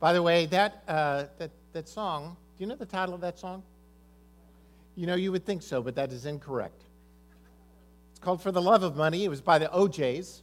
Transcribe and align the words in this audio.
By 0.00 0.14
the 0.14 0.22
way, 0.22 0.46
that, 0.46 0.82
uh, 0.88 1.24
that, 1.36 1.50
that 1.74 1.86
song, 1.86 2.34
do 2.56 2.64
you 2.64 2.66
know 2.66 2.74
the 2.74 2.86
title 2.86 3.14
of 3.14 3.20
that 3.20 3.38
song? 3.38 3.62
You 4.96 5.06
know, 5.06 5.14
you 5.14 5.30
would 5.30 5.44
think 5.44 5.60
so, 5.62 5.82
but 5.82 5.94
that 5.96 6.10
is 6.10 6.24
incorrect. 6.24 6.84
It's 8.10 8.18
called 8.18 8.42
For 8.42 8.50
the 8.50 8.62
Love 8.62 8.82
of 8.82 8.96
Money. 8.96 9.24
It 9.24 9.28
was 9.28 9.42
by 9.42 9.58
the 9.58 9.70
O'Jays, 9.76 10.42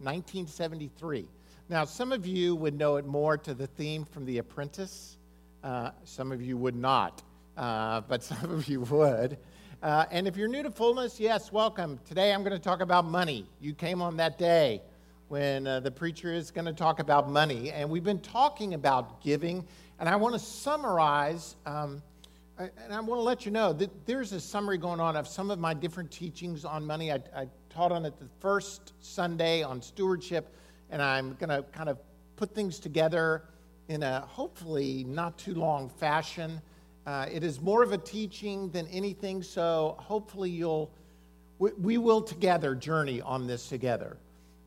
1973. 0.00 1.24
Now, 1.68 1.84
some 1.84 2.10
of 2.10 2.26
you 2.26 2.56
would 2.56 2.76
know 2.76 2.96
it 2.96 3.06
more 3.06 3.38
to 3.38 3.54
the 3.54 3.68
theme 3.68 4.04
from 4.04 4.24
The 4.26 4.38
Apprentice. 4.38 5.18
Uh, 5.62 5.92
some 6.02 6.32
of 6.32 6.42
you 6.42 6.56
would 6.56 6.76
not, 6.76 7.22
uh, 7.56 8.00
but 8.00 8.22
some 8.24 8.50
of 8.50 8.66
you 8.66 8.80
would. 8.80 9.38
Uh, 9.84 10.06
and 10.10 10.26
if 10.26 10.36
you're 10.36 10.48
new 10.48 10.64
to 10.64 10.70
fullness, 10.70 11.20
yes, 11.20 11.52
welcome. 11.52 12.00
Today 12.08 12.32
I'm 12.32 12.42
going 12.42 12.56
to 12.56 12.58
talk 12.58 12.80
about 12.80 13.04
money. 13.04 13.46
You 13.60 13.72
came 13.72 14.02
on 14.02 14.16
that 14.16 14.36
day 14.36 14.82
when 15.28 15.66
uh, 15.66 15.80
the 15.80 15.90
preacher 15.90 16.32
is 16.32 16.50
going 16.50 16.64
to 16.66 16.72
talk 16.72 17.00
about 17.00 17.28
money. 17.28 17.70
And 17.70 17.90
we've 17.90 18.04
been 18.04 18.20
talking 18.20 18.74
about 18.74 19.20
giving. 19.22 19.64
And 19.98 20.08
I 20.08 20.16
want 20.16 20.34
to 20.34 20.38
summarize, 20.38 21.56
um, 21.66 22.02
and 22.58 22.92
I 22.92 23.00
want 23.00 23.18
to 23.18 23.24
let 23.24 23.44
you 23.44 23.50
know 23.50 23.72
that 23.72 24.06
there's 24.06 24.32
a 24.32 24.40
summary 24.40 24.78
going 24.78 25.00
on 25.00 25.16
of 25.16 25.26
some 25.26 25.50
of 25.50 25.58
my 25.58 25.74
different 25.74 26.10
teachings 26.10 26.64
on 26.64 26.86
money. 26.86 27.12
I, 27.12 27.20
I 27.34 27.48
taught 27.70 27.92
on 27.92 28.04
it 28.04 28.18
the 28.18 28.28
first 28.40 28.92
Sunday 29.00 29.62
on 29.62 29.82
stewardship, 29.82 30.54
and 30.90 31.02
I'm 31.02 31.34
going 31.34 31.50
to 31.50 31.64
kind 31.72 31.88
of 31.88 31.98
put 32.36 32.54
things 32.54 32.78
together 32.78 33.44
in 33.88 34.02
a 34.02 34.20
hopefully 34.20 35.04
not 35.04 35.38
too 35.38 35.54
long 35.54 35.88
fashion. 35.88 36.60
Uh, 37.06 37.26
it 37.30 37.42
is 37.44 37.60
more 37.60 37.82
of 37.82 37.92
a 37.92 37.98
teaching 37.98 38.68
than 38.70 38.86
anything, 38.88 39.42
so 39.42 39.96
hopefully 39.98 40.50
you'll, 40.50 40.90
we, 41.58 41.70
we 41.80 41.98
will 41.98 42.20
together 42.20 42.74
journey 42.74 43.20
on 43.20 43.46
this 43.46 43.68
together. 43.68 44.18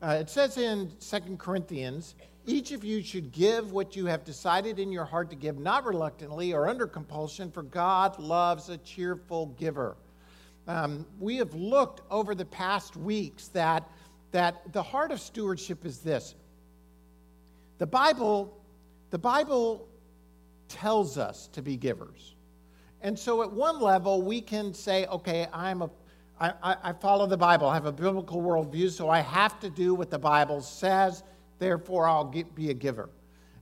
Uh, 0.02 0.16
it 0.18 0.30
says 0.30 0.56
in 0.56 0.90
Second 0.98 1.38
Corinthians, 1.38 2.14
each 2.46 2.72
of 2.72 2.82
you 2.82 3.02
should 3.02 3.32
give 3.32 3.72
what 3.72 3.94
you 3.94 4.06
have 4.06 4.24
decided 4.24 4.78
in 4.78 4.90
your 4.90 5.04
heart 5.04 5.28
to 5.28 5.36
give, 5.36 5.58
not 5.58 5.84
reluctantly 5.84 6.54
or 6.54 6.68
under 6.68 6.86
compulsion, 6.86 7.50
for 7.50 7.62
God 7.62 8.18
loves 8.18 8.70
a 8.70 8.78
cheerful 8.78 9.46
giver. 9.58 9.96
Um, 10.66 11.04
we 11.18 11.36
have 11.36 11.52
looked 11.52 12.00
over 12.10 12.34
the 12.34 12.46
past 12.46 12.96
weeks 12.96 13.48
that, 13.48 13.90
that 14.32 14.72
the 14.72 14.82
heart 14.82 15.12
of 15.12 15.20
stewardship 15.20 15.84
is 15.84 15.98
this. 15.98 16.34
The 17.76 17.86
Bible, 17.86 18.58
the 19.10 19.18
Bible 19.18 19.86
tells 20.68 21.18
us 21.18 21.48
to 21.48 21.60
be 21.60 21.76
givers. 21.76 22.36
And 23.02 23.18
so 23.18 23.42
at 23.42 23.52
one 23.52 23.80
level, 23.80 24.22
we 24.22 24.40
can 24.40 24.72
say, 24.72 25.06
okay, 25.06 25.46
I'm 25.52 25.82
a 25.82 25.90
I, 26.40 26.76
I, 26.82 26.92
follow 26.94 27.26
the 27.26 27.36
Bible. 27.36 27.68
I 27.68 27.74
have 27.74 27.84
a 27.84 27.92
biblical 27.92 28.40
worldview, 28.40 28.90
so 28.90 29.10
I 29.10 29.20
have 29.20 29.60
to 29.60 29.68
do 29.68 29.94
what 29.94 30.10
the 30.10 30.18
Bible 30.18 30.62
says. 30.62 31.22
Therefore, 31.58 32.08
I'll 32.08 32.24
get, 32.24 32.54
be 32.54 32.70
a 32.70 32.74
giver. 32.74 33.10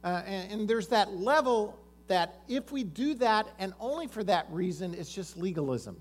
Uh, 0.05 0.23
and, 0.25 0.53
and 0.53 0.71
there's 0.71 0.87
that 0.89 1.13
level 1.17 1.77
that 2.07 2.41
if 2.47 2.71
we 2.71 2.85
do 2.85 3.15
that, 3.15 3.49
and 3.59 3.75
only 3.81 4.07
for 4.07 4.23
that 4.25 4.47
reason, 4.51 4.95
it's 4.95 5.13
just 5.13 5.37
legalism. 5.37 5.97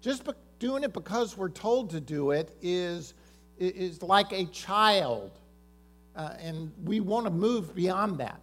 Just 0.00 0.24
be- 0.24 0.32
doing 0.60 0.84
it 0.84 0.92
because 0.92 1.36
we're 1.36 1.48
told 1.48 1.90
to 1.90 2.00
do 2.00 2.30
it 2.30 2.56
is, 2.62 3.14
is 3.58 4.00
like 4.00 4.30
a 4.30 4.44
child, 4.46 5.40
uh, 6.14 6.34
and 6.38 6.70
we 6.84 7.00
want 7.00 7.26
to 7.26 7.30
move 7.30 7.74
beyond 7.74 8.18
that. 8.18 8.40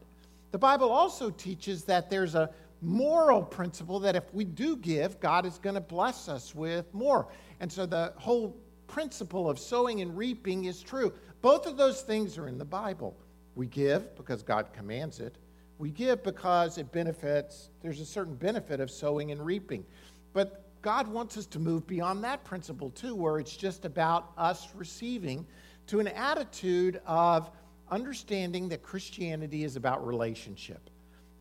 The 0.52 0.58
Bible 0.58 0.92
also 0.92 1.30
teaches 1.30 1.86
that 1.86 2.10
there's 2.10 2.36
a 2.36 2.50
moral 2.82 3.42
principle 3.42 4.00
that 4.00 4.16
if 4.16 4.34
we 4.34 4.46
do 4.46 4.76
give, 4.78 5.20
God 5.20 5.46
is 5.46 5.58
going 5.58 5.76
to 5.76 5.82
bless 5.82 6.30
us 6.30 6.54
with 6.54 6.94
more. 6.94 7.28
And 7.60 7.72
so 7.72 7.86
the 7.86 8.14
whole 8.18 8.56
principle 8.88 9.50
of 9.50 9.60
sowing 9.60 10.02
and 10.02 10.16
reaping 10.18 10.66
is 10.66 10.82
true. 10.82 11.14
Both 11.42 11.66
of 11.66 11.78
those 11.78 12.02
things 12.02 12.38
are 12.38 12.48
in 12.48 12.58
the 12.58 12.66
Bible. 12.66 13.18
We 13.56 13.68
give 13.68 14.16
because 14.16 14.44
God 14.44 14.72
commands 14.74 15.20
it. 15.20 15.38
We 15.80 15.92
give 15.92 16.24
because 16.24 16.78
it 16.78 16.92
benefits, 16.92 17.70
there's 17.82 18.00
a 18.00 18.06
certain 18.06 18.36
benefit 18.36 18.80
of 18.80 18.90
sowing 18.90 19.32
and 19.32 19.46
reaping. 19.46 19.86
But 20.34 20.64
God 20.82 21.08
wants 21.08 21.38
us 21.38 21.46
to 21.48 21.60
move 21.60 21.86
beyond 21.86 22.24
that 22.24 22.44
principle 22.44 22.90
too, 22.92 23.16
where 23.16 23.40
it's 23.40 23.56
just 23.56 23.86
about 23.86 24.32
us 24.38 24.70
receiving 24.76 25.46
to 25.88 26.00
an 26.00 26.08
attitude 26.08 27.02
of 27.06 27.52
understanding 27.90 28.70
that 28.70 28.84
Christianity 28.84 29.64
is 29.64 29.76
about 29.76 30.06
relationship. 30.06 30.90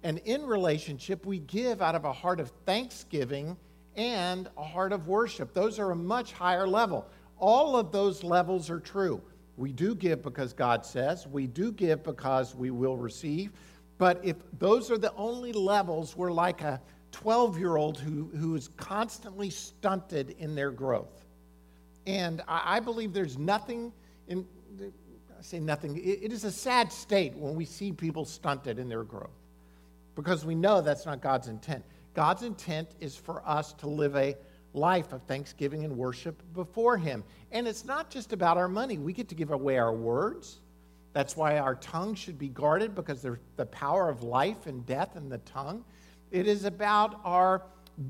And 0.06 0.18
in 0.18 0.46
relationship, 0.46 1.26
we 1.26 1.40
give 1.40 1.82
out 1.82 1.96
of 1.96 2.04
a 2.04 2.12
heart 2.12 2.38
of 2.38 2.52
thanksgiving 2.64 3.56
and 3.96 4.48
a 4.56 4.62
heart 4.62 4.92
of 4.92 5.08
worship. 5.08 5.52
Those 5.52 5.80
are 5.80 5.90
a 5.90 5.96
much 5.96 6.32
higher 6.32 6.68
level. 6.68 7.08
All 7.38 7.74
of 7.74 7.90
those 7.90 8.22
levels 8.22 8.70
are 8.70 8.78
true. 8.78 9.20
We 9.56 9.72
do 9.72 9.96
give 9.96 10.22
because 10.22 10.52
God 10.52 10.86
says, 10.86 11.26
we 11.26 11.48
do 11.48 11.72
give 11.72 12.04
because 12.04 12.54
we 12.54 12.70
will 12.70 12.96
receive. 12.96 13.50
But 13.98 14.20
if 14.22 14.36
those 14.60 14.92
are 14.92 14.96
the 14.96 15.12
only 15.16 15.52
levels, 15.52 16.16
we're 16.16 16.30
like 16.30 16.60
a 16.62 16.80
12 17.10 17.58
year 17.58 17.74
old 17.74 17.98
who, 17.98 18.30
who 18.36 18.54
is 18.54 18.68
constantly 18.76 19.50
stunted 19.50 20.36
in 20.38 20.54
their 20.54 20.70
growth. 20.70 21.24
And 22.06 22.42
I, 22.46 22.76
I 22.76 22.78
believe 22.78 23.12
there's 23.12 23.38
nothing 23.38 23.92
in, 24.28 24.46
I 24.80 25.42
say 25.42 25.58
nothing, 25.58 25.96
it, 25.96 26.20
it 26.22 26.32
is 26.32 26.44
a 26.44 26.52
sad 26.52 26.92
state 26.92 27.34
when 27.34 27.56
we 27.56 27.64
see 27.64 27.90
people 27.90 28.24
stunted 28.24 28.78
in 28.78 28.88
their 28.88 29.02
growth 29.02 29.35
because 30.16 30.44
we 30.44 30.56
know 30.56 30.80
that's 30.80 31.06
not 31.06 31.20
God's 31.20 31.46
intent. 31.46 31.84
God's 32.14 32.42
intent 32.42 32.88
is 32.98 33.14
for 33.14 33.46
us 33.46 33.72
to 33.74 33.86
live 33.86 34.16
a 34.16 34.34
life 34.72 35.12
of 35.12 35.22
thanksgiving 35.22 35.84
and 35.84 35.96
worship 35.96 36.42
before 36.54 36.96
Him. 36.96 37.22
And 37.52 37.68
it's 37.68 37.84
not 37.84 38.10
just 38.10 38.32
about 38.32 38.56
our 38.56 38.68
money. 38.68 38.98
We 38.98 39.12
get 39.12 39.28
to 39.28 39.34
give 39.34 39.52
away 39.52 39.78
our 39.78 39.94
words. 39.94 40.60
That's 41.12 41.36
why 41.36 41.58
our 41.58 41.76
tongue 41.76 42.14
should 42.14 42.38
be 42.38 42.48
guarded 42.48 42.94
because 42.94 43.22
there's 43.22 43.38
the 43.56 43.66
power 43.66 44.08
of 44.08 44.22
life 44.22 44.66
and 44.66 44.84
death 44.84 45.16
in 45.16 45.28
the 45.28 45.38
tongue. 45.38 45.84
It 46.30 46.48
is 46.48 46.64
about 46.64 47.20
our 47.24 47.62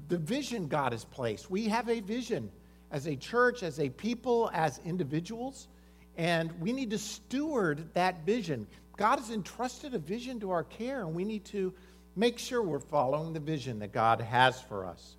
the 0.09 0.19
vision 0.19 0.67
God 0.67 0.93
has 0.93 1.05
placed. 1.05 1.49
We 1.51 1.69
have 1.69 1.89
a 1.89 2.01
vision 2.01 2.51
as 2.91 3.07
a 3.07 3.15
church, 3.15 3.63
as 3.63 3.79
a 3.79 3.89
people, 3.89 4.51
as 4.53 4.81
individuals, 4.85 5.69
and 6.17 6.51
we 6.61 6.73
need 6.73 6.91
to 6.91 6.99
steward 6.99 7.89
that 7.95 8.25
vision. 8.25 8.67
God 8.97 9.19
has 9.19 9.31
entrusted 9.31 9.95
a 9.95 9.99
vision 9.99 10.41
to 10.41 10.51
our 10.51 10.65
care, 10.65 11.03
and 11.03 11.15
we 11.15 11.25
need 11.25 11.45
to 11.47 11.75
make 12.17 12.39
sure 12.39 12.63
we're 12.63 12.81
following 12.81 13.35
the 13.35 13.41
vision 13.41 13.79
that 13.81 13.93
God 13.93 14.21
has 14.21 14.61
for 14.61 14.87
us. 14.87 15.17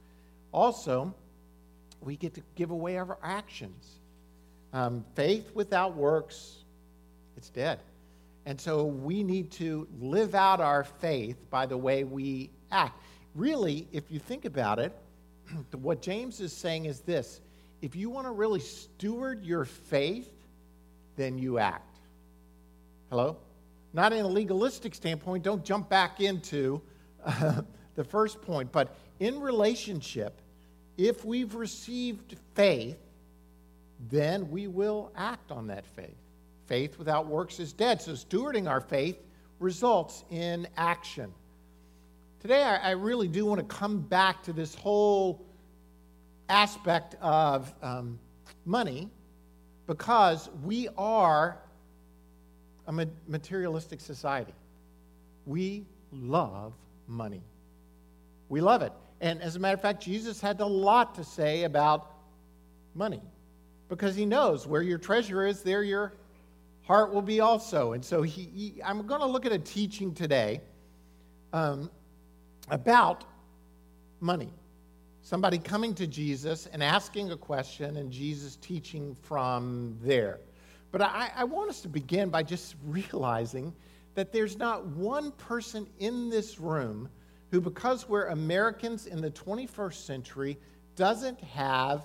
Also, 0.52 1.14
we 2.02 2.18
get 2.18 2.34
to 2.34 2.42
give 2.56 2.72
away 2.72 2.98
our 2.98 3.18
actions. 3.24 4.00
Um, 4.74 5.06
faith 5.16 5.52
without 5.54 5.96
works, 5.96 6.58
it's 7.38 7.50
dead. 7.50 7.80
And 8.46 8.60
so 8.60 8.86
we 8.86 9.24
need 9.24 9.52
to 9.52 9.88
live 10.00 10.34
out 10.34 10.60
our 10.60 10.84
faith 10.84 11.38
by 11.50 11.66
the 11.66 11.78
way 11.78 12.04
we 12.04 12.50
act. 12.72 13.02
Really, 13.36 13.88
if 13.92 14.10
you 14.10 14.20
think 14.20 14.46
about 14.46 14.80
it, 14.80 14.94
what 15.82 16.02
James 16.02 16.40
is 16.40 16.52
saying 16.52 16.86
is 16.86 17.02
this 17.02 17.42
if 17.82 17.96
you 17.96 18.10
want 18.10 18.26
to 18.26 18.32
really 18.32 18.60
steward 18.60 19.46
your 19.46 19.64
faith, 19.64 20.32
then 21.16 21.38
you 21.38 21.60
act. 21.60 21.96
Hello? 23.10 23.38
not 23.98 24.14
in 24.14 24.24
a 24.24 24.28
legalistic 24.28 24.94
standpoint, 24.94 25.44
don't 25.44 25.66
jump 25.66 25.90
back 25.90 26.22
into 26.22 26.82
uh, 27.28 27.62
the 27.96 28.04
first 28.04 28.42
point, 28.42 28.72
but 28.72 28.96
in 29.20 29.40
relationship, 29.40 30.42
if 30.98 31.24
we've 31.24 31.54
received 31.56 32.36
faith, 32.56 32.98
then 34.10 34.50
we 34.50 34.68
will 34.68 35.12
act 35.16 35.52
on 35.52 35.68
that 35.68 35.86
faith. 35.86 36.18
Faith 36.66 36.98
without 36.98 37.28
works 37.28 37.60
is 37.60 37.74
dead. 37.74 38.02
So, 38.02 38.12
stewarding 38.12 38.70
our 38.70 38.82
faith 38.82 39.18
results 39.60 40.24
in 40.30 40.68
action. 40.78 41.34
Today, 42.40 42.64
I, 42.64 42.76
I 42.76 42.92
really 42.92 43.28
do 43.28 43.46
want 43.46 43.60
to 43.60 43.76
come 43.76 44.00
back 44.00 44.44
to 44.44 44.54
this 44.54 44.76
whole 44.76 45.46
aspect 46.50 47.16
of 47.22 47.74
um, 47.82 48.20
money 48.66 49.10
because 49.88 50.50
we 50.64 50.88
are 50.98 51.58
a 52.88 53.08
materialistic 53.28 54.00
society. 54.00 54.54
We 55.46 55.86
love 56.12 56.74
money. 57.08 57.44
We 58.50 58.62
love 58.62 58.82
it. 58.82 58.94
And 59.20 59.42
as 59.42 59.56
a 59.56 59.60
matter 59.60 59.74
of 59.74 59.82
fact, 59.82 60.04
Jesus 60.04 60.40
had 60.40 60.60
a 60.60 60.66
lot 60.66 61.16
to 61.16 61.24
say 61.24 61.64
about 61.64 62.12
money 62.94 63.22
because 63.90 64.16
he 64.16 64.26
knows 64.26 64.68
where 64.68 64.82
your 64.82 64.98
treasure 64.98 65.46
is, 65.46 65.64
there 65.64 65.84
your 65.84 66.14
heart 66.84 67.14
will 67.14 67.22
be 67.22 67.40
also. 67.40 67.94
And 67.94 68.04
so 68.04 68.22
he, 68.22 68.44
he 68.54 68.84
I'm 68.84 69.06
going 69.08 69.22
to 69.22 69.28
look 69.28 69.46
at 69.46 69.52
a 69.52 69.60
teaching 69.60 70.14
today 70.14 70.62
um, 71.54 71.90
about 72.70 73.24
money. 74.20 74.54
Somebody 75.22 75.58
coming 75.58 75.94
to 75.96 76.08
Jesus 76.08 76.68
and 76.72 76.82
asking 76.82 77.32
a 77.32 77.38
question, 77.38 77.98
and 77.98 78.10
Jesus 78.12 78.56
teaching 78.58 79.14
from 79.24 79.98
there. 80.02 80.40
But 80.92 81.02
I, 81.02 81.32
I 81.36 81.44
want 81.44 81.70
us 81.70 81.82
to 81.82 81.90
begin 81.90 82.30
by 82.30 82.44
just 82.44 82.76
realizing 82.86 83.74
that 84.18 84.32
there's 84.32 84.58
not 84.58 84.84
one 84.88 85.32
person 85.34 85.86
in 86.00 86.28
this 86.28 86.60
room 86.60 87.08
who, 87.52 87.62
because 87.62 88.10
we're 88.10 88.26
Americans 88.30 89.06
in 89.06 89.22
the 89.22 89.30
21st 89.30 89.94
century, 89.94 90.58
doesn't 90.96 91.40
have 91.40 92.04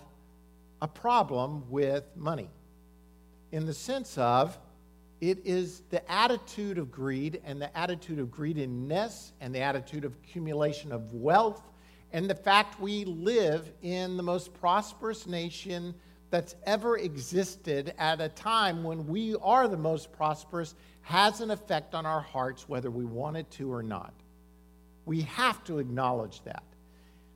a 0.83 0.87
problem 0.87 1.65
with 1.71 2.05
money. 2.15 2.51
In 3.51 3.65
the 3.65 3.73
sense 3.73 4.19
of, 4.19 4.59
It 5.23 5.39
is 5.47 5.85
the 5.89 6.03
attitude 6.13 6.77
of 6.77 6.91
greed 6.91 7.41
and 7.47 7.63
the 7.63 7.75
attitude 7.75 8.19
of 8.19 8.31
greediness 8.31 9.33
and 9.41 9.55
the 9.55 9.61
attitude 9.61 10.05
of 10.05 10.15
accumulation 10.17 10.93
of 10.93 11.15
wealth 11.15 11.63
and 12.13 12.29
the 12.29 12.35
fact 12.35 12.79
we 12.79 13.07
live 13.07 13.73
in 13.81 14.19
the 14.19 14.23
most 14.23 14.53
prosperous 14.53 15.27
nation 15.27 15.95
that's 16.29 16.57
ever 16.65 16.99
existed 16.99 17.95
at 17.99 18.21
a 18.21 18.29
time 18.31 18.83
when 18.83 19.07
we 19.07 19.35
are 19.37 19.67
the 19.67 19.77
most 19.77 20.13
prosperous 20.13 20.75
has 21.03 21.41
an 21.41 21.51
effect 21.51 21.95
on 21.95 22.07
our 22.07 22.21
hearts 22.21 22.69
whether 22.69 22.91
we 22.91 23.05
want 23.05 23.37
it 23.37 23.51
to 23.53 23.73
or 23.73 23.83
not. 23.83 24.15
We 25.05 25.23
have 25.23 25.63
to 25.65 25.79
acknowledge 25.79 26.43
that. 26.45 26.63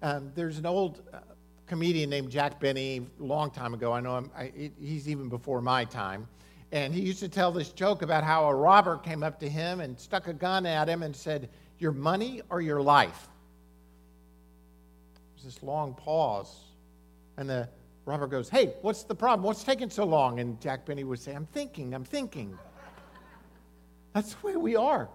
Um, 0.02 0.30
there's 0.34 0.58
an 0.58 0.66
old 0.66 1.02
uh, 1.12 1.18
comedian 1.66 2.10
named 2.10 2.30
Jack 2.30 2.60
Benny, 2.60 3.06
long 3.18 3.50
time 3.50 3.74
ago. 3.74 3.92
I 3.92 4.00
know 4.00 4.18
him, 4.18 4.30
I, 4.36 4.70
he's 4.80 5.08
even 5.08 5.28
before 5.28 5.60
my 5.60 5.84
time. 5.84 6.28
And 6.72 6.94
he 6.94 7.00
used 7.00 7.20
to 7.20 7.28
tell 7.28 7.52
this 7.52 7.70
joke 7.70 8.02
about 8.02 8.24
how 8.24 8.46
a 8.46 8.54
robber 8.54 8.98
came 8.98 9.22
up 9.22 9.40
to 9.40 9.48
him 9.48 9.80
and 9.80 9.98
stuck 9.98 10.28
a 10.28 10.32
gun 10.32 10.66
at 10.66 10.88
him 10.88 11.02
and 11.02 11.14
said, 11.14 11.48
Your 11.78 11.92
money 11.92 12.42
or 12.50 12.60
your 12.60 12.82
life? 12.82 13.28
There's 15.34 15.54
this 15.54 15.62
long 15.62 15.94
pause. 15.94 16.54
And 17.36 17.48
the 17.48 17.69
robber 18.04 18.26
goes, 18.26 18.48
Hey, 18.48 18.74
what's 18.82 19.04
the 19.04 19.14
problem? 19.14 19.44
What's 19.44 19.64
taking 19.64 19.90
so 19.90 20.04
long? 20.04 20.40
And 20.40 20.60
Jack 20.60 20.86
Benny 20.86 21.04
would 21.04 21.20
say, 21.20 21.34
I'm 21.34 21.46
thinking, 21.46 21.94
I'm 21.94 22.04
thinking. 22.04 22.58
That's 24.16 24.32
the 24.32 24.46
way 24.46 24.56
we 24.56 24.76
are 24.76 25.10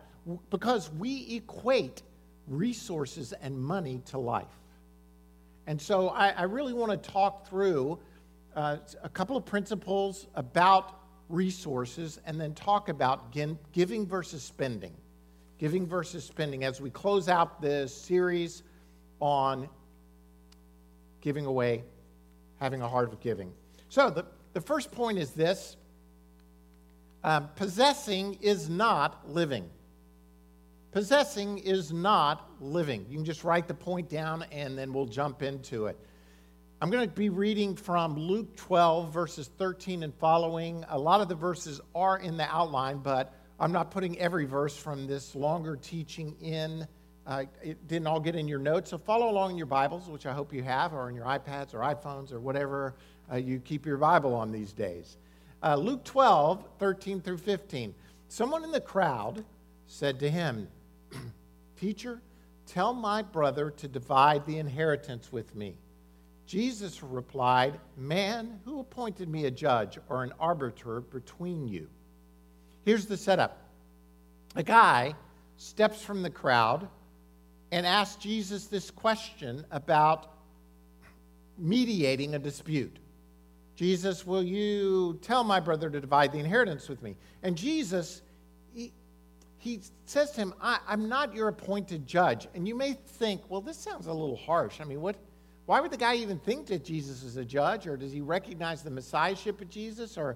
because 0.52 0.92
we 0.92 1.36
equate 1.36 2.04
resources 2.48 3.34
and 3.34 3.60
money 3.60 4.00
to 4.06 4.20
life. 4.20 4.46
And 5.66 5.82
so 5.82 6.10
I, 6.10 6.30
I 6.30 6.44
really 6.44 6.74
want 6.74 6.92
to 6.92 7.10
talk 7.10 7.50
through 7.50 7.98
uh, 8.56 8.78
a 9.02 9.10
couple 9.10 9.36
of 9.36 9.44
principles 9.44 10.28
about 10.36 11.00
resources 11.30 12.20
and 12.28 12.40
then 12.40 12.54
talk 12.54 12.90
about 12.90 13.32
giving 13.32 14.06
versus 14.06 14.44
spending. 14.44 14.94
Giving 15.58 15.88
versus 15.88 16.24
spending 16.24 16.64
as 16.64 16.80
we 16.80 16.92
close 16.92 17.28
out 17.28 17.60
this 17.60 17.92
series 17.92 18.62
on 19.20 19.68
giving 21.22 21.48
away, 21.48 21.84
having 22.60 22.84
a 22.84 22.88
heart 22.88 23.12
of 23.12 23.20
giving. 23.20 23.52
So 23.90 24.12
the, 24.12 24.28
the 24.54 24.62
first 24.62 24.92
point 24.92 25.18
is 25.18 25.32
this 25.32 25.78
um, 27.24 27.50
possessing 27.56 28.38
is 28.42 28.70
not 28.70 29.30
living. 29.30 29.70
Possessing 30.92 31.60
is 31.60 31.94
not 31.94 32.50
living. 32.60 33.06
You 33.10 33.18
can 33.18 33.26
just 33.26 33.44
write 33.44 33.68
the 33.68 33.74
point 33.74 34.10
down 34.10 34.44
and 34.52 34.78
then 34.78 34.92
we'll 34.92 35.06
jump 35.06 35.42
into 35.42 35.86
it. 35.86 35.98
I'm 36.82 36.90
going 36.90 37.08
to 37.08 37.16
be 37.16 37.30
reading 37.30 37.76
from 37.76 38.18
Luke 38.18 38.56
12, 38.56 39.14
verses 39.14 39.52
13 39.60 40.02
and 40.02 40.14
following. 40.16 40.84
A 40.90 40.98
lot 40.98 41.22
of 41.22 41.30
the 41.30 41.36
verses 41.36 41.80
are 41.94 42.18
in 42.18 42.38
the 42.38 42.52
outline, 42.54 42.98
but 42.98 43.36
I'm 43.60 43.72
not 43.72 43.92
putting 43.92 44.18
every 44.18 44.46
verse 44.46 44.76
from 44.76 45.06
this 45.06 45.36
longer 45.36 45.76
teaching 45.76 46.36
in. 46.42 46.88
Uh, 47.28 47.44
it 47.62 47.88
didn't 47.88 48.08
all 48.08 48.20
get 48.20 48.36
in 48.36 48.48
your 48.48 48.58
notes, 48.58 48.90
so 48.90 48.98
follow 48.98 49.30
along 49.30 49.52
in 49.52 49.58
your 49.58 49.68
Bibles, 49.68 50.10
which 50.10 50.26
I 50.26 50.34
hope 50.34 50.52
you 50.52 50.64
have, 50.64 50.92
or 50.92 51.08
in 51.08 51.16
your 51.16 51.26
iPads 51.26 51.76
or 51.76 51.82
iPhones 51.82 52.34
or 52.34 52.40
whatever 52.40 52.96
uh, 53.32 53.36
you 53.36 53.60
keep 53.60 53.86
your 53.86 53.98
Bible 53.98 54.34
on 54.34 54.52
these 54.52 54.74
days. 54.74 55.18
Uh, 55.64 55.76
Luke 55.76 56.04
12, 56.04 56.64
13 56.80 57.22
through 57.22 57.38
15. 57.38 57.94
Someone 58.28 58.64
in 58.64 58.72
the 58.72 58.82
crowd 58.82 59.44
said 59.88 60.20
to 60.20 60.30
him, 60.30 60.68
Teacher, 61.80 62.22
tell 62.66 62.94
my 62.94 63.22
brother 63.22 63.70
to 63.72 63.88
divide 63.88 64.46
the 64.46 64.58
inheritance 64.58 65.32
with 65.32 65.56
me. 65.56 65.76
Jesus 66.46 67.04
replied, 67.04 67.80
Man, 67.96 68.60
who 68.66 68.80
appointed 68.80 69.30
me 69.30 69.46
a 69.46 69.52
judge 69.52 70.00
or 70.10 70.24
an 70.24 70.34
arbiter 70.40 71.02
between 71.02 71.68
you? 71.68 71.88
Here's 72.84 73.06
the 73.06 73.18
setup 73.18 73.58
a 74.56 74.64
guy 74.64 75.16
steps 75.58 76.02
from 76.02 76.24
the 76.24 76.30
crowd 76.30 76.88
and 77.72 77.86
asks 77.86 78.22
Jesus 78.22 78.66
this 78.66 78.92
question 78.92 79.66
about 79.72 80.34
mediating 81.58 82.36
a 82.36 82.40
dispute. 82.40 82.98
Jesus, 83.76 84.26
will 84.26 84.44
you 84.44 85.18
tell 85.22 85.44
my 85.44 85.60
brother 85.60 85.90
to 85.90 86.00
divide 86.00 86.32
the 86.32 86.40
inheritance 86.40 86.88
with 86.88 87.02
me? 87.02 87.16
And 87.42 87.58
Jesus 87.58 88.22
he 89.62 89.80
says 90.06 90.32
to 90.32 90.42
him, 90.42 90.56
I, 90.60 90.80
am 90.90 91.08
not 91.08 91.36
your 91.36 91.48
appointed 91.48 92.08
judge. 92.08 92.48
And 92.56 92.68
you 92.68 92.74
may 92.74 92.94
think, 92.94 93.48
well, 93.48 93.62
this 93.62 93.78
sounds 93.78 94.08
a 94.08 94.12
little 94.12 94.36
harsh. 94.36 94.82
I 94.82 94.86
mean, 94.86 95.02
what, 95.02 95.18
why 95.68 95.80
would 95.80 95.92
the 95.92 95.98
guy 95.98 96.16
even 96.16 96.40
think 96.40 96.66
that 96.68 96.84
Jesus 96.84 97.22
is 97.22 97.38
a 97.38 97.46
judge? 97.46 97.86
Or 97.86 97.96
does 97.96 98.12
he 98.12 98.22
recognize 98.22 98.82
the 98.82 98.90
messiahship 98.90 99.62
of 99.62 99.70
Jesus? 99.70 100.18
Or 100.18 100.36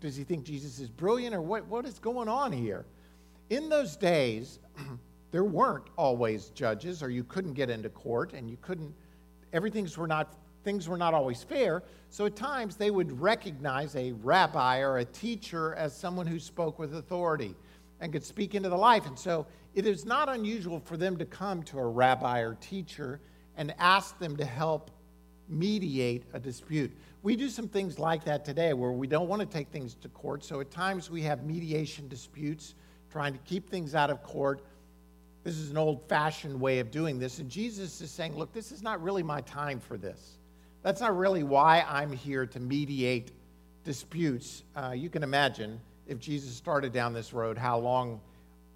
does 0.00 0.16
he 0.16 0.24
think 0.24 0.44
Jesus 0.44 0.78
is 0.78 0.88
brilliant? 0.88 1.34
Or 1.34 1.42
what, 1.42 1.66
what 1.66 1.84
is 1.84 1.98
going 1.98 2.26
on 2.26 2.52
here? 2.52 2.86
In 3.50 3.68
those 3.68 3.96
days, 3.96 4.60
there 5.30 5.44
weren't 5.44 5.84
always 5.98 6.48
judges, 6.48 7.02
or 7.02 7.10
you 7.10 7.22
couldn't 7.22 7.52
get 7.52 7.68
into 7.68 7.90
court, 7.90 8.32
and 8.32 8.48
you 8.48 8.56
couldn't, 8.62 8.94
everything's 9.52 9.98
were 9.98 10.06
not, 10.06 10.38
things 10.64 10.88
were 10.88 10.96
not 10.96 11.14
always 11.14 11.42
fair. 11.42 11.82
So 12.10 12.26
at 12.26 12.34
times, 12.34 12.76
they 12.76 12.90
would 12.90 13.20
recognize 13.20 13.94
a 13.96 14.12
rabbi 14.12 14.80
or 14.80 14.98
a 14.98 15.04
teacher 15.04 15.74
as 15.74 15.94
someone 15.96 16.26
who 16.26 16.40
spoke 16.40 16.78
with 16.78 16.94
authority 16.94 17.54
and 18.00 18.12
could 18.12 18.24
speak 18.24 18.54
into 18.54 18.68
the 18.68 18.76
life. 18.76 19.06
And 19.06 19.18
so 19.18 19.46
it 19.74 19.86
is 19.86 20.04
not 20.04 20.28
unusual 20.28 20.80
for 20.80 20.96
them 20.96 21.16
to 21.18 21.24
come 21.24 21.62
to 21.64 21.78
a 21.78 21.86
rabbi 21.86 22.40
or 22.40 22.54
teacher 22.54 23.20
and 23.56 23.74
ask 23.78 24.18
them 24.18 24.36
to 24.36 24.44
help 24.44 24.90
mediate 25.48 26.24
a 26.32 26.40
dispute. 26.40 26.90
We 27.22 27.36
do 27.36 27.48
some 27.48 27.68
things 27.68 27.98
like 27.98 28.24
that 28.24 28.44
today 28.44 28.72
where 28.72 28.92
we 28.92 29.06
don't 29.06 29.28
want 29.28 29.40
to 29.40 29.46
take 29.46 29.68
things 29.68 29.94
to 30.02 30.08
court. 30.08 30.44
So 30.44 30.60
at 30.60 30.70
times 30.70 31.10
we 31.10 31.22
have 31.22 31.44
mediation 31.44 32.08
disputes, 32.08 32.74
trying 33.10 33.32
to 33.32 33.38
keep 33.40 33.68
things 33.68 33.94
out 33.94 34.10
of 34.10 34.22
court. 34.22 34.64
This 35.42 35.56
is 35.56 35.70
an 35.70 35.76
old 35.76 36.08
fashioned 36.08 36.58
way 36.58 36.78
of 36.78 36.90
doing 36.90 37.18
this. 37.18 37.38
And 37.38 37.50
Jesus 37.50 38.00
is 38.00 38.10
saying, 38.10 38.36
look, 38.36 38.52
this 38.52 38.72
is 38.72 38.82
not 38.82 39.02
really 39.02 39.22
my 39.22 39.40
time 39.42 39.80
for 39.80 39.96
this. 39.96 40.38
That's 40.84 41.00
not 41.00 41.16
really 41.16 41.42
why 41.42 41.82
I'm 41.88 42.12
here 42.12 42.44
to 42.44 42.60
mediate 42.60 43.32
disputes. 43.84 44.64
Uh, 44.76 44.92
you 44.94 45.08
can 45.08 45.22
imagine 45.22 45.80
if 46.06 46.18
Jesus 46.18 46.54
started 46.54 46.92
down 46.92 47.14
this 47.14 47.32
road, 47.32 47.56
how 47.56 47.78
long 47.78 48.20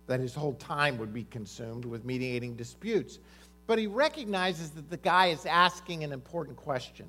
that 0.06 0.18
his 0.18 0.34
whole 0.34 0.54
time 0.54 0.96
would 0.96 1.12
be 1.12 1.24
consumed 1.24 1.84
with 1.84 2.06
mediating 2.06 2.56
disputes. 2.56 3.18
But 3.66 3.78
he 3.78 3.86
recognizes 3.86 4.70
that 4.70 4.88
the 4.88 4.96
guy 4.96 5.26
is 5.26 5.44
asking 5.44 6.02
an 6.02 6.10
important 6.10 6.56
question. 6.56 7.06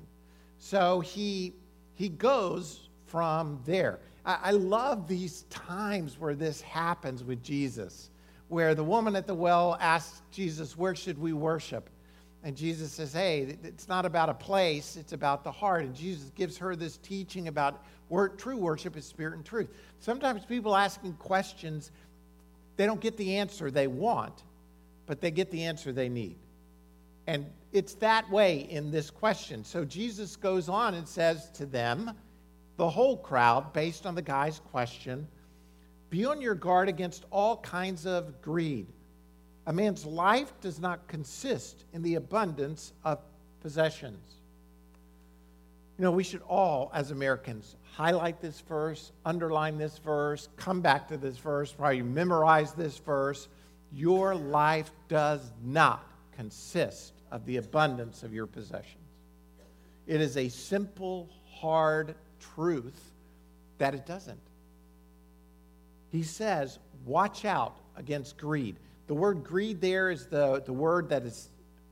So 0.58 1.00
he, 1.00 1.54
he 1.94 2.10
goes 2.10 2.90
from 3.06 3.58
there. 3.64 4.00
I, 4.26 4.38
I 4.42 4.50
love 4.50 5.08
these 5.08 5.44
times 5.48 6.20
where 6.20 6.34
this 6.34 6.60
happens 6.60 7.24
with 7.24 7.42
Jesus, 7.42 8.10
where 8.48 8.74
the 8.74 8.84
woman 8.84 9.16
at 9.16 9.26
the 9.26 9.34
well 9.34 9.78
asks 9.80 10.20
Jesus, 10.30 10.76
Where 10.76 10.94
should 10.94 11.18
we 11.18 11.32
worship? 11.32 11.88
And 12.42 12.56
Jesus 12.56 12.92
says, 12.92 13.12
Hey, 13.12 13.58
it's 13.62 13.88
not 13.88 14.06
about 14.06 14.28
a 14.28 14.34
place, 14.34 14.96
it's 14.96 15.12
about 15.12 15.44
the 15.44 15.52
heart. 15.52 15.84
And 15.84 15.94
Jesus 15.94 16.30
gives 16.34 16.56
her 16.58 16.74
this 16.74 16.96
teaching 16.98 17.48
about 17.48 17.82
true 18.38 18.56
worship 18.56 18.96
is 18.96 19.04
spirit 19.04 19.34
and 19.34 19.44
truth. 19.44 19.68
Sometimes 20.00 20.44
people 20.44 20.74
asking 20.74 21.14
questions, 21.14 21.90
they 22.76 22.86
don't 22.86 23.00
get 23.00 23.16
the 23.16 23.36
answer 23.36 23.70
they 23.70 23.86
want, 23.86 24.42
but 25.06 25.20
they 25.20 25.30
get 25.30 25.50
the 25.50 25.64
answer 25.64 25.92
they 25.92 26.08
need. 26.08 26.36
And 27.26 27.46
it's 27.72 27.94
that 27.94 28.28
way 28.30 28.66
in 28.70 28.90
this 28.90 29.10
question. 29.10 29.62
So 29.64 29.84
Jesus 29.84 30.34
goes 30.36 30.68
on 30.68 30.94
and 30.94 31.06
says 31.06 31.50
to 31.52 31.66
them, 31.66 32.12
the 32.80 32.88
whole 32.88 33.18
crowd, 33.18 33.74
based 33.74 34.06
on 34.06 34.14
the 34.14 34.22
guy's 34.22 34.58
question, 34.58 35.28
be 36.08 36.24
on 36.24 36.40
your 36.40 36.54
guard 36.54 36.88
against 36.88 37.26
all 37.30 37.58
kinds 37.58 38.06
of 38.06 38.40
greed. 38.40 38.86
A 39.70 39.72
man's 39.72 40.04
life 40.04 40.52
does 40.60 40.80
not 40.80 41.06
consist 41.06 41.84
in 41.92 42.02
the 42.02 42.16
abundance 42.16 42.92
of 43.04 43.20
possessions. 43.60 44.34
You 45.96 46.02
know, 46.02 46.10
we 46.10 46.24
should 46.24 46.42
all, 46.48 46.90
as 46.92 47.12
Americans, 47.12 47.76
highlight 47.92 48.40
this 48.40 48.58
verse, 48.62 49.12
underline 49.24 49.78
this 49.78 49.98
verse, 49.98 50.48
come 50.56 50.80
back 50.80 51.06
to 51.06 51.16
this 51.16 51.38
verse, 51.38 51.70
probably 51.70 52.02
memorize 52.02 52.72
this 52.72 52.98
verse. 52.98 53.46
Your 53.92 54.34
life 54.34 54.90
does 55.06 55.52
not 55.62 56.04
consist 56.32 57.12
of 57.30 57.46
the 57.46 57.58
abundance 57.58 58.24
of 58.24 58.34
your 58.34 58.48
possessions. 58.48 58.96
It 60.08 60.20
is 60.20 60.36
a 60.36 60.48
simple, 60.48 61.28
hard 61.48 62.16
truth 62.56 63.12
that 63.78 63.94
it 63.94 64.04
doesn't. 64.04 64.40
He 66.10 66.24
says, 66.24 66.80
watch 67.04 67.44
out 67.44 67.76
against 67.94 68.36
greed. 68.36 68.74
The 69.10 69.16
word 69.16 69.42
greed 69.42 69.80
there 69.80 70.08
is 70.08 70.26
the, 70.26 70.62
the 70.64 70.72
word 70.72 71.08
that 71.08 71.24
is 71.24 71.48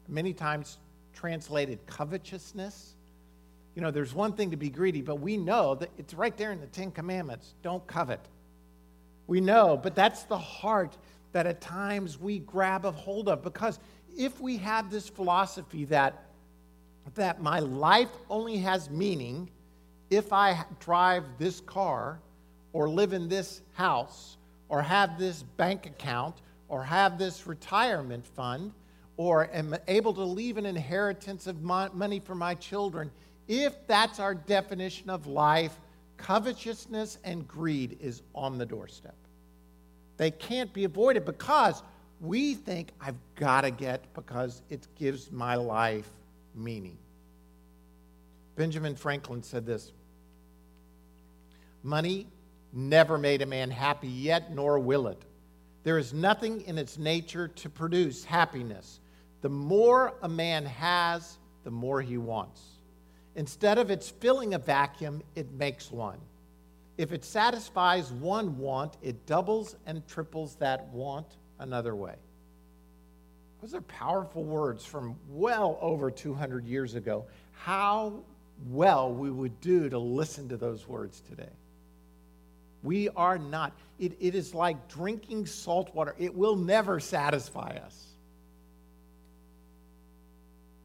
many 0.07 0.33
times 0.33 0.79
translated 1.13 1.85
covetousness. 1.85 2.95
You 3.75 3.83
know, 3.83 3.91
there's 3.91 4.15
one 4.15 4.35
thing 4.35 4.53
to 4.53 4.57
be 4.57 4.71
greedy, 4.71 5.03
but 5.03 5.17
we 5.17 5.37
know 5.37 5.75
that 5.75 5.91
it's 5.99 6.15
right 6.15 6.37
there 6.37 6.53
in 6.53 6.61
the 6.61 6.69
Ten 6.69 6.93
Commandments 6.93 7.55
don't 7.61 7.85
covet. 7.89 8.21
We 9.27 9.41
know, 9.41 9.77
but 9.77 9.97
that's 9.97 10.23
the 10.23 10.39
heart 10.39 10.97
that 11.33 11.45
at 11.45 11.61
times 11.61 12.21
we 12.21 12.39
grab 12.39 12.85
a 12.85 12.93
hold 12.93 13.29
of 13.29 13.43
because 13.43 13.81
if 14.17 14.41
we 14.41 14.57
have 14.59 14.89
this 14.89 15.09
philosophy 15.09 15.87
that 15.87 16.23
that 17.17 17.43
my 17.43 17.59
life 17.59 18.13
only 18.31 18.59
has 18.59 18.91
meaning 18.91 19.51
if 20.09 20.33
I 20.33 20.65
drive 20.79 21.25
this 21.37 21.61
car 21.63 22.21
or 22.73 22.89
live 22.89 23.13
in 23.13 23.29
this 23.29 23.61
house 23.75 24.37
or 24.69 24.83
have 24.83 25.19
this 25.19 25.43
bank 25.43 25.87
account 25.87 26.37
or 26.69 26.85
have 26.85 27.19
this 27.19 27.47
retirement 27.47 28.27
fund 28.27 28.73
or 29.17 29.51
am 29.53 29.77
able 29.89 30.15
to 30.15 30.23
leave 30.23 30.57
an 30.57 30.67
inheritance 30.67 31.47
of 31.47 31.63
money 31.63 32.21
for 32.21 32.35
my 32.35 32.55
children, 32.55 33.11
if 33.49 33.75
that's 33.87 34.21
our 34.21 34.35
definition 34.35 35.11
of 35.11 35.27
life, 35.27 35.81
covetousness 36.19 37.19
and 37.25 37.47
greed 37.49 37.99
is 38.01 38.23
on 38.35 38.59
the 38.59 38.67
doorstep. 38.67 39.17
They 40.17 40.31
can't 40.31 40.73
be 40.73 40.85
avoided 40.85 41.25
because 41.25 41.83
we 42.21 42.55
think 42.55 42.91
I've 43.01 43.19
got 43.37 43.63
to 43.63 43.71
get 43.71 44.13
because 44.15 44.63
it 44.69 44.87
gives 44.99 45.31
my 45.31 45.55
life 45.55 46.09
meaning. 46.55 46.99
Benjamin 48.57 48.97
Franklin 48.97 49.43
said 49.43 49.65
this 49.65 49.93
Money 51.83 52.27
never 52.73 53.17
made 53.17 53.41
a 53.41 53.47
man 53.47 53.71
happy 53.71 54.09
yet, 54.09 54.53
nor 54.53 54.79
will 54.79 55.07
it. 55.07 55.23
There 55.85 55.99
is 55.99 56.13
nothing 56.13 56.63
in 56.63 56.79
its 56.79 56.99
nature 56.99 57.49
to 57.49 57.71
produce 57.71 58.25
happiness. 58.25 59.01
The 59.41 59.49
more 59.49 60.15
a 60.23 60.29
man 60.29 60.65
has, 60.67 61.39
the 61.65 61.71
more 61.71 62.03
he 62.03 62.19
wants. 62.19 62.63
Instead 63.37 63.79
of 63.79 63.91
its 63.91 64.11
filling 64.11 64.55
a 64.55 64.59
vacuum, 64.59 65.23
it 65.37 65.51
makes 65.53 65.93
one. 65.93 66.19
If 66.97 67.13
it 67.13 67.25
satisfies 67.25 68.11
one 68.11 68.59
want, 68.59 68.97
it 69.03 69.25
doubles 69.27 69.77
and 69.87 70.07
triples 70.09 70.57
that 70.57 70.89
want 70.89 71.37
another 71.61 71.95
way. 71.95 72.17
Those 73.61 73.75
are 73.75 73.81
powerful 73.83 74.43
words 74.43 74.85
from 74.85 75.17
well 75.29 75.79
over 75.81 76.11
200 76.11 76.67
years 76.67 76.97
ago. 76.97 77.27
How 77.53 78.25
well 78.69 79.13
we 79.13 79.31
would 79.31 79.61
do 79.61 79.89
to 79.89 79.99
listen 79.99 80.49
to 80.49 80.57
those 80.57 80.89
words 80.89 81.21
today. 81.21 81.51
We 82.83 83.09
are 83.11 83.39
not. 83.39 83.73
It, 83.99 84.17
it 84.21 84.35
is 84.35 84.55
like 84.55 84.89
drinking 84.89 85.47
salt 85.47 85.95
water, 85.95 86.15
it 86.19 86.35
will 86.35 86.57
never 86.57 87.01
satisfy 87.01 87.79
us. 87.85 88.05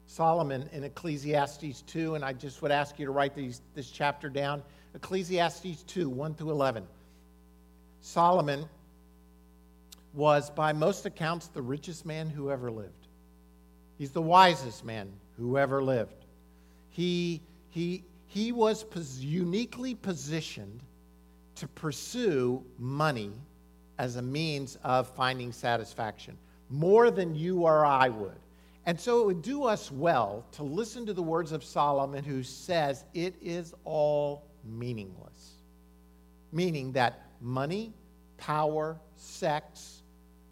Solomon 0.06 0.68
in 0.72 0.84
Ecclesiastes 0.84 1.82
2, 1.82 2.14
and 2.14 2.24
I 2.24 2.32
just 2.32 2.62
would 2.62 2.70
ask 2.70 3.00
you 3.00 3.06
to 3.06 3.10
write 3.10 3.34
these, 3.34 3.62
this 3.74 3.90
chapter 3.90 4.28
down 4.28 4.62
Ecclesiastes 4.94 5.82
2 5.82 6.08
1 6.08 6.34
through 6.34 6.50
11. 6.50 6.86
Solomon 8.00 8.68
was, 10.12 10.50
by 10.50 10.72
most 10.72 11.04
accounts, 11.04 11.48
the 11.48 11.62
richest 11.62 12.06
man 12.06 12.30
who 12.30 12.50
ever 12.50 12.70
lived. 12.70 13.08
He's 13.98 14.12
the 14.12 14.22
wisest 14.22 14.84
man 14.84 15.12
who 15.36 15.58
ever 15.58 15.82
lived. 15.82 16.24
He, 16.90 17.40
he, 17.70 18.04
he 18.26 18.52
was 18.52 18.84
pos- 18.84 19.18
uniquely 19.18 19.96
positioned 19.96 20.80
to 21.56 21.68
pursue 21.68 22.64
money 22.78 23.32
as 23.98 24.16
a 24.16 24.22
means 24.22 24.76
of 24.82 25.08
finding 25.08 25.52
satisfaction, 25.52 26.36
more 26.68 27.10
than 27.10 27.34
you 27.34 27.62
or 27.62 27.84
I 27.84 28.08
would. 28.08 28.38
And 28.86 28.98
so 28.98 29.22
it 29.22 29.26
would 29.26 29.42
do 29.42 29.64
us 29.64 29.90
well 29.90 30.44
to 30.52 30.62
listen 30.62 31.06
to 31.06 31.14
the 31.14 31.22
words 31.22 31.52
of 31.52 31.64
Solomon, 31.64 32.24
who 32.24 32.42
says 32.42 33.04
it 33.14 33.34
is 33.40 33.72
all 33.84 34.44
meaningless. 34.64 35.52
Meaning 36.52 36.92
that 36.92 37.26
money, 37.40 37.94
power, 38.36 38.98
sex, 39.16 40.02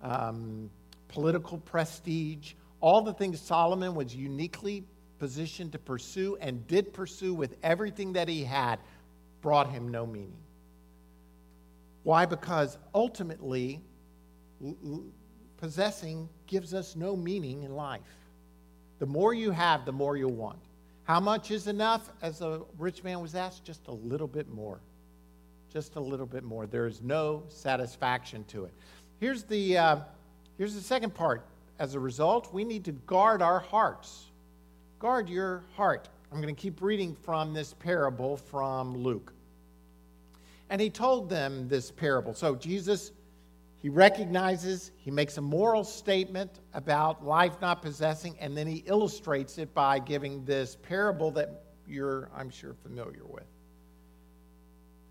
um, 0.00 0.71
political 1.09 1.59
prestige, 1.59 2.54
all 2.80 3.02
the 3.02 3.12
things 3.12 3.40
Solomon 3.40 3.94
was 3.94 4.14
uniquely 4.14 4.85
positioned 5.18 5.73
to 5.73 5.78
pursue 5.78 6.37
and 6.40 6.66
did 6.66 6.92
pursue 6.92 7.35
with 7.35 7.56
everything 7.62 8.12
that 8.14 8.28
he 8.28 8.42
had, 8.42 8.78
brought 9.40 9.71
him 9.71 9.88
no 9.88 10.06
meaning. 10.06 10.37
Why? 12.02 12.26
Because 12.26 12.78
ultimately, 12.94 13.80
possessing 15.56 16.28
gives 16.47 16.75
us 16.75 16.97
no 16.97 17.16
meaning 17.16 17.62
in 17.62 17.75
life. 17.75 18.00
The 18.99 19.06
more 19.06 19.35
you 19.35 19.50
have, 19.50 19.85
the 19.85 19.92
more 19.92 20.16
you'll 20.16 20.32
want. 20.32 20.59
How 21.04 21.18
much 21.18 21.50
is 21.50 21.66
enough? 21.66 22.11
As 22.23 22.40
a 22.40 22.62
rich 22.78 23.02
man 23.02 23.21
was 23.21 23.35
asked, 23.35 23.64
just 23.64 23.88
a 23.88 23.92
little 23.92 24.28
bit 24.28 24.49
more. 24.49 24.80
Just 25.73 25.97
a 25.97 26.00
little 26.00 26.26
bit 26.26 26.44
more. 26.44 26.66
There 26.66 26.87
is 26.87 27.02
no 27.02 27.42
satisfaction 27.49 28.44
to 28.49 28.64
it. 28.64 28.73
Here's 29.18 29.42
the, 29.44 29.78
uh, 29.78 29.97
here's 30.59 30.75
the 30.75 30.80
second 30.80 31.14
part. 31.14 31.47
As 31.78 31.94
a 31.94 32.00
result, 32.00 32.52
we 32.52 32.64
need 32.64 32.85
to 32.85 32.92
guard 32.92 33.42
our 33.42 33.59
hearts. 33.59 34.30
Guard 34.99 35.28
your 35.28 35.64
heart. 35.75 36.09
I'm 36.30 36.40
going 36.40 36.54
to 36.54 36.61
keep 36.61 36.80
reading 36.80 37.14
from 37.14 37.52
this 37.52 37.75
parable 37.75 38.37
from 38.37 38.97
Luke. 38.97 39.32
And 40.73 40.81
he 40.81 40.88
told 40.88 41.29
them 41.29 41.69
this 41.69 41.91
parable. 41.91 42.33
So 42.33 42.55
Jesus, 42.55 43.12
he 43.76 43.91
recognizes, 43.91 44.91
he 44.97 45.11
makes 45.11 45.37
a 45.37 45.43
moral 45.43 45.85
statement 45.85 46.61
about 46.73 47.26
life 47.26 47.61
not 47.61 47.83
possessing, 47.83 48.35
and 48.41 48.57
then 48.57 48.67
he 48.67 48.83
illustrates 48.87 49.59
it 49.59 49.75
by 49.75 49.99
giving 49.99 50.47
this 50.47 50.79
parable 50.83 51.31
that 51.33 51.64
you're, 51.87 52.31
I'm 52.35 52.49
sure, 52.49 52.73
familiar 52.73 53.21
with. 53.23 53.45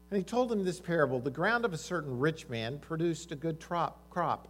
And 0.10 0.18
he 0.18 0.24
told 0.24 0.50
them 0.50 0.66
this 0.66 0.80
parable 0.80 1.20
The 1.20 1.30
ground 1.30 1.64
of 1.64 1.74
a 1.74 1.78
certain 1.78 2.18
rich 2.18 2.50
man 2.50 2.80
produced 2.80 3.32
a 3.32 3.36
good 3.36 3.60
crop. 3.60 4.48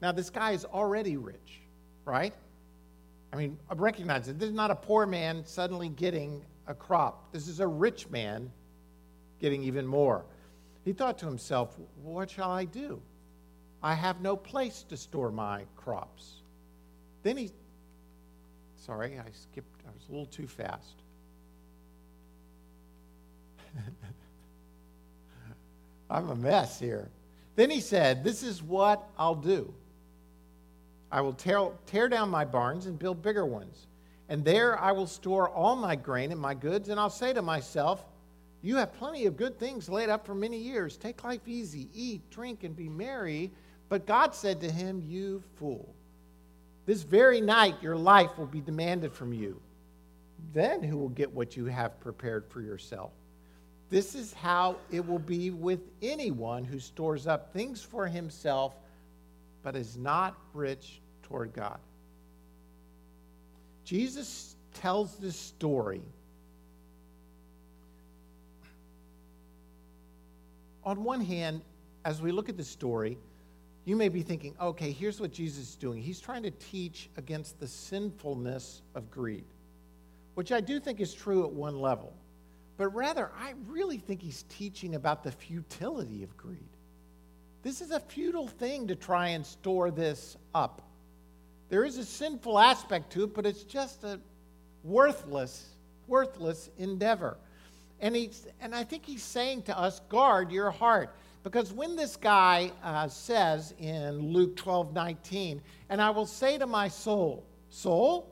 Now, 0.00 0.12
this 0.12 0.30
guy 0.30 0.52
is 0.52 0.64
already 0.64 1.16
rich, 1.16 1.62
right? 2.04 2.32
I 3.32 3.36
mean, 3.36 3.58
recognize 3.74 4.28
it. 4.28 4.38
This 4.38 4.50
is 4.50 4.54
not 4.54 4.70
a 4.70 4.76
poor 4.76 5.04
man 5.04 5.44
suddenly 5.44 5.88
getting 5.88 6.44
a 6.68 6.74
crop. 6.74 7.32
This 7.32 7.48
is 7.48 7.58
a 7.58 7.66
rich 7.66 8.08
man 8.08 8.52
getting 9.40 9.64
even 9.64 9.84
more. 9.84 10.24
He 10.84 10.92
thought 10.92 11.18
to 11.18 11.26
himself, 11.26 11.76
What 12.02 12.30
shall 12.30 12.50
I 12.50 12.64
do? 12.64 13.00
I 13.82 13.94
have 13.94 14.20
no 14.20 14.36
place 14.36 14.84
to 14.88 14.96
store 14.96 15.30
my 15.30 15.64
crops. 15.76 16.42
Then 17.22 17.36
he, 17.36 17.50
sorry, 18.76 19.18
I 19.18 19.30
skipped, 19.32 19.82
I 19.86 19.90
was 19.92 20.08
a 20.08 20.12
little 20.12 20.26
too 20.26 20.46
fast. 20.46 20.96
I'm 26.10 26.30
a 26.30 26.36
mess 26.36 26.78
here. 26.78 27.08
Then 27.56 27.70
he 27.70 27.80
said, 27.80 28.22
This 28.22 28.42
is 28.42 28.62
what 28.62 29.08
I'll 29.18 29.34
do. 29.34 29.72
I 31.10 31.20
will 31.20 31.32
tear, 31.32 31.68
tear 31.86 32.08
down 32.08 32.28
my 32.28 32.44
barns 32.44 32.86
and 32.86 32.98
build 32.98 33.22
bigger 33.22 33.46
ones. 33.46 33.86
And 34.28 34.44
there 34.44 34.78
I 34.78 34.92
will 34.92 35.06
store 35.06 35.48
all 35.48 35.76
my 35.76 35.96
grain 35.96 36.32
and 36.32 36.40
my 36.40 36.54
goods, 36.54 36.88
and 36.88 36.98
I'll 36.98 37.10
say 37.10 37.32
to 37.32 37.42
myself, 37.42 38.04
you 38.64 38.76
have 38.76 38.94
plenty 38.94 39.26
of 39.26 39.36
good 39.36 39.58
things 39.58 39.90
laid 39.90 40.08
up 40.08 40.24
for 40.24 40.34
many 40.34 40.56
years. 40.56 40.96
Take 40.96 41.22
life 41.22 41.46
easy, 41.46 41.86
eat, 41.92 42.30
drink, 42.30 42.64
and 42.64 42.74
be 42.74 42.88
merry. 42.88 43.52
But 43.90 44.06
God 44.06 44.34
said 44.34 44.58
to 44.62 44.70
him, 44.70 45.02
You 45.06 45.42
fool, 45.56 45.94
this 46.86 47.02
very 47.02 47.42
night 47.42 47.74
your 47.82 47.94
life 47.94 48.38
will 48.38 48.46
be 48.46 48.62
demanded 48.62 49.12
from 49.12 49.34
you. 49.34 49.60
Then 50.54 50.82
who 50.82 50.96
will 50.96 51.10
get 51.10 51.30
what 51.30 51.58
you 51.58 51.66
have 51.66 52.00
prepared 52.00 52.46
for 52.48 52.62
yourself? 52.62 53.12
This 53.90 54.14
is 54.14 54.32
how 54.32 54.76
it 54.90 55.06
will 55.06 55.18
be 55.18 55.50
with 55.50 55.80
anyone 56.00 56.64
who 56.64 56.80
stores 56.80 57.26
up 57.26 57.52
things 57.52 57.82
for 57.82 58.06
himself 58.06 58.72
but 59.62 59.76
is 59.76 59.98
not 59.98 60.38
rich 60.54 61.02
toward 61.22 61.52
God. 61.52 61.78
Jesus 63.84 64.56
tells 64.72 65.16
this 65.16 65.36
story 65.36 66.00
on 70.84 71.02
one 71.02 71.20
hand, 71.20 71.62
as 72.04 72.20
we 72.20 72.32
look 72.32 72.48
at 72.48 72.56
the 72.56 72.64
story, 72.64 73.18
you 73.84 73.96
may 73.96 74.08
be 74.08 74.22
thinking, 74.22 74.54
okay, 74.60 74.92
here's 74.92 75.20
what 75.20 75.32
Jesus 75.32 75.70
is 75.70 75.76
doing. 75.76 76.00
He's 76.00 76.20
trying 76.20 76.42
to 76.42 76.50
teach 76.50 77.10
against 77.16 77.60
the 77.60 77.66
sinfulness 77.66 78.82
of 78.94 79.10
greed, 79.10 79.44
which 80.34 80.52
I 80.52 80.60
do 80.60 80.80
think 80.80 81.00
is 81.00 81.12
true 81.12 81.44
at 81.44 81.52
one 81.52 81.80
level. 81.80 82.12
But 82.76 82.88
rather, 82.88 83.30
I 83.38 83.54
really 83.68 83.98
think 83.98 84.20
he's 84.22 84.44
teaching 84.48 84.94
about 84.94 85.22
the 85.22 85.30
futility 85.30 86.22
of 86.22 86.36
greed. 86.36 86.68
This 87.62 87.80
is 87.80 87.90
a 87.92 88.00
futile 88.00 88.48
thing 88.48 88.88
to 88.88 88.94
try 88.94 89.28
and 89.28 89.44
store 89.44 89.90
this 89.90 90.36
up. 90.54 90.82
There 91.68 91.84
is 91.84 91.98
a 91.98 92.04
sinful 92.04 92.58
aspect 92.58 93.12
to 93.12 93.24
it, 93.24 93.34
but 93.34 93.46
it's 93.46 93.62
just 93.62 94.04
a 94.04 94.20
worthless, 94.82 95.70
worthless 96.06 96.68
endeavor. 96.78 97.36
And, 98.00 98.14
he's, 98.14 98.46
and 98.60 98.74
I 98.74 98.84
think 98.84 99.06
he's 99.06 99.22
saying 99.22 99.62
to 99.62 99.78
us, 99.78 100.00
guard 100.08 100.50
your 100.50 100.70
heart. 100.70 101.14
Because 101.42 101.72
when 101.72 101.94
this 101.94 102.16
guy 102.16 102.72
uh, 102.82 103.06
says 103.08 103.74
in 103.78 104.32
Luke 104.32 104.56
12 104.56 104.94
19, 104.94 105.60
and 105.90 106.00
I 106.00 106.10
will 106.10 106.26
say 106.26 106.56
to 106.58 106.66
my 106.66 106.88
soul, 106.88 107.44
Soul, 107.68 108.30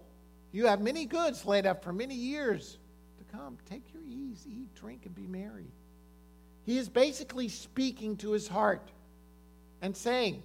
you 0.50 0.66
have 0.66 0.80
many 0.80 1.04
goods 1.04 1.44
laid 1.44 1.66
up 1.66 1.84
for 1.84 1.92
many 1.92 2.14
years 2.14 2.78
to 3.18 3.36
come. 3.36 3.58
Take 3.68 3.82
your 3.92 4.02
ease, 4.02 4.46
eat, 4.48 4.74
drink, 4.74 5.04
and 5.04 5.14
be 5.14 5.26
merry. 5.26 5.66
He 6.64 6.78
is 6.78 6.88
basically 6.88 7.48
speaking 7.48 8.16
to 8.18 8.32
his 8.32 8.48
heart 8.48 8.90
and 9.82 9.96
saying, 9.96 10.42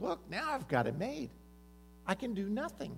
Look, 0.00 0.20
now 0.30 0.52
I've 0.52 0.68
got 0.68 0.86
it 0.86 0.96
made. 0.96 1.30
I 2.06 2.14
can 2.14 2.32
do 2.32 2.48
nothing. 2.48 2.96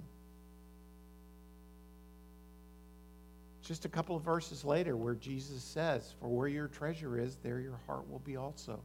Just 3.71 3.85
a 3.85 3.89
couple 3.89 4.17
of 4.17 4.25
verses 4.25 4.65
later 4.65 4.97
where 4.97 5.15
Jesus 5.15 5.63
says, 5.63 6.17
For 6.19 6.27
where 6.27 6.49
your 6.49 6.67
treasure 6.67 7.21
is, 7.21 7.37
there 7.37 7.61
your 7.61 7.79
heart 7.87 8.11
will 8.11 8.19
be 8.19 8.37
also. 8.37 8.81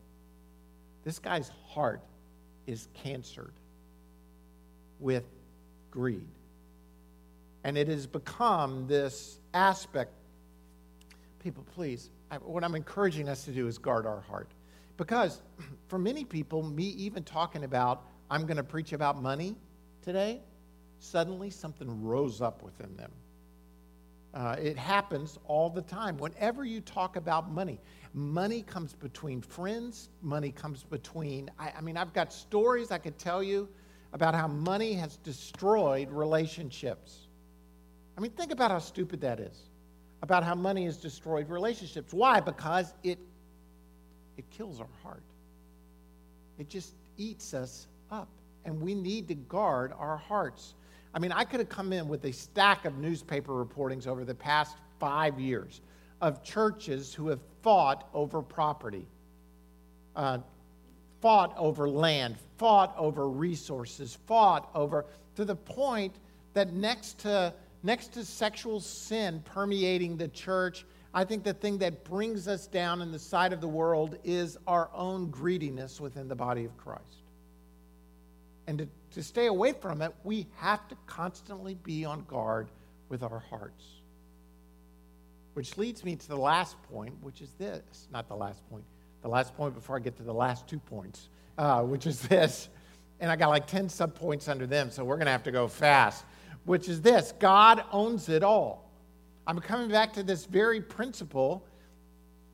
This 1.04 1.18
guy's 1.18 1.50
heart 1.66 2.02
is 2.68 2.88
cancered 2.94 3.54
with 5.00 5.24
greed. 5.90 6.28
And 7.64 7.80
it 7.80 7.88
has 7.88 8.06
become 8.06 8.86
this 8.86 9.40
aspect. 9.56 10.12
People, 11.40 11.66
please, 11.74 12.12
I, 12.30 12.36
what 12.36 12.64
I'm 12.64 12.76
encouraging 12.76 13.28
us 13.28 13.44
to 13.46 13.52
do 13.52 13.68
is 13.68 13.80
guard 13.80 14.06
our 14.06 14.22
heart. 14.22 14.52
Because 14.98 15.42
for 15.88 15.98
many 15.98 16.24
people, 16.24 16.62
me 16.62 16.90
even 16.90 17.24
talking 17.24 17.64
about, 17.64 18.04
I'm 18.30 18.46
going 18.46 18.58
to 18.58 18.64
preach 18.64 18.94
about 18.94 19.20
money 19.20 19.56
today, 20.04 20.42
suddenly 21.00 21.50
something 21.50 22.04
rose 22.04 22.40
up 22.40 22.62
within 22.62 22.96
them. 22.98 23.12
Uh, 24.36 24.58
it 24.62 24.78
happens 24.78 25.40
all 25.48 25.70
the 25.70 25.82
time. 25.82 26.18
Whenever 26.18 26.66
you 26.66 26.82
talk 26.82 27.16
about 27.16 27.50
money, 27.52 27.80
money 28.14 28.62
comes 28.64 28.94
between 28.94 29.42
friends, 29.42 30.10
money 30.22 30.52
comes 30.52 30.84
between. 30.84 31.50
I, 31.58 31.72
I 31.78 31.82
mean, 31.82 31.96
I've 31.96 32.14
got 32.14 32.34
stories 32.34 32.92
I 32.92 32.98
could 32.98 33.18
tell 33.18 33.42
you 33.42 33.70
about 34.12 34.36
how 34.36 34.48
money 34.48 34.94
has 34.94 35.16
destroyed 35.18 36.12
relationships. 36.12 37.28
I 38.18 38.22
mean, 38.22 38.32
think 38.32 38.52
about 38.52 38.72
how 38.72 38.80
stupid 38.80 39.22
that 39.22 39.40
is. 39.40 39.70
About 40.22 40.44
how 40.44 40.56
money 40.56 40.84
has 40.84 40.98
destroyed 40.98 41.50
relationships. 41.50 42.14
Why? 42.14 42.42
Because 42.42 42.94
it 43.04 43.20
it 44.38 44.50
kills 44.50 44.82
our 44.82 44.90
heart. 45.02 45.24
It 46.58 46.68
just 46.68 46.94
eats 47.18 47.54
us 47.54 47.88
up. 48.12 48.28
And 48.66 48.82
we 48.82 48.96
need 48.96 49.28
to 49.30 49.36
guard 49.36 49.94
our 49.98 50.18
hearts. 50.18 50.74
I 51.16 51.20
mean, 51.20 51.32
I 51.32 51.46
could 51.46 51.62
have 51.62 51.70
come 51.70 51.94
in 51.94 52.10
with 52.10 52.26
a 52.26 52.34
stack 52.34 52.84
of 52.84 52.98
newspaper 52.98 53.54
reportings 53.54 54.06
over 54.06 54.26
the 54.26 54.36
past 54.36 54.76
five 55.00 55.40
years 55.40 55.80
of 56.20 56.44
churches 56.44 57.14
who 57.14 57.30
have 57.30 57.40
fought 57.62 58.10
over 58.14 58.42
property, 58.42 59.08
uh, 60.18 60.40
fought 61.22 61.56
over 61.58 61.90
land, 61.90 62.36
fought 62.58 62.94
over 62.98 63.30
resources, 63.30 64.18
fought 64.28 64.70
over 64.76 65.06
to 65.36 65.46
the 65.46 65.56
point 65.56 66.16
that 66.54 66.74
next 66.74 67.20
to 67.20 67.54
next 67.82 68.12
to 68.14 68.26
sexual 68.26 68.82
sin 68.82 69.42
permeating 69.46 70.18
the 70.18 70.28
church, 70.28 70.86
I 71.14 71.24
think 71.24 71.44
the 71.44 71.54
thing 71.54 71.78
that 71.78 72.04
brings 72.04 72.48
us 72.48 72.68
down 72.68 73.02
in 73.02 73.12
the 73.12 73.20
sight 73.20 73.54
of 73.54 73.62
the 73.62 73.68
world 73.68 74.18
is 74.26 74.58
our 74.68 74.90
own 74.94 75.30
greediness 75.30 76.02
within 76.02 76.28
the 76.28 76.36
body 76.36 76.66
of 76.66 76.76
Christ. 76.78 77.22
And 78.68 78.80
to, 78.80 78.88
to 79.16 79.24
stay 79.24 79.46
away 79.48 79.72
from 79.72 80.02
it, 80.02 80.14
we 80.26 80.46
have 80.58 80.86
to 80.90 80.96
constantly 81.08 81.76
be 81.76 82.04
on 82.04 82.26
guard 82.26 82.70
with 83.08 83.24
our 83.24 83.40
hearts. 83.40 83.86
Which 85.54 85.78
leads 85.78 86.04
me 86.04 86.18
to 86.18 86.28
the 86.28 86.36
last 86.36 86.76
point, 86.92 87.14
which 87.22 87.40
is 87.42 87.52
this. 87.58 88.10
Not 88.12 88.28
the 88.28 88.36
last 88.36 88.62
point, 88.70 88.84
the 89.22 89.30
last 89.30 89.56
point 89.56 89.74
before 89.74 89.96
I 89.96 90.00
get 90.00 90.18
to 90.18 90.24
the 90.24 90.34
last 90.34 90.68
two 90.68 90.80
points, 90.80 91.30
uh, 91.58 91.82
which 91.84 92.06
is 92.06 92.20
this. 92.28 92.68
And 93.22 93.32
I 93.32 93.38
got 93.38 93.48
like 93.48 93.68
10 93.68 93.88
subpoints 93.88 94.50
under 94.50 94.68
them, 94.68 94.92
so 94.92 95.06
we're 95.06 95.16
going 95.16 95.28
to 95.28 95.32
have 95.32 95.44
to 95.44 95.52
go 95.52 95.70
fast, 95.70 96.26
which 96.66 96.90
is 96.90 97.02
this 97.02 97.34
God 97.40 97.86
owns 97.94 98.28
it 98.28 98.44
all. 98.44 98.92
I'm 99.48 99.60
coming 99.60 99.88
back 99.88 100.12
to 100.14 100.24
this 100.24 100.44
very 100.46 100.82
principle 100.82 101.66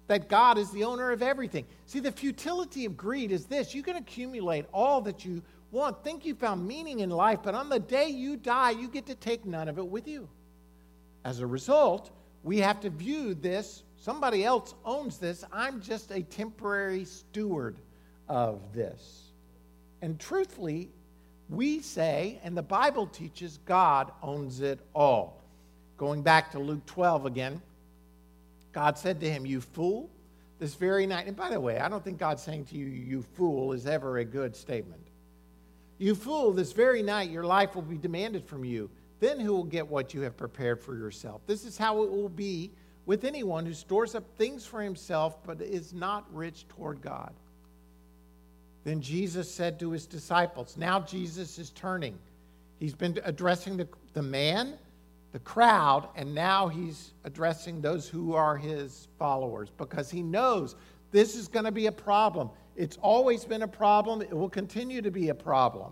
that 0.05 0.29
God 0.29 0.59
is 0.59 0.69
the 0.69 0.83
owner 0.83 1.11
of 1.11 1.23
everything. 1.23 1.65
See, 1.87 1.99
the 1.99 2.11
futility 2.11 2.85
of 2.85 2.95
greed 2.95 3.31
is 3.31 3.45
this 3.45 3.73
you 3.73 3.81
can 3.81 3.95
accumulate 3.95 4.67
all 4.71 5.01
that 5.01 5.25
you 5.25 5.41
want, 5.71 6.03
think 6.03 6.25
you 6.25 6.35
found 6.35 6.67
meaning 6.67 6.99
in 6.99 7.09
life, 7.09 7.39
but 7.43 7.55
on 7.55 7.69
the 7.69 7.79
day 7.79 8.09
you 8.09 8.37
die, 8.37 8.71
you 8.71 8.87
get 8.87 9.05
to 9.07 9.15
take 9.15 9.45
none 9.45 9.69
of 9.69 9.77
it 9.77 9.87
with 9.87 10.07
you. 10.07 10.27
As 11.23 11.39
a 11.39 11.47
result, 11.47 12.11
we 12.43 12.57
have 12.57 12.79
to 12.81 12.89
view 12.89 13.33
this 13.33 13.83
somebody 14.01 14.43
else 14.43 14.73
owns 14.83 15.17
this. 15.17 15.45
I'm 15.51 15.79
just 15.79 16.11
a 16.11 16.23
temporary 16.23 17.05
steward 17.05 17.77
of 18.27 18.59
this. 18.73 19.31
And 20.01 20.19
truthfully, 20.19 20.89
we 21.49 21.81
say, 21.81 22.39
and 22.43 22.57
the 22.57 22.63
Bible 22.63 23.05
teaches, 23.05 23.59
God 23.65 24.11
owns 24.23 24.61
it 24.61 24.79
all. 24.95 25.43
Going 25.98 26.24
back 26.24 26.51
to 26.51 26.59
Luke 26.59 26.85
12 26.87 27.27
again, 27.27 27.61
God 28.72 28.98
said 28.98 29.19
to 29.19 29.29
him, 29.29 29.46
You 29.46 29.61
fool, 29.61 30.09
this 30.57 30.74
very 30.74 31.05
night. 31.05 31.27
And 31.27 31.35
by 31.35 31.51
the 31.51 31.59
way, 31.59 31.77
I 31.77 31.89
don't 31.89 32.03
think 32.03 32.17
God 32.17 32.39
saying 32.39 32.65
to 32.65 32.77
you, 32.77 32.87
You 32.87 33.22
fool, 33.22 33.74
is 33.74 33.85
ever 33.85 34.17
a 34.17 34.25
good 34.25 34.55
statement. 34.55 35.10
You 36.01 36.16
fool, 36.16 36.51
this 36.51 36.72
very 36.72 37.03
night 37.03 37.29
your 37.29 37.44
life 37.44 37.75
will 37.75 37.83
be 37.83 38.00
demanded 38.00 38.44
from 38.44 38.66
you. 38.66 38.90
Then 39.20 39.40
who 39.40 39.53
will 39.53 39.64
get 39.64 39.87
what 39.87 40.16
you 40.16 40.22
have 40.22 40.35
prepared 40.35 40.81
for 40.81 40.96
yourself? 40.96 41.42
This 41.46 41.64
is 41.64 41.77
how 41.77 42.01
it 42.01 42.09
will 42.09 42.27
be 42.27 42.72
with 43.05 43.24
anyone 43.24 43.68
who 43.68 43.75
stores 43.75 44.16
up 44.16 44.24
things 44.35 44.66
for 44.66 44.81
himself 44.81 45.37
but 45.44 45.61
is 45.61 45.94
not 45.94 46.25
rich 46.33 46.68
toward 46.70 47.03
God. 47.03 47.33
Then 48.83 49.00
Jesus 49.00 49.53
said 49.53 49.79
to 49.79 49.92
his 49.92 50.07
disciples, 50.07 50.75
Now 50.75 51.01
Jesus 51.01 51.59
is 51.59 51.70
turning. 51.70 52.18
He's 52.79 52.96
been 52.96 53.20
addressing 53.24 53.77
the, 53.77 53.87
the 54.14 54.24
man, 54.24 54.79
the 55.33 55.40
crowd, 55.40 56.09
and 56.16 56.33
now 56.33 56.68
he's 56.68 57.11
addressing 57.25 57.79
those 57.79 58.09
who 58.09 58.33
are 58.33 58.57
his 58.57 59.07
followers 59.20 59.70
because 59.77 60.09
he 60.09 60.24
knows 60.24 60.75
this 61.11 61.35
is 61.35 61.48
going 61.48 61.66
to 61.66 61.72
be 61.72 61.85
a 61.85 61.92
problem. 61.92 62.50
It's 62.75 62.98
always 63.01 63.46
been 63.46 63.62
a 63.62 63.68
problem. 63.68 64.22
It 64.22 64.34
will 64.34 64.50
continue 64.50 65.01
to 65.01 65.12
be 65.12 65.29
a 65.29 65.36
problem. 65.36 65.92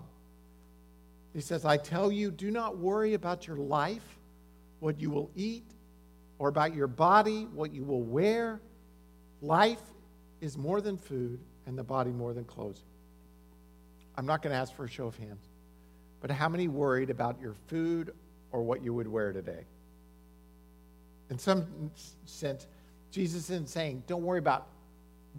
He 1.34 1.42
says, 1.42 1.66
I 1.66 1.78
tell 1.78 2.12
you, 2.12 2.32
do 2.32 2.50
not 2.52 2.78
worry 2.78 3.14
about 3.14 3.46
your 3.46 3.58
life, 3.58 4.18
what 4.80 5.00
you 5.00 5.10
will 5.10 5.30
eat, 5.36 5.66
or 6.40 6.48
about 6.48 6.74
your 6.74 6.88
body, 6.88 7.48
what 7.54 7.74
you 7.74 7.84
will 7.84 8.02
wear. 8.02 8.62
Life 9.42 9.82
is 10.42 10.58
more 10.58 10.82
than 10.82 10.98
food, 10.98 11.40
and 11.66 11.78
the 11.78 11.84
body 11.84 12.12
more 12.12 12.34
than 12.34 12.46
clothes. 12.46 12.84
I'm 14.16 14.26
not 14.26 14.42
going 14.42 14.52
to 14.52 14.58
ask 14.58 14.76
for 14.76 14.86
a 14.86 14.90
show 14.90 15.06
of 15.06 15.18
hands, 15.18 15.46
but 16.20 16.32
how 16.32 16.50
many 16.50 16.68
worried 16.68 17.10
about 17.10 17.40
your 17.40 17.54
food 17.68 18.14
or 18.52 18.64
what 18.64 18.84
you 18.84 18.94
would 18.94 19.08
wear 19.08 19.32
today? 19.32 19.66
In 21.30 21.38
some 21.38 21.92
sense, 22.26 22.68
Jesus 23.12 23.50
isn't 23.50 23.70
saying, 23.70 24.04
don't 24.08 24.24
worry 24.24 24.40
about 24.40 24.68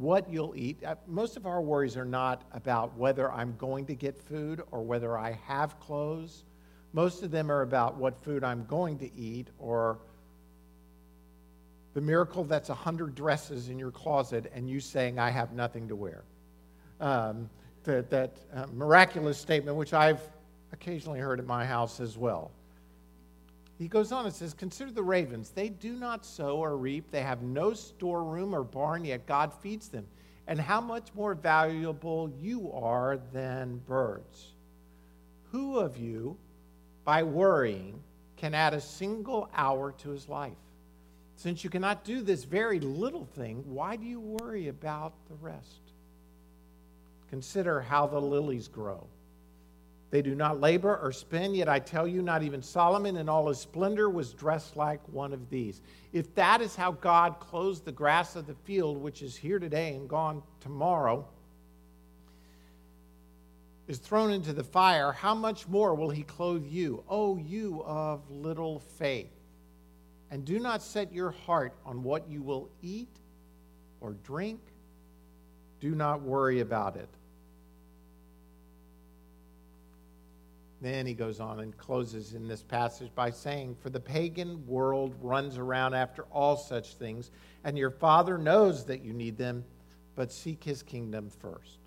what 0.01 0.33
you'll 0.33 0.55
eat. 0.57 0.83
Uh, 0.83 0.95
most 1.07 1.37
of 1.37 1.45
our 1.45 1.61
worries 1.61 1.97
are 1.97 2.07
not 2.07 2.43
about 2.53 2.97
whether 2.97 3.31
I'm 3.31 3.55
going 3.59 3.85
to 3.87 3.95
get 3.95 4.17
food 4.17 4.63
or 4.71 4.83
whether 4.83 5.19
I 5.19 5.39
have 5.45 5.79
clothes. 5.79 6.45
Most 6.95 7.23
of 7.23 7.31
them 7.31 7.53
are 7.53 7.61
about 7.61 7.97
what 7.97 8.17
food 8.25 8.43
I'm 8.43 8.65
going 8.65 8.99
to 8.99 9.15
eat 9.15 9.49
or 9.59 9.99
the 11.93 12.01
miracle 12.01 12.45
that's 12.45 12.71
a 12.71 12.75
hundred 12.75 13.15
dresses 13.15 13.69
in 13.69 13.79
your 13.79 13.91
closet 13.91 14.51
and 14.55 14.71
you 14.71 14.81
saying, 14.81 15.19
I 15.19 15.29
have 15.29 15.53
nothing 15.53 15.87
to 15.89 15.97
wear. 15.97 16.25
Um, 16.99 17.51
that 17.85 18.11
that 18.11 18.37
uh, 18.55 18.67
miraculous 18.73 19.39
statement, 19.39 19.77
which 19.77 19.93
I've 19.93 20.21
occasionally 20.73 21.21
heard 21.21 21.41
at 21.41 21.47
my 21.47 21.65
house 21.67 22.01
as 22.01 22.17
well. 22.17 22.53
He 23.81 23.89
goes 23.89 24.13
on 24.13 24.27
and 24.27 24.35
says, 24.35 24.53
Consider 24.53 24.91
the 24.91 25.03
ravens. 25.03 25.49
They 25.49 25.71
do 25.71 25.95
not 25.95 26.27
sow 26.27 26.59
or 26.59 26.77
reap, 26.77 27.11
they 27.11 27.23
have 27.23 27.41
no 27.41 27.73
storeroom 27.73 28.55
or 28.55 28.63
barn, 28.63 29.07
yet 29.07 29.27
God 29.27 29.55
feeds 29.55 29.89
them. 29.89 30.07
And 30.47 30.61
how 30.61 30.83
much 30.83 31.15
more 31.15 31.35
valuable 31.35 32.31
you 32.39 32.71
are 32.73 33.19
than 33.33 33.81
birds. 33.87 34.49
Who 35.51 35.79
of 35.79 35.97
you, 35.97 36.37
by 37.05 37.23
worrying, 37.23 38.03
can 38.37 38.53
add 38.53 38.75
a 38.75 38.81
single 38.83 39.49
hour 39.55 39.93
to 39.93 40.11
his 40.11 40.29
life? 40.29 40.53
Since 41.37 41.65
you 41.65 41.71
cannot 41.71 42.05
do 42.05 42.21
this 42.21 42.45
very 42.45 42.81
little 42.81 43.25
thing, 43.25 43.65
why 43.67 43.97
do 43.97 44.05
you 44.05 44.21
worry 44.21 44.69
about 44.69 45.15
the 45.29 45.37
rest? 45.37 45.81
Consider 47.31 47.81
how 47.81 48.07
the 48.07 48.21
lilies 48.21 48.69
grow. 48.69 49.07
They 50.11 50.23
do 50.23 50.35
not 50.35 50.61
labor 50.61 50.97
or 50.97 51.13
spin, 51.13 51.55
yet 51.55 51.69
I 51.69 51.79
tell 51.79 52.07
you, 52.07 52.21
not 52.21 52.43
even 52.43 52.63
Solomon 52.63 53.17
in 53.17 53.29
all 53.29 53.47
his 53.47 53.61
splendor 53.61 54.11
was 54.11 54.33
dressed 54.33 54.77
like 54.77 55.01
one 55.09 55.33
of 55.33 55.49
these. 55.51 55.81
If 56.13 56.35
that 56.35 56.61
is 56.61 56.75
how 56.75 56.93
God 56.93 57.39
clothes 57.39 57.81
the 57.81 57.93
grass 57.93 58.35
of 58.35 58.47
the 58.47 58.55
field, 58.65 58.97
which 58.97 59.23
is 59.23 59.37
here 59.37 59.61
today 59.61 59.95
and 59.95 60.09
gone 60.09 60.43
tomorrow, 60.61 61.29
is 63.87 63.99
thrown 63.99 64.33
into 64.33 64.53
the 64.53 64.65
fire, 64.65 65.13
how 65.13 65.35
much 65.35 65.69
more 65.69 65.95
will 65.95 66.11
he 66.11 66.25
clothe 66.25 66.67
you, 66.67 67.05
O 67.09 67.37
you 67.37 67.83
of 67.85 68.29
little 68.31 68.81
faith? 68.81 69.31
And 70.33 70.45
do 70.45 70.59
not 70.59 70.83
set 70.83 71.13
your 71.13 71.31
heart 71.31 71.75
on 71.87 72.03
what 72.03 72.29
you 72.29 72.43
will 72.43 72.69
eat 72.83 73.17
or 74.01 74.15
drink. 74.25 74.61
Do 75.81 75.95
not 75.95 76.21
worry 76.21 76.61
about 76.61 76.97
it 76.97 77.09
Then 80.81 81.07
he 81.07 81.13
goes 81.13 81.41
on 81.41 81.61
and 81.61 81.77
closes 81.77 82.33
in 82.33 82.49
this 82.49 82.63
passage 82.63 83.11
by 83.15 83.31
saying, 83.31 83.77
For 83.83 83.91
the 83.91 84.01
pagan 84.01 84.67
world 84.67 85.15
runs 85.21 85.59
around 85.59 85.95
after 85.95 86.23
all 86.33 86.57
such 86.57 86.95
things, 86.95 87.31
and 87.65 87.77
your 87.77 87.91
Father 87.91 88.39
knows 88.39 88.87
that 88.87 89.03
you 89.03 89.13
need 89.13 89.37
them, 89.37 89.65
but 90.17 90.33
seek 90.33 90.65
his 90.65 90.83
kingdom 90.83 91.29
first. 91.29 91.79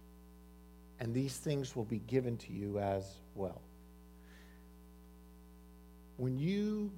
And 0.99 1.13
these 1.13 1.37
things 1.37 1.75
will 1.75 1.85
be 1.85 1.99
given 1.99 2.37
to 2.37 2.53
you 2.53 2.79
as 2.79 3.17
well. 3.33 3.61
When 6.17 6.37
you 6.37 6.91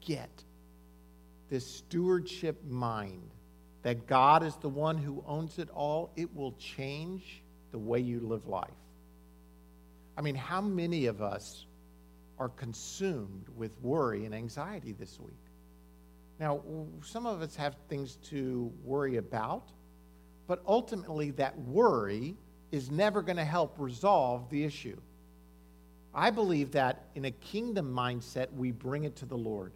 get 0.00 0.44
this 1.48 1.66
stewardship 1.66 2.62
mind 2.64 3.30
that 3.82 4.06
God 4.08 4.42
is 4.42 4.56
the 4.56 4.68
one 4.68 4.98
who 4.98 5.22
owns 5.26 5.58
it 5.60 5.70
all, 5.70 6.10
it 6.16 6.34
will 6.34 6.52
change 6.52 7.42
the 7.70 7.78
way 7.78 8.00
you 8.00 8.20
live 8.20 8.48
life. 8.48 8.70
I 10.18 10.20
mean, 10.20 10.34
how 10.34 10.60
many 10.60 11.06
of 11.06 11.22
us 11.22 11.64
are 12.40 12.48
consumed 12.48 13.46
with 13.56 13.70
worry 13.80 14.24
and 14.24 14.34
anxiety 14.34 14.90
this 14.92 15.20
week? 15.20 15.38
Now, 16.40 16.60
some 17.04 17.24
of 17.24 17.40
us 17.40 17.54
have 17.54 17.76
things 17.88 18.16
to 18.30 18.72
worry 18.82 19.16
about, 19.16 19.70
but 20.48 20.60
ultimately, 20.66 21.30
that 21.32 21.56
worry 21.60 22.34
is 22.72 22.90
never 22.90 23.22
going 23.22 23.36
to 23.36 23.44
help 23.44 23.76
resolve 23.78 24.50
the 24.50 24.64
issue. 24.64 24.96
I 26.12 26.30
believe 26.30 26.72
that 26.72 27.04
in 27.14 27.26
a 27.26 27.30
kingdom 27.30 27.94
mindset, 27.94 28.52
we 28.52 28.72
bring 28.72 29.04
it 29.04 29.14
to 29.16 29.24
the 29.24 29.38
Lord. 29.38 29.72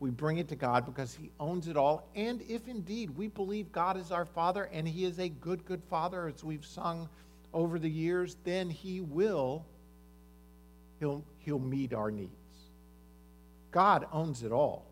We 0.00 0.10
bring 0.10 0.38
it 0.38 0.48
to 0.48 0.56
God 0.56 0.84
because 0.84 1.14
He 1.14 1.30
owns 1.38 1.68
it 1.68 1.76
all. 1.76 2.08
And 2.16 2.42
if 2.48 2.66
indeed 2.66 3.10
we 3.10 3.28
believe 3.28 3.70
God 3.70 3.96
is 3.96 4.10
our 4.10 4.24
Father 4.24 4.68
and 4.72 4.88
He 4.88 5.04
is 5.04 5.20
a 5.20 5.28
good, 5.28 5.64
good 5.64 5.82
Father, 5.88 6.26
as 6.26 6.42
we've 6.42 6.66
sung 6.66 7.08
over 7.54 7.78
the 7.78 7.88
years, 7.88 8.36
then 8.42 8.68
He 8.68 9.00
will, 9.00 9.64
He'll, 11.00 11.22
he'll 11.38 11.58
meet 11.58 11.92
our 11.92 12.10
needs. 12.10 12.30
God 13.70 14.06
owns 14.12 14.42
it 14.42 14.52
all. 14.52 14.86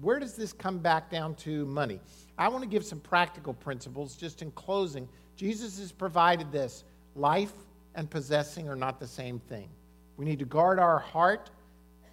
Where 0.00 0.18
does 0.18 0.34
this 0.34 0.52
come 0.52 0.78
back 0.78 1.10
down 1.10 1.36
to 1.36 1.64
money? 1.66 2.00
I 2.36 2.48
want 2.48 2.64
to 2.64 2.68
give 2.68 2.84
some 2.84 2.98
practical 2.98 3.54
principles 3.54 4.16
just 4.16 4.42
in 4.42 4.50
closing. 4.52 5.08
Jesus 5.36 5.78
has 5.78 5.92
provided 5.92 6.50
this 6.50 6.84
life 7.14 7.52
and 7.94 8.10
possessing 8.10 8.68
are 8.68 8.76
not 8.76 8.98
the 8.98 9.06
same 9.06 9.38
thing. 9.38 9.68
We 10.16 10.24
need 10.24 10.38
to 10.40 10.44
guard 10.44 10.78
our 10.78 10.98
heart 10.98 11.50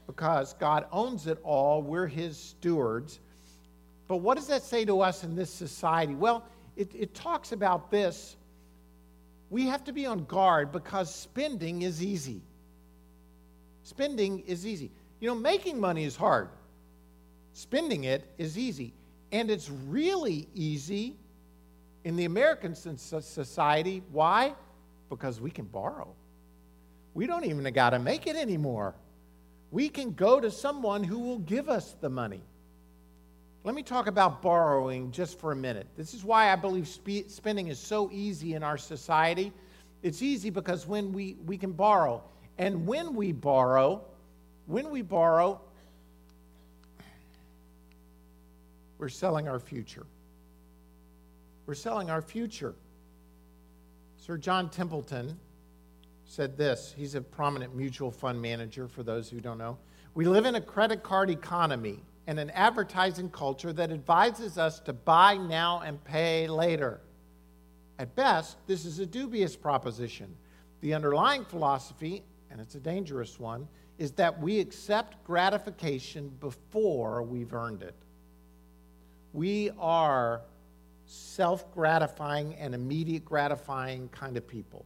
because 0.06 0.54
God 0.54 0.86
owns 0.92 1.28
it 1.28 1.40
all. 1.44 1.82
We're 1.82 2.08
His 2.08 2.38
stewards. 2.38 3.20
But 4.08 4.18
what 4.18 4.38
does 4.38 4.48
that 4.48 4.64
say 4.64 4.86
to 4.86 5.02
us 5.02 5.24
in 5.24 5.36
this 5.36 5.52
society? 5.52 6.16
Well, 6.16 6.44
it, 6.76 6.92
it 6.96 7.14
talks 7.14 7.52
about 7.52 7.92
this. 7.92 8.36
We 9.50 9.68
have 9.68 9.84
to 9.86 9.92
be 9.92 10.06
on 10.06 10.26
guard 10.26 10.72
because 10.72 11.14
spending 11.14 11.82
is 11.82 12.04
easy. 12.04 12.42
Spending 13.90 14.42
is 14.42 14.68
easy. 14.68 14.92
You 15.20 15.28
know, 15.28 15.34
making 15.34 15.80
money 15.80 16.04
is 16.04 16.16
hard, 16.16 16.50
spending 17.54 18.04
it 18.04 18.24
is 18.38 18.56
easy. 18.56 18.94
And 19.32 19.50
it's 19.50 19.68
really 19.88 20.48
easy 20.54 21.16
in 22.04 22.16
the 22.16 22.26
American 22.26 22.76
society. 22.76 24.04
Why? 24.12 24.54
Because 25.10 25.42
we 25.42 25.50
can 25.50 25.66
borrow. 25.66 26.14
We 27.16 27.26
don't 27.26 27.46
even 27.46 27.64
got 27.74 27.90
to 27.90 28.00
make 28.00 28.28
it 28.28 28.36
anymore. 28.36 28.94
We 29.72 29.90
can 29.90 30.14
go 30.14 30.40
to 30.40 30.52
someone 30.52 31.04
who 31.04 31.18
will 31.18 31.40
give 31.40 31.68
us 31.68 31.96
the 32.00 32.10
money. 32.10 32.42
Let 33.64 33.74
me 33.74 33.82
talk 33.82 34.06
about 34.06 34.44
borrowing 34.44 35.12
just 35.12 35.40
for 35.40 35.52
a 35.52 35.56
minute. 35.56 35.88
This 35.98 36.14
is 36.14 36.24
why 36.24 36.54
I 36.54 36.56
believe 36.56 36.88
spe- 36.88 37.28
spending 37.28 37.70
is 37.70 37.80
so 37.80 38.12
easy 38.12 38.54
in 38.54 38.62
our 38.62 38.78
society. 38.78 39.52
It's 40.04 40.22
easy 40.22 40.52
because 40.52 40.86
when 40.86 41.12
we, 41.12 41.38
we 41.48 41.58
can 41.58 41.72
borrow, 41.72 42.24
and 42.60 42.86
when 42.86 43.16
we 43.16 43.32
borrow, 43.32 44.04
when 44.68 44.92
we 44.92 45.02
borrow, 45.02 45.62
we're 48.98 49.10
selling 49.10 49.48
our 49.48 49.60
future. 49.60 50.06
We're 51.66 51.74
selling 51.74 52.10
our 52.10 52.22
future. 52.22 52.76
Sir 54.18 54.38
John 54.38 54.70
Templeton 54.70 55.40
said 56.26 56.58
this. 56.58 56.94
He's 56.96 57.16
a 57.16 57.22
prominent 57.22 57.76
mutual 57.76 58.12
fund 58.12 58.42
manager, 58.42 58.90
for 58.90 59.04
those 59.04 59.30
who 59.30 59.40
don't 59.40 59.58
know. 59.58 59.78
We 60.14 60.26
live 60.26 60.46
in 60.46 60.56
a 60.56 60.62
credit 60.62 61.02
card 61.02 61.30
economy 61.30 62.04
and 62.28 62.40
an 62.40 62.50
advertising 62.50 63.30
culture 63.30 63.72
that 63.72 63.90
advises 63.90 64.58
us 64.58 64.82
to 64.82 64.92
buy 64.92 65.38
now 65.38 65.80
and 65.80 66.04
pay 66.04 66.48
later. 66.48 67.00
At 67.98 68.16
best, 68.16 68.58
this 68.68 68.84
is 68.84 69.00
a 69.00 69.06
dubious 69.06 69.56
proposition. 69.56 70.36
The 70.82 70.94
underlying 70.94 71.46
philosophy, 71.46 72.24
and 72.52 72.60
it's 72.60 72.76
a 72.76 72.80
dangerous 72.80 73.40
one, 73.40 73.68
is 73.98 74.12
that 74.14 74.40
we 74.40 74.60
accept 74.60 75.24
gratification 75.24 76.30
before 76.40 77.22
we've 77.22 77.54
earned 77.54 77.84
it. 77.84 77.96
We 79.34 79.72
are 79.80 80.42
self 81.06 81.72
gratifying 81.74 82.56
and 82.56 82.74
immediate 82.74 83.26
gratifying 83.26 84.10
kind 84.10 84.38
of 84.38 84.48
people. 84.48 84.86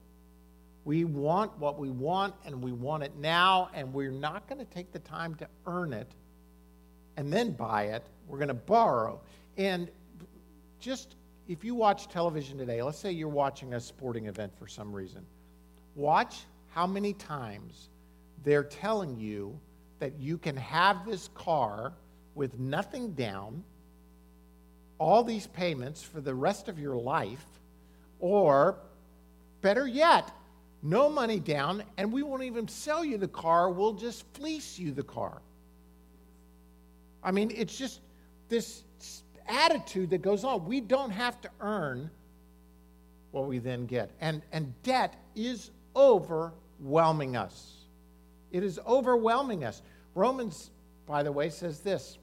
We 0.86 1.06
want 1.06 1.58
what 1.60 1.80
we 1.80 1.89
want 1.89 2.36
and 2.45 2.62
we 2.62 2.71
want 2.71 3.04
it 3.04 3.15
now, 3.17 3.69
and 3.73 3.93
we're 3.93 4.12
not 4.12 4.47
going 4.47 4.60
to 4.60 4.65
take 4.73 4.91
the 4.91 4.99
time 4.99 5.36
to 5.36 5.47
earn 5.65 5.93
it 5.93 6.12
and 7.17 7.32
then 7.32 7.52
buy 7.52 7.84
it. 7.84 8.04
We're 8.28 8.38
going 8.38 8.47
to 8.49 8.54
borrow. 8.54 9.21
And 9.58 9.89
just 10.80 11.15
if 11.47 11.63
you 11.63 11.76
watch 11.76 12.08
television 12.08 12.58
today, 12.58 12.82
let's 12.82 12.97
say 12.97 13.12
you're 13.12 13.28
watching 13.28 13.73
a 13.73 13.80
sporting 13.80 14.28
event 14.28 14.52
for 14.58 14.67
some 14.67 14.93
reason, 14.93 15.26
watch 15.95 16.41
how 16.73 16.88
many 16.88 17.13
times 17.13 17.89
they're 18.43 18.63
telling 18.63 19.19
you 19.19 19.59
that 19.99 20.19
you 20.19 20.38
can 20.38 20.57
have 20.57 21.05
this 21.05 21.29
car 21.36 21.93
with 22.36 22.59
nothing 22.59 23.13
down, 23.13 23.63
all 24.97 25.23
these 25.23 25.47
payments 25.47 26.01
for 26.01 26.19
the 26.19 26.33
rest 26.33 26.67
of 26.67 26.79
your 26.79 26.95
life, 26.95 27.45
or 28.19 28.77
better 29.62 29.88
yet, 29.88 30.31
no 30.81 31.09
money 31.09 31.39
down, 31.39 31.83
and 31.97 32.12
we 32.12 32.23
won't 32.23 32.43
even 32.43 32.67
sell 32.67 33.05
you 33.05 33.17
the 33.17 33.27
car. 33.27 33.69
We'll 33.69 33.93
just 33.93 34.25
fleece 34.33 34.77
you 34.79 34.91
the 34.91 35.03
car. 35.03 35.41
I 37.23 37.31
mean, 37.31 37.51
it's 37.55 37.77
just 37.77 38.01
this 38.49 38.83
attitude 39.47 40.09
that 40.09 40.21
goes 40.21 40.43
on. 40.43 40.65
We 40.65 40.81
don't 40.81 41.12
have 41.12 41.39
to 41.41 41.49
earn 41.62 42.09
what 43.31 43.47
we 43.47 43.59
then 43.59 43.86
get. 43.86 44.12
And, 44.19 44.41
and 44.51 44.73
debt 44.83 45.15
is 45.36 45.71
overwhelming 46.84 47.36
us. 47.36 47.86
It 48.52 48.63
is 48.63 48.80
overwhelming 48.86 49.63
us. 49.63 49.82
Romans, 50.15 50.72
by 51.06 51.24
the 51.24 51.32
way, 51.32 51.50
says 51.50 51.80
this 51.80 52.17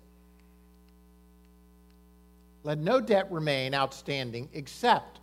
Let 2.62 2.79
no 2.79 3.01
debt 3.01 3.31
remain 3.31 3.75
outstanding 3.75 4.49
except 4.53 5.20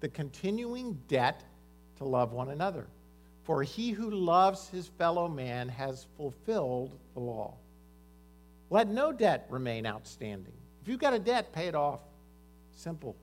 the 0.00 0.08
continuing 0.08 1.00
debt 1.08 1.44
to 1.96 2.04
love 2.04 2.32
one 2.32 2.50
another. 2.50 2.86
For 3.44 3.62
he 3.62 3.90
who 3.90 4.10
loves 4.10 4.68
his 4.68 4.88
fellow 4.88 5.28
man 5.28 5.68
has 5.68 6.06
fulfilled 6.16 6.98
the 7.12 7.20
law. 7.20 7.54
Let 8.70 8.88
no 8.88 9.12
debt 9.12 9.46
remain 9.50 9.86
outstanding. 9.86 10.54
If 10.82 10.88
you've 10.88 11.00
got 11.00 11.12
a 11.12 11.18
debt, 11.18 11.52
pay 11.52 11.66
it 11.66 11.74
off. 11.74 12.00
Simple. 12.72 13.14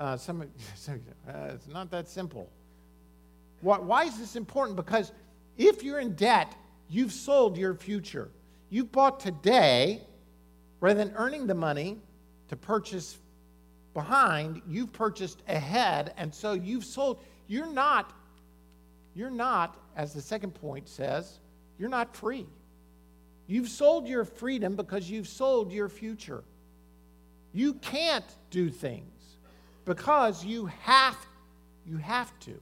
Uh, 0.00 0.16
some, 0.16 0.42
uh, 0.88 1.32
it's 1.50 1.68
not 1.68 1.90
that 1.90 2.08
simple. 2.08 2.50
Why, 3.60 4.04
is 4.04 4.18
this 4.18 4.36
important? 4.36 4.76
Because 4.76 5.12
if 5.56 5.82
you're 5.82 5.98
in 5.98 6.14
debt, 6.14 6.54
you've 6.88 7.12
sold 7.12 7.56
your 7.56 7.74
future. 7.74 8.30
You've 8.70 8.92
bought 8.92 9.20
today 9.20 10.02
rather 10.80 11.04
than 11.04 11.14
earning 11.16 11.46
the 11.46 11.54
money 11.54 11.98
to 12.48 12.56
purchase 12.56 13.18
behind, 13.94 14.62
you've 14.68 14.92
purchased 14.92 15.42
ahead, 15.48 16.14
and 16.16 16.32
so 16.32 16.52
you've 16.52 16.84
sold. 16.84 17.20
You're 17.48 17.72
not, 17.72 18.12
you're 19.14 19.30
not, 19.30 19.76
as 19.96 20.12
the 20.12 20.20
second 20.20 20.52
point 20.52 20.88
says, 20.88 21.40
you're 21.78 21.88
not 21.88 22.14
free. 22.14 22.46
You've 23.48 23.68
sold 23.68 24.06
your 24.06 24.24
freedom 24.24 24.76
because 24.76 25.10
you've 25.10 25.26
sold 25.26 25.72
your 25.72 25.88
future. 25.88 26.44
You 27.52 27.74
can't 27.74 28.26
do 28.50 28.70
things 28.70 29.38
because 29.84 30.44
you 30.44 30.66
have 30.66 31.16
you 31.86 31.96
have 31.96 32.38
to. 32.40 32.60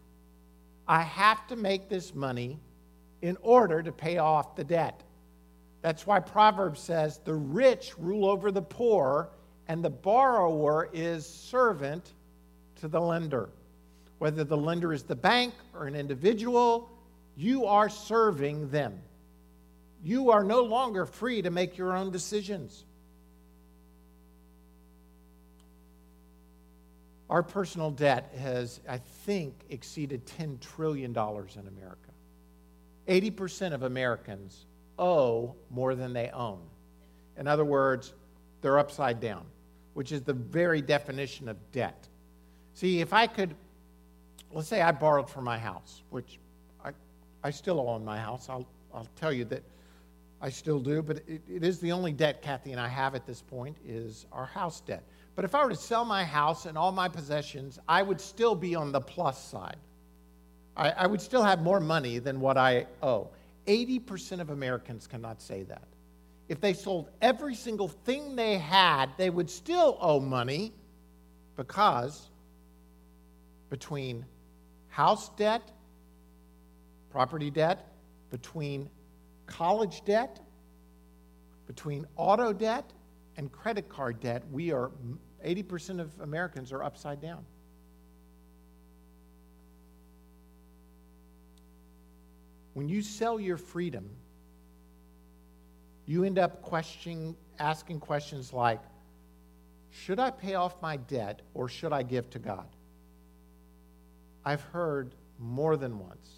I 0.88 1.02
have 1.02 1.46
to 1.48 1.56
make 1.56 1.88
this 1.88 2.14
money 2.14 2.60
in 3.22 3.36
order 3.42 3.82
to 3.82 3.92
pay 3.92 4.18
off 4.18 4.54
the 4.54 4.64
debt. 4.64 5.02
That's 5.82 6.06
why 6.06 6.20
Proverbs 6.20 6.80
says 6.80 7.18
the 7.24 7.34
rich 7.34 7.92
rule 7.98 8.28
over 8.28 8.50
the 8.50 8.62
poor 8.62 9.30
and 9.68 9.84
the 9.84 9.90
borrower 9.90 10.88
is 10.92 11.26
servant 11.26 12.12
to 12.76 12.88
the 12.88 13.00
lender. 13.00 13.48
Whether 14.18 14.44
the 14.44 14.56
lender 14.56 14.92
is 14.92 15.02
the 15.02 15.16
bank 15.16 15.54
or 15.74 15.86
an 15.86 15.94
individual, 15.94 16.88
you 17.36 17.66
are 17.66 17.88
serving 17.88 18.70
them. 18.70 18.98
You 20.02 20.30
are 20.30 20.44
no 20.44 20.62
longer 20.62 21.04
free 21.04 21.42
to 21.42 21.50
make 21.50 21.76
your 21.76 21.96
own 21.96 22.10
decisions. 22.10 22.84
Our 27.28 27.42
personal 27.42 27.90
debt 27.90 28.32
has, 28.38 28.80
I 28.88 28.98
think, 28.98 29.54
exceeded 29.70 30.26
$10 30.26 30.60
trillion 30.60 31.10
in 31.10 31.14
America. 31.14 32.10
80% 33.08 33.72
of 33.72 33.82
Americans 33.82 34.66
owe 34.98 35.54
more 35.70 35.94
than 35.94 36.12
they 36.12 36.30
own. 36.30 36.60
In 37.36 37.46
other 37.48 37.64
words, 37.64 38.14
they're 38.62 38.78
upside 38.78 39.20
down, 39.20 39.44
which 39.94 40.12
is 40.12 40.22
the 40.22 40.32
very 40.32 40.80
definition 40.80 41.48
of 41.48 41.56
debt. 41.72 42.08
See, 42.74 43.00
if 43.00 43.12
I 43.12 43.26
could 43.26 43.54
let's 44.52 44.68
say 44.68 44.80
I 44.80 44.92
borrowed 44.92 45.28
for 45.28 45.42
my 45.42 45.58
house, 45.58 46.02
which 46.10 46.38
I, 46.84 46.90
I 47.42 47.50
still 47.50 47.80
own 47.80 48.04
my 48.04 48.18
house. 48.18 48.48
I'll, 48.48 48.66
I'll 48.94 49.08
tell 49.16 49.32
you 49.32 49.44
that 49.46 49.62
I 50.40 50.50
still 50.50 50.80
do, 50.80 51.02
but 51.02 51.18
it, 51.28 51.42
it 51.48 51.64
is 51.64 51.78
the 51.80 51.92
only 51.92 52.12
debt 52.12 52.42
Kathy 52.42 52.72
and 52.72 52.80
I 52.80 52.88
have 52.88 53.14
at 53.14 53.26
this 53.26 53.42
point 53.42 53.76
is 53.86 54.26
our 54.32 54.46
house 54.46 54.80
debt. 54.80 55.02
But 55.36 55.44
if 55.44 55.54
I 55.54 55.62
were 55.62 55.70
to 55.70 55.76
sell 55.76 56.06
my 56.06 56.24
house 56.24 56.64
and 56.64 56.78
all 56.78 56.92
my 56.92 57.08
possessions, 57.08 57.78
I 57.86 58.02
would 58.02 58.20
still 58.20 58.54
be 58.54 58.74
on 58.74 58.90
the 58.90 59.02
plus 59.02 59.38
side. 59.50 59.76
I, 60.74 60.90
I 60.92 61.06
would 61.06 61.20
still 61.20 61.42
have 61.42 61.62
more 61.62 61.78
money 61.78 62.18
than 62.18 62.40
what 62.40 62.56
I 62.56 62.86
owe. 63.02 63.28
80% 63.66 64.40
of 64.40 64.48
Americans 64.48 65.06
cannot 65.06 65.42
say 65.42 65.62
that. 65.64 65.86
If 66.48 66.60
they 66.60 66.72
sold 66.72 67.10
every 67.20 67.54
single 67.54 67.88
thing 67.88 68.34
they 68.34 68.56
had, 68.56 69.10
they 69.18 69.28
would 69.28 69.50
still 69.50 69.98
owe 70.00 70.20
money 70.20 70.72
because 71.56 72.30
between 73.68 74.24
house 74.88 75.28
debt, 75.30 75.70
property 77.10 77.50
debt, 77.50 77.92
between 78.30 78.88
college 79.46 80.02
debt, 80.06 80.40
between 81.66 82.06
auto 82.16 82.52
debt 82.52 82.90
and 83.36 83.50
credit 83.52 83.88
card 83.88 84.20
debt, 84.20 84.42
we 84.50 84.72
are 84.72 84.90
80% 85.46 86.00
of 86.00 86.10
Americans 86.20 86.72
are 86.72 86.82
upside 86.82 87.20
down. 87.20 87.44
When 92.74 92.88
you 92.88 93.00
sell 93.00 93.40
your 93.40 93.56
freedom, 93.56 94.10
you 96.04 96.24
end 96.24 96.38
up 96.38 96.60
questioning, 96.62 97.36
asking 97.58 98.00
questions 98.00 98.52
like 98.52 98.80
Should 99.90 100.18
I 100.18 100.30
pay 100.30 100.56
off 100.56 100.82
my 100.82 100.96
debt 100.96 101.40
or 101.54 101.68
should 101.68 101.92
I 101.92 102.02
give 102.02 102.28
to 102.30 102.38
God? 102.38 102.66
I've 104.44 104.60
heard 104.60 105.14
more 105.38 105.76
than 105.76 105.98
once, 105.98 106.28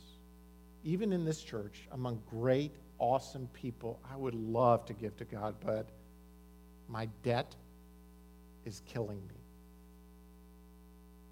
even 0.84 1.12
in 1.12 1.24
this 1.24 1.42
church, 1.42 1.88
among 1.92 2.22
great, 2.30 2.72
awesome 2.98 3.48
people, 3.52 4.00
I 4.10 4.16
would 4.16 4.34
love 4.34 4.84
to 4.86 4.92
give 4.92 5.16
to 5.16 5.24
God, 5.24 5.54
but 5.64 5.88
my 6.88 7.06
debt 7.22 7.54
is 8.68 8.82
killing 8.86 9.20
me. 9.26 9.34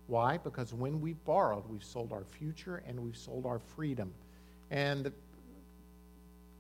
Why? 0.09 0.39
Because 0.39 0.73
when 0.73 1.01
we've 1.01 1.23
borrowed, 1.25 1.69
we've 1.69 1.85
sold 1.85 2.13
our 2.13 2.25
future 2.25 2.83
and 2.87 2.99
we've 2.99 3.17
sold 3.17 3.45
our 3.45 3.59
freedom. 3.59 4.13
And 4.71 5.13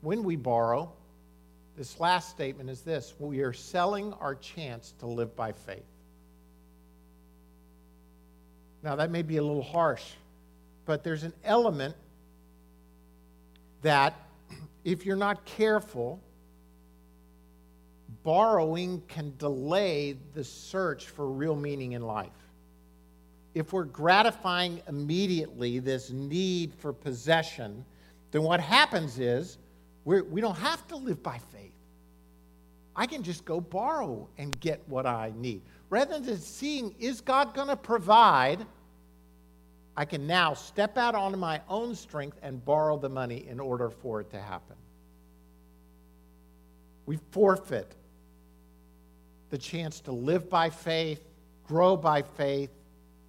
when 0.02 0.22
we 0.22 0.36
borrow, 0.36 0.92
this 1.76 1.98
last 1.98 2.30
statement 2.30 2.70
is 2.70 2.82
this 2.82 3.14
we 3.18 3.40
are 3.40 3.52
selling 3.52 4.12
our 4.14 4.34
chance 4.34 4.94
to 5.00 5.06
live 5.06 5.34
by 5.34 5.52
faith. 5.52 5.82
Now, 8.82 8.96
that 8.96 9.10
may 9.10 9.22
be 9.22 9.38
a 9.38 9.42
little 9.42 9.62
harsh, 9.62 10.04
but 10.84 11.02
there's 11.02 11.24
an 11.24 11.32
element 11.42 11.96
that, 13.82 14.14
if 14.84 15.04
you're 15.04 15.16
not 15.16 15.44
careful, 15.44 16.20
borrowing 18.26 19.00
can 19.06 19.32
delay 19.38 20.16
the 20.34 20.42
search 20.42 21.06
for 21.06 21.30
real 21.30 21.54
meaning 21.54 21.92
in 21.92 22.02
life. 22.02 22.32
If 23.54 23.72
we're 23.72 23.84
gratifying 23.84 24.82
immediately 24.88 25.78
this 25.78 26.10
need 26.10 26.74
for 26.74 26.92
possession, 26.92 27.84
then 28.32 28.42
what 28.42 28.58
happens 28.58 29.20
is 29.20 29.58
we're, 30.04 30.24
we 30.24 30.40
do 30.40 30.48
not 30.48 30.58
have 30.58 30.84
to 30.88 30.96
live 30.96 31.22
by 31.22 31.38
faith. 31.52 31.70
I 32.96 33.06
can 33.06 33.22
just 33.22 33.44
go 33.44 33.60
borrow 33.60 34.28
and 34.38 34.58
get 34.58 34.82
what 34.88 35.06
I 35.06 35.32
need. 35.36 35.62
Rather 35.88 36.18
than 36.18 36.40
seeing, 36.40 36.96
is 36.98 37.20
God 37.20 37.54
going 37.54 37.68
to 37.68 37.76
provide? 37.76 38.66
I 39.96 40.04
can 40.04 40.26
now 40.26 40.52
step 40.52 40.98
out 40.98 41.14
on 41.14 41.38
my 41.38 41.60
own 41.68 41.94
strength 41.94 42.38
and 42.42 42.64
borrow 42.64 42.98
the 42.98 43.08
money 43.08 43.46
in 43.46 43.60
order 43.60 43.88
for 43.88 44.20
it 44.20 44.30
to 44.30 44.40
happen. 44.40 44.74
We 47.06 47.20
forfeit 47.30 47.94
the 49.56 49.62
chance 49.62 50.00
to 50.00 50.12
live 50.12 50.50
by 50.50 50.68
faith, 50.68 51.22
grow 51.66 51.96
by 51.96 52.20
faith, 52.20 52.68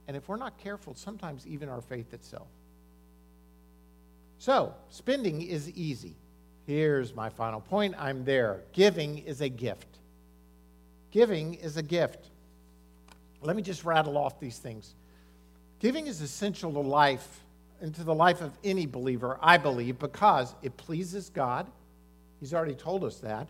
and 0.10 0.18
if 0.18 0.28
we're 0.28 0.36
not 0.36 0.58
careful, 0.58 0.94
sometimes 0.94 1.48
even 1.48 1.70
our 1.70 1.80
faith 1.80 2.14
itself. 2.14 2.50
So, 4.38 4.74
spending 4.90 5.42
is 5.42 5.72
easy. 5.72 6.16
Here's 6.66 7.16
my 7.16 7.30
final 7.30 7.62
point 7.62 7.96
I'm 7.98 8.26
there. 8.26 8.60
Giving 8.74 9.20
is 9.20 9.40
a 9.40 9.48
gift. 9.48 9.88
Giving 11.12 11.54
is 11.54 11.78
a 11.78 11.82
gift. 11.82 12.28
Let 13.42 13.56
me 13.56 13.62
just 13.62 13.86
rattle 13.86 14.18
off 14.18 14.38
these 14.38 14.58
things. 14.58 14.96
Giving 15.80 16.08
is 16.08 16.20
essential 16.20 16.74
to 16.74 16.80
life 16.80 17.40
and 17.80 17.96
to 17.96 18.04
the 18.04 18.14
life 18.14 18.42
of 18.42 18.52
any 18.66 18.86
believer, 18.86 19.40
I 19.42 19.58
believe, 19.58 19.98
because 19.98 20.54
it 20.62 20.76
pleases 20.76 21.30
God. 21.30 21.68
He's 22.42 22.54
already 22.54 22.76
told 22.76 23.06
us 23.06 23.20
that. 23.20 23.48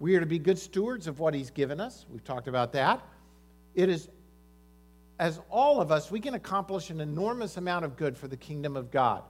We 0.00 0.16
are 0.16 0.20
to 0.20 0.26
be 0.26 0.38
good 0.38 0.58
stewards 0.58 1.06
of 1.06 1.18
what 1.18 1.34
He's 1.34 1.50
given 1.50 1.80
us. 1.80 2.06
We've 2.10 2.24
talked 2.24 2.48
about 2.48 2.72
that. 2.72 3.00
It 3.74 3.88
is, 3.88 4.08
as 5.18 5.40
all 5.50 5.80
of 5.80 5.90
us, 5.90 6.10
we 6.10 6.20
can 6.20 6.34
accomplish 6.34 6.90
an 6.90 7.00
enormous 7.00 7.56
amount 7.56 7.84
of 7.84 7.96
good 7.96 8.16
for 8.16 8.28
the 8.28 8.36
kingdom 8.36 8.76
of 8.76 8.90
God 8.90 9.22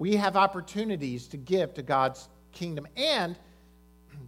we 0.00 0.16
have 0.16 0.34
opportunities 0.34 1.28
to 1.28 1.36
give 1.36 1.74
to 1.74 1.82
God's 1.82 2.30
kingdom. 2.52 2.86
And 2.96 3.38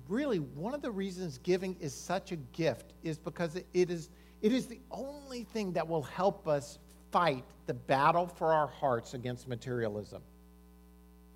really, 0.06 0.38
one 0.38 0.74
of 0.74 0.82
the 0.82 0.90
reasons 0.90 1.38
giving 1.38 1.74
is 1.80 1.94
such 1.94 2.30
a 2.30 2.36
gift 2.36 2.92
is 3.02 3.16
because 3.16 3.56
it 3.56 3.66
is, 3.72 4.10
it 4.42 4.52
is 4.52 4.66
the 4.66 4.80
only 4.90 5.44
thing 5.44 5.72
that 5.72 5.88
will 5.88 6.02
help 6.02 6.46
us 6.46 6.78
fight 7.10 7.42
the 7.66 7.72
battle 7.72 8.26
for 8.26 8.52
our 8.52 8.66
hearts 8.66 9.14
against 9.14 9.48
materialism. 9.48 10.20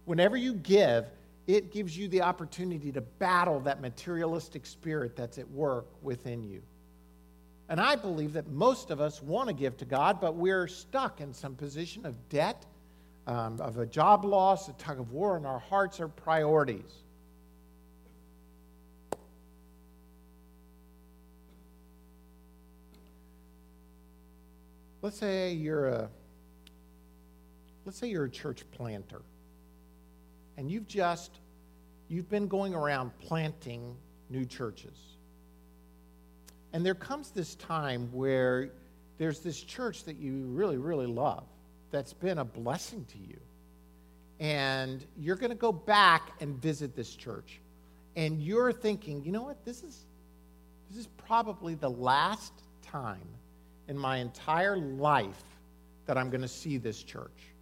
Whenever 0.04 0.36
you 0.36 0.52
give, 0.52 1.06
it 1.46 1.72
gives 1.72 1.96
you 1.96 2.08
the 2.08 2.22
opportunity 2.22 2.90
to 2.92 3.00
battle 3.00 3.60
that 3.60 3.80
materialistic 3.80 4.66
spirit 4.66 5.14
that's 5.16 5.38
at 5.38 5.48
work 5.50 5.86
within 6.02 6.42
you. 6.42 6.62
And 7.68 7.80
I 7.80 7.96
believe 7.96 8.32
that 8.34 8.48
most 8.48 8.90
of 8.90 9.00
us 9.00 9.22
want 9.22 9.48
to 9.48 9.54
give 9.54 9.76
to 9.78 9.84
God, 9.84 10.20
but 10.20 10.36
we're 10.36 10.68
stuck 10.68 11.20
in 11.20 11.32
some 11.32 11.54
position 11.54 12.06
of 12.06 12.28
debt 12.28 12.64
um, 13.26 13.60
of 13.60 13.78
a 13.78 13.86
job 13.86 14.24
loss, 14.24 14.68
a 14.68 14.72
tug 14.74 15.00
of 15.00 15.10
war, 15.10 15.36
and 15.36 15.46
our 15.46 15.58
hearts 15.58 15.98
are 15.98 16.08
priorities. 16.08 17.02
Let's 25.02 25.18
say 25.18 25.52
you're 25.52 25.86
a 25.86 26.08
let's 27.84 27.98
say 27.98 28.08
you're 28.08 28.24
a 28.24 28.30
church 28.30 28.64
planter 28.72 29.22
and 30.56 30.70
you've 30.70 30.86
just 30.86 31.40
you've 32.08 32.28
been 32.28 32.48
going 32.48 32.74
around 32.74 33.10
planting 33.18 33.96
new 34.30 34.44
churches. 34.44 35.16
And 36.72 36.84
there 36.84 36.94
comes 36.94 37.30
this 37.30 37.54
time 37.56 38.08
where 38.12 38.70
there's 39.18 39.40
this 39.40 39.60
church 39.60 40.04
that 40.04 40.16
you 40.16 40.44
really, 40.46 40.76
really 40.76 41.06
love 41.06 41.44
that's 41.90 42.12
been 42.12 42.38
a 42.38 42.44
blessing 42.44 43.04
to 43.06 43.18
you. 43.18 43.38
And 44.38 45.04
you're 45.16 45.36
going 45.36 45.50
to 45.50 45.56
go 45.56 45.72
back 45.72 46.32
and 46.40 46.60
visit 46.60 46.94
this 46.94 47.14
church. 47.14 47.60
And 48.16 48.40
you're 48.42 48.72
thinking, 48.72 49.24
you 49.24 49.32
know 49.32 49.42
what? 49.42 49.64
This 49.64 49.82
is, 49.82 50.04
this 50.90 50.98
is 50.98 51.06
probably 51.26 51.74
the 51.74 51.90
last 51.90 52.52
time 52.82 53.26
in 53.88 53.96
my 53.96 54.18
entire 54.18 54.76
life 54.76 55.42
that 56.06 56.18
I'm 56.18 56.28
going 56.28 56.42
to 56.42 56.48
see 56.48 56.76
this 56.76 57.02
church. 57.02 57.54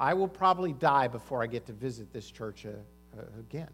I 0.00 0.14
will 0.14 0.28
probably 0.28 0.72
die 0.72 1.08
before 1.08 1.42
I 1.42 1.46
get 1.46 1.66
to 1.66 1.74
visit 1.74 2.10
this 2.10 2.30
church 2.30 2.64
uh, 2.64 2.70
uh, 3.18 3.22
again. 3.38 3.68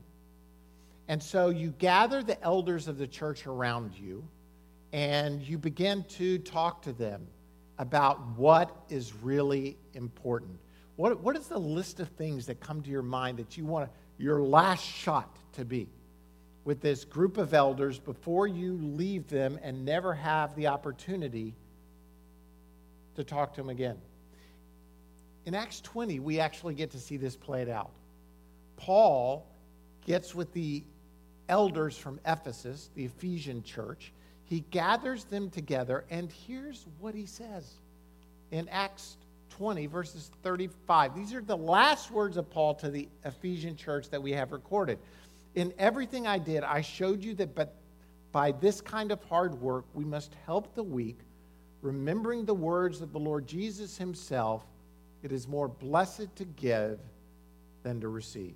And 1.07 1.23
so 1.23 1.51
you 1.51 1.71
gather 1.79 2.21
the 2.25 2.43
elders 2.43 2.89
of 2.89 2.99
the 2.99 3.07
church 3.07 3.47
around 3.47 3.97
you 3.97 4.27
and 4.93 5.41
you 5.41 5.57
begin 5.57 6.05
to 6.09 6.39
talk 6.39 6.83
to 6.83 6.93
them 6.93 7.29
about 7.79 8.27
what 8.37 8.75
is 8.89 9.15
really 9.15 9.77
important. 9.95 10.59
What, 10.97 11.21
what 11.21 11.37
is 11.37 11.47
the 11.47 11.61
list 11.61 12.01
of 12.01 12.09
things 12.09 12.47
that 12.47 12.59
come 12.59 12.83
to 12.83 12.91
your 12.91 13.03
mind 13.03 13.39
that 13.39 13.57
you 13.57 13.65
want 13.65 13.89
your 14.19 14.43
last 14.43 14.85
shot 14.85 15.39
to 15.53 15.65
be 15.65 15.87
with 16.65 16.81
this 16.81 17.05
group 17.05 17.39
of 17.39 17.55
elders 17.55 18.01
before 18.01 18.49
you 18.49 18.79
leave 18.83 19.29
them 19.29 19.61
and 19.63 19.85
never 19.85 20.13
have 20.13 20.57
the 20.57 20.67
opportunity 20.67 21.55
to 23.15 23.23
talk 23.23 23.55
to 23.55 23.61
them 23.61 23.71
again? 23.71 23.99
In 25.47 25.55
Acts 25.55 25.81
20, 25.81 26.21
we 26.21 26.41
actually 26.41 26.75
get 26.75 26.91
to 26.91 26.99
see 26.99 27.17
this 27.17 27.37
played 27.37 27.69
out. 27.69 27.91
Paul 28.77 29.47
gets 30.05 30.35
with 30.35 30.53
the 30.53 30.83
elders 31.49 31.97
from 31.97 32.21
Ephesus, 32.27 32.91
the 32.95 33.05
Ephesian 33.05 33.63
church, 33.63 34.13
he 34.45 34.61
gathers 34.71 35.25
them 35.25 35.51
together, 35.51 36.05
and 36.11 36.31
here's 36.31 36.87
what 37.01 37.15
he 37.15 37.27
says 37.27 37.75
in 38.53 38.69
Acts 38.69 39.17
20, 39.51 39.87
verses 39.87 40.31
35. 40.43 41.15
These 41.15 41.35
are 41.35 41.41
the 41.41 41.57
last 41.57 42.11
words 42.11 42.37
of 42.37 42.49
Paul 42.49 42.75
to 42.77 42.91
the 42.91 43.09
Ephesian 43.25 43.77
church 43.77 44.09
that 44.11 44.23
we 44.23 44.33
have 44.33 44.53
recorded. 44.53 44.99
In 45.57 45.73
everything 45.79 46.27
I 46.27 46.39
did, 46.39 46.63
I 46.63 46.81
showed 46.81 47.25
you 47.25 47.35
that 47.35 47.55
but 47.55 47.75
by 48.31 48.53
this 48.53 48.81
kind 48.81 49.11
of 49.11 49.23
hard 49.25 49.61
work, 49.61 49.85
we 49.95 50.05
must 50.05 50.37
help 50.45 50.75
the 50.75 50.83
weak, 50.83 51.19
remembering 51.83 52.45
the 52.45 52.55
words 52.55 53.01
of 53.01 53.13
the 53.13 53.19
Lord 53.19 53.47
Jesus 53.49 53.97
himself 53.97 54.65
it 55.27 55.33
is 55.33 55.49
more 55.49 55.67
blessed 55.67 56.35
to 56.37 56.45
give 56.45 57.01
than 57.83 58.01
to 58.01 58.09
receive. 58.09 58.55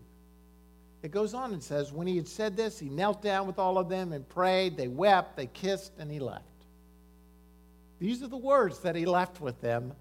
it 1.02 1.10
goes 1.10 1.34
on 1.34 1.52
and 1.52 1.60
says, 1.60 1.92
When 1.92 2.06
he 2.06 2.16
had 2.16 2.28
said 2.28 2.56
this, 2.56 2.78
he 2.78 2.88
knelt 2.88 3.22
down 3.22 3.48
with 3.48 3.58
all 3.58 3.76
of 3.76 3.88
them 3.88 4.12
and 4.12 4.28
prayed. 4.28 4.76
They 4.76 4.86
wept, 4.86 5.36
they 5.36 5.46
kissed, 5.46 5.92
and 5.98 6.08
he 6.10 6.20
left. 6.20 6.44
These 7.98 8.22
are 8.22 8.28
the 8.28 8.36
words 8.36 8.78
that 8.80 8.94
he 8.94 9.04
left 9.04 9.40
with 9.40 9.60
them. 9.60 9.92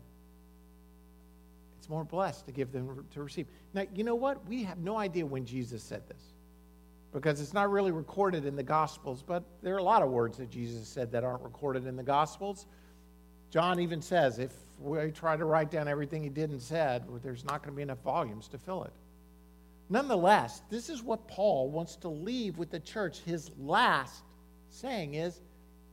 It's 1.79 1.89
more 1.89 2.03
blessed 2.03 2.45
to 2.45 2.51
give 2.51 2.71
than 2.71 3.03
to 3.13 3.23
receive. 3.23 3.47
Now, 3.73 3.86
you 3.95 4.03
know 4.03 4.15
what? 4.15 4.47
We 4.47 4.63
have 4.63 4.77
no 4.77 4.95
idea 4.95 5.25
when 5.25 5.45
Jesus 5.45 5.82
said 5.82 6.08
this 6.08 6.21
because 7.12 7.41
it's 7.41 7.53
not 7.53 7.71
really 7.71 7.91
recorded 7.91 8.45
in 8.45 8.55
the 8.55 8.63
Gospels, 8.63 9.23
but 9.25 9.43
there 9.63 9.73
are 9.73 9.79
a 9.79 9.84
lot 9.84 10.03
of 10.03 10.12
words 10.12 10.38
that 10.38 10.51
Jesus 10.51 10.88
said 10.88 11.12
that 11.13 11.23
aren't 11.23 11.41
recorded 11.41 11.88
in 11.88 11.95
the 11.95 12.03
Gospels. 12.03 12.67
John 13.49 13.79
even 13.79 14.03
says 14.03 14.38
if 14.38 14.53
we 14.80 15.12
try 15.12 15.36
to 15.36 15.46
write 15.46 15.72
down 15.72 15.88
everything 15.88 16.24
he 16.24 16.30
did 16.30 16.50
and 16.52 16.62
said, 16.62 17.04
there's 17.22 17.44
not 17.44 17.62
going 17.62 17.74
to 17.74 17.76
be 17.76 17.82
enough 17.82 18.02
volumes 18.04 18.48
to 18.50 18.58
fill 18.58 18.84
it. 18.84 18.94
Nonetheless, 19.89 20.62
this 20.70 20.89
is 20.89 21.02
what 21.02 21.28
Paul 21.28 21.70
wants 21.70 21.96
to 21.98 22.10
leave 22.10 22.58
with 22.58 22.70
the 22.70 22.80
church. 22.80 23.20
His 23.20 23.52
last 23.60 24.24
saying 24.70 25.15
is, 25.15 25.42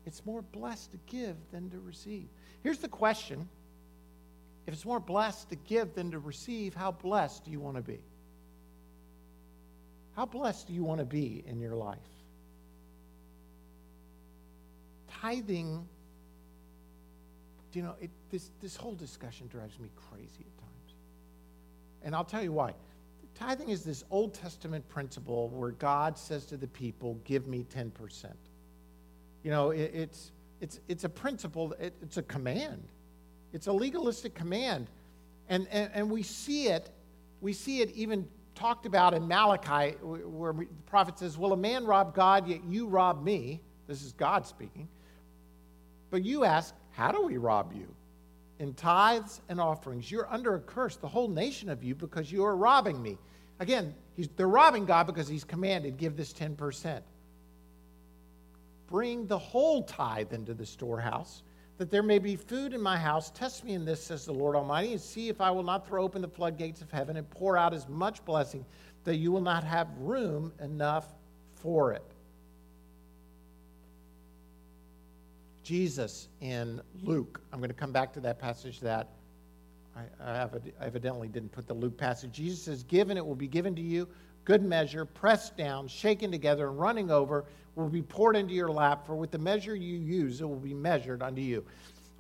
it's 0.05 0.25
more 0.25 0.43
blessed 0.43 0.93
to 0.93 0.99
give 1.07 1.37
than 1.51 1.71
to 1.71 1.81
receive. 1.81 2.29
Here's 2.63 2.79
the 2.79 2.89
question 2.89 3.49
if 4.67 4.75
it's 4.75 4.85
more 4.85 5.01
blessed 5.01 5.51
to 5.51 5.57
give 5.57 5.95
than 5.95 6.11
to 6.11 6.19
receive, 6.19 6.75
how 6.75 6.91
blessed 6.91 7.45
do 7.45 7.51
you 7.51 7.61
want 7.61 7.77
to 7.77 7.83
be? 7.83 8.01
How 10.17 10.27
blessed 10.27 10.67
do 10.67 10.73
you 10.73 10.83
want 10.83 10.99
to 10.99 11.05
be 11.05 11.45
in 11.47 11.61
your 11.61 11.75
life? 11.75 11.99
Tithing, 15.21 15.87
you 17.77 17.83
know, 17.83 17.95
it, 18.01 18.11
this, 18.31 18.51
this 18.63 18.75
whole 18.75 18.95
discussion 18.95 19.49
drives 19.49 19.79
me 19.79 19.91
crazy 20.09 20.47
at 20.47 20.59
times. 20.59 20.95
And 22.03 22.15
I'll 22.15 22.25
tell 22.25 22.43
you 22.43 22.53
why. 22.53 22.73
Tithing 23.35 23.69
is 23.69 23.85
this 23.85 24.03
Old 24.11 24.33
Testament 24.33 24.89
principle 24.89 25.51
where 25.51 25.73
God 25.73 26.17
says 26.17 26.47
to 26.47 26.57
the 26.57 26.69
people, 26.69 27.21
Give 27.25 27.47
me 27.47 27.67
10%. 27.77 28.33
You 29.43 29.51
know, 29.51 29.73
it, 29.73 29.91
it's, 29.93 30.33
it's, 30.63 30.81
it's 30.89 31.05
a 31.05 31.09
principle, 31.11 31.75
it, 31.79 31.93
it's 32.01 32.17
a 32.17 32.23
command. 32.23 32.83
It's 33.53 33.67
a 33.67 33.73
legalistic 33.73 34.35
command. 34.35 34.89
And, 35.51 35.69
and, 35.71 35.91
and 35.93 36.11
we 36.11 36.23
see 36.23 36.69
it, 36.69 36.89
we 37.43 37.53
see 37.53 37.83
it 37.83 37.91
even 37.91 38.27
talked 38.55 38.87
about 38.87 39.13
in 39.13 39.29
Malachi, 39.29 39.99
where 40.01 40.55
the 40.55 40.67
prophet 40.87 41.19
says, 41.19 41.37
Will 41.37 41.53
a 41.53 41.59
man 41.59 41.85
rob 41.85 42.15
God, 42.15 42.49
yet 42.49 42.65
you 42.65 42.87
rob 42.87 43.23
me? 43.23 43.61
This 43.87 44.03
is 44.03 44.13
God 44.13 44.47
speaking. 44.47 44.89
But 46.09 46.25
you 46.25 46.45
ask, 46.45 46.75
How 46.97 47.13
do 47.13 47.23
we 47.23 47.37
rob 47.37 47.73
you? 47.73 47.87
in 48.59 48.75
tithes 48.75 49.41
and 49.49 49.61
offerings. 49.61 50.11
You're 50.11 50.31
under 50.33 50.55
a 50.55 50.61
curse, 50.61 50.97
the 50.97 51.09
whole 51.09 51.29
nation 51.29 51.69
of 51.69 51.85
you, 51.85 51.95
because 51.95 52.33
you 52.33 52.45
are 52.45 52.57
robbing 52.57 53.03
me. 53.03 53.19
Again, 53.61 53.95
they're 54.37 54.49
robbing 54.49 54.87
God 54.87 55.07
because 55.07 55.29
he's 55.29 55.45
commanded, 55.45 55.97
give 55.97 56.17
this 56.17 56.33
10%. 56.33 57.01
Bring 58.89 59.27
the 59.27 59.39
whole 59.39 59.83
tithe 59.83 60.33
into 60.33 60.55
the 60.55 60.67
storehouse, 60.67 61.43
that 61.79 61.91
there 61.91 62.03
may 62.03 62.19
be 62.19 62.37
food 62.37 62.73
in 62.73 62.81
my 62.81 62.97
house. 62.97 63.31
Test 63.31 63.65
me 63.65 63.75
in 63.75 63.85
this, 63.85 64.03
says 64.03 64.25
the 64.25 64.33
Lord 64.33 64.57
Almighty, 64.57 64.93
and 64.93 65.01
see 65.01 65.29
if 65.29 65.41
I 65.41 65.51
will 65.51 65.63
not 65.63 65.87
throw 65.87 66.05
open 66.05 66.23
the 66.23 66.29
floodgates 66.29 66.81
of 66.81 66.91
heaven 66.91 67.17
and 67.17 67.29
pour 67.29 67.57
out 67.57 67.75
as 67.75 67.89
much 67.89 68.25
blessing 68.25 68.65
that 69.05 69.17
you 69.17 69.33
will 69.33 69.41
not 69.41 69.65
have 69.65 69.89
room 69.99 70.53
enough 70.61 71.07
for 71.55 71.93
it. 71.93 72.05
Jesus 75.67 76.29
in 76.41 76.81
Luke. 77.03 77.41
I'm 77.53 77.59
going 77.59 77.71
to 77.71 77.75
come 77.75 77.91
back 77.91 78.13
to 78.13 78.21
that 78.21 78.39
passage 78.39 78.79
that 78.81 79.09
I, 79.97 80.03
I 80.25 80.49
evidently 80.81 81.27
didn't 81.27 81.51
put 81.51 81.67
the 81.67 81.75
Luke 81.75 81.99
passage. 81.99 82.31
Jesus 82.31 82.63
says, 82.63 82.85
Given 82.85 83.17
it 83.17 83.27
will 83.27 83.35
be 83.35 83.49
given 83.49 83.75
to 83.75 83.83
you, 83.83 84.07
good 84.45 84.63
measure, 84.63 85.05
pressed 85.05 85.57
down, 85.57 85.89
shaken 85.89 86.31
together, 86.31 86.69
and 86.69 86.79
running 86.79 87.11
over, 87.11 87.47
will 87.75 87.89
be 87.89 88.01
poured 88.01 88.37
into 88.37 88.55
your 88.55 88.71
lap, 88.71 89.05
for 89.05 89.17
with 89.17 89.33
the 89.33 89.39
measure 89.39 89.75
you 89.75 89.99
use, 89.99 90.41
it 90.41 90.49
will 90.49 90.55
be 90.55 90.73
measured 90.73 91.21
unto 91.21 91.43
you. 91.43 91.65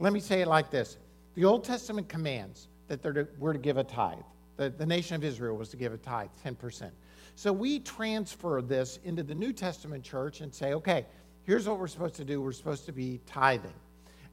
Let 0.00 0.12
me 0.12 0.18
say 0.18 0.40
it 0.40 0.48
like 0.48 0.72
this 0.72 0.96
The 1.36 1.44
Old 1.44 1.62
Testament 1.62 2.08
commands 2.08 2.66
that 2.88 3.00
to, 3.04 3.28
we're 3.38 3.52
to 3.52 3.60
give 3.60 3.76
a 3.76 3.84
tithe. 3.84 4.18
The, 4.56 4.70
the 4.70 4.86
nation 4.86 5.14
of 5.14 5.22
Israel 5.22 5.56
was 5.56 5.68
to 5.68 5.76
give 5.76 5.92
a 5.92 5.98
tithe, 5.98 6.30
10%. 6.44 6.90
So 7.36 7.52
we 7.52 7.78
transfer 7.78 8.60
this 8.60 8.98
into 9.04 9.22
the 9.22 9.36
New 9.36 9.52
Testament 9.52 10.02
church 10.02 10.40
and 10.40 10.52
say, 10.52 10.72
okay, 10.72 11.06
here's 11.46 11.68
what 11.68 11.78
we're 11.78 11.86
supposed 11.86 12.16
to 12.16 12.24
do 12.24 12.42
we're 12.42 12.52
supposed 12.52 12.84
to 12.86 12.92
be 12.92 13.20
tithing. 13.26 13.72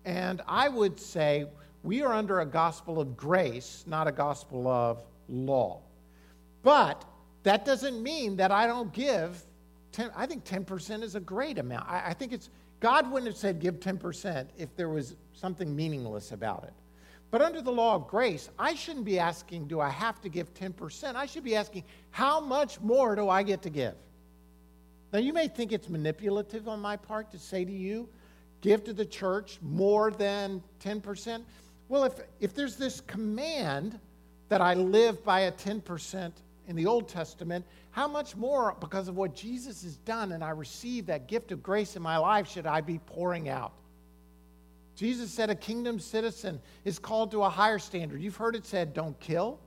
And 0.03 0.41
I 0.47 0.67
would 0.67 0.99
say 0.99 1.45
we 1.83 2.01
are 2.01 2.13
under 2.13 2.41
a 2.41 2.45
gospel 2.45 2.99
of 2.99 3.15
grace, 3.15 3.83
not 3.87 4.07
a 4.07 4.11
gospel 4.11 4.67
of 4.67 5.03
law. 5.29 5.81
But 6.63 7.05
that 7.43 7.65
doesn't 7.65 8.01
mean 8.01 8.35
that 8.37 8.51
I 8.51 8.67
don't 8.67 8.91
give 8.91 9.43
10, 9.91 10.11
I 10.15 10.25
think 10.25 10.43
10% 10.43 11.03
is 11.03 11.15
a 11.15 11.19
great 11.19 11.57
amount. 11.59 11.87
I, 11.89 12.09
I 12.09 12.13
think 12.13 12.33
it's, 12.33 12.49
God 12.79 13.09
wouldn't 13.11 13.31
have 13.31 13.37
said 13.37 13.59
give 13.59 13.79
10% 13.79 14.47
if 14.57 14.75
there 14.75 14.89
was 14.89 15.15
something 15.33 15.73
meaningless 15.73 16.31
about 16.31 16.63
it. 16.63 16.73
But 17.31 17.41
under 17.41 17.61
the 17.61 17.71
law 17.71 17.95
of 17.95 18.07
grace, 18.07 18.49
I 18.59 18.75
shouldn't 18.75 19.05
be 19.05 19.19
asking, 19.19 19.67
do 19.67 19.79
I 19.79 19.89
have 19.89 20.21
to 20.21 20.29
give 20.29 20.53
10%? 20.53 21.15
I 21.15 21.25
should 21.25 21.43
be 21.43 21.55
asking, 21.55 21.83
how 22.11 22.39
much 22.39 22.79
more 22.79 23.15
do 23.15 23.29
I 23.29 23.43
get 23.43 23.61
to 23.63 23.69
give? 23.69 23.95
Now, 25.13 25.19
you 25.19 25.31
may 25.31 25.47
think 25.47 25.71
it's 25.71 25.89
manipulative 25.89 26.67
on 26.67 26.79
my 26.79 26.97
part 26.97 27.29
to 27.31 27.39
say 27.39 27.63
to 27.63 27.71
you, 27.71 28.09
give 28.61 28.83
to 28.85 28.93
the 28.93 29.05
church 29.05 29.59
more 29.61 30.09
than 30.09 30.63
10%. 30.83 31.43
Well, 31.87 32.05
if, 32.05 32.13
if 32.39 32.55
there's 32.55 32.77
this 32.77 32.99
command 32.99 33.99
that 34.49 34.59
I 34.59 34.73
live 34.73 35.23
by 35.23 35.41
a 35.41 35.51
10% 35.51 36.31
in 36.67 36.75
the 36.75 36.87
Old 36.87 37.07
Testament, 37.07 37.63
how 37.91 38.07
much 38.07 38.35
more, 38.35 38.75
because 38.79 39.07
of 39.07 39.15
what 39.15 39.35
Jesus 39.35 39.83
has 39.83 39.97
done 39.97 40.31
and 40.31 40.43
I 40.43 40.49
receive 40.49 41.05
that 41.05 41.27
gift 41.27 41.51
of 41.51 41.61
grace 41.61 41.95
in 41.95 42.01
my 42.01 42.17
life, 42.17 42.49
should 42.49 42.65
I 42.65 42.81
be 42.81 42.97
pouring 42.97 43.49
out? 43.49 43.73
Jesus 44.95 45.29
said 45.29 45.51
a 45.51 45.55
kingdom 45.55 45.99
citizen 45.99 46.59
is 46.85 46.97
called 46.97 47.29
to 47.31 47.43
a 47.43 47.49
higher 47.49 47.79
standard. 47.79 48.19
You've 48.19 48.35
heard 48.35 48.55
it 48.55 48.65
said, 48.65 48.95
don't 48.95 49.19
kill. 49.19 49.59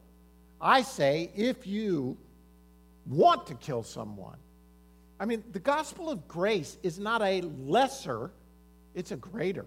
I 0.60 0.82
say, 0.82 1.30
if 1.36 1.68
you 1.68 2.16
want 3.06 3.46
to 3.46 3.54
kill 3.54 3.84
someone, 3.84 4.38
I 5.18 5.24
mean, 5.24 5.42
the 5.52 5.58
gospel 5.58 6.10
of 6.10 6.28
grace 6.28 6.78
is 6.82 6.98
not 6.98 7.22
a 7.22 7.40
lesser, 7.40 8.30
it's 8.94 9.12
a 9.12 9.16
greater. 9.16 9.66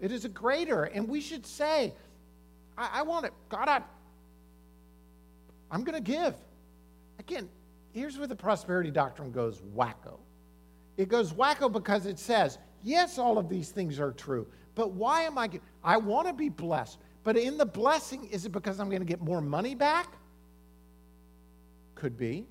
It 0.00 0.12
is 0.12 0.24
a 0.24 0.28
greater. 0.28 0.84
And 0.84 1.08
we 1.08 1.20
should 1.20 1.46
say, 1.46 1.94
I, 2.76 2.90
I 2.94 3.02
want 3.02 3.26
it. 3.26 3.32
God, 3.48 3.68
I, 3.68 3.82
I'm 5.70 5.84
going 5.84 6.02
to 6.02 6.12
give. 6.12 6.34
Again, 7.18 7.48
here's 7.92 8.18
where 8.18 8.26
the 8.26 8.36
prosperity 8.36 8.90
doctrine 8.90 9.30
goes 9.30 9.60
wacko. 9.74 10.18
It 10.96 11.08
goes 11.08 11.32
wacko 11.32 11.70
because 11.70 12.06
it 12.06 12.18
says, 12.18 12.58
yes, 12.82 13.18
all 13.18 13.38
of 13.38 13.48
these 13.48 13.70
things 13.70 14.00
are 14.00 14.12
true, 14.12 14.46
but 14.74 14.92
why 14.92 15.22
am 15.22 15.38
I? 15.38 15.50
I 15.84 15.96
want 15.96 16.26
to 16.26 16.32
be 16.32 16.48
blessed, 16.48 16.98
but 17.24 17.36
in 17.36 17.56
the 17.58 17.66
blessing, 17.66 18.26
is 18.26 18.46
it 18.46 18.52
because 18.52 18.80
I'm 18.80 18.88
going 18.88 19.02
to 19.02 19.06
get 19.06 19.20
more 19.20 19.40
money 19.40 19.74
back? 19.74 20.14
Could 21.94 22.16
be. 22.16 22.46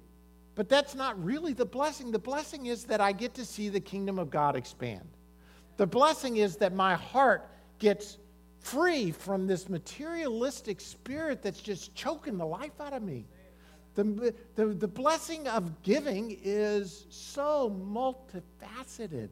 But 0.60 0.68
that's 0.68 0.94
not 0.94 1.24
really 1.24 1.54
the 1.54 1.64
blessing. 1.64 2.12
The 2.12 2.20
blessing 2.20 2.66
is 2.66 2.84
that 2.84 3.00
I 3.00 3.14
get 3.14 3.34
to 3.36 3.46
see 3.46 3.70
the 3.70 3.80
kingdom 3.80 4.20
of 4.20 4.30
God 4.30 4.58
expand. 4.58 5.08
The 5.78 5.88
blessing 5.88 6.36
is 6.36 6.58
that 6.58 6.74
my 6.74 6.96
heart 6.96 7.50
gets 7.78 8.18
free 8.60 9.12
from 9.12 9.48
this 9.48 9.70
materialistic 9.70 10.82
spirit 10.82 11.42
that's 11.42 11.62
just 11.62 11.96
choking 11.96 12.38
the 12.38 12.46
life 12.46 12.74
out 12.82 12.92
of 12.92 13.02
me. 13.02 13.26
The, 13.96 14.36
the, 14.56 14.66
the 14.66 14.88
blessing 14.90 15.48
of 15.48 15.82
giving 15.82 16.38
is 16.44 17.06
so 17.10 17.74
multifaceted. 17.82 19.30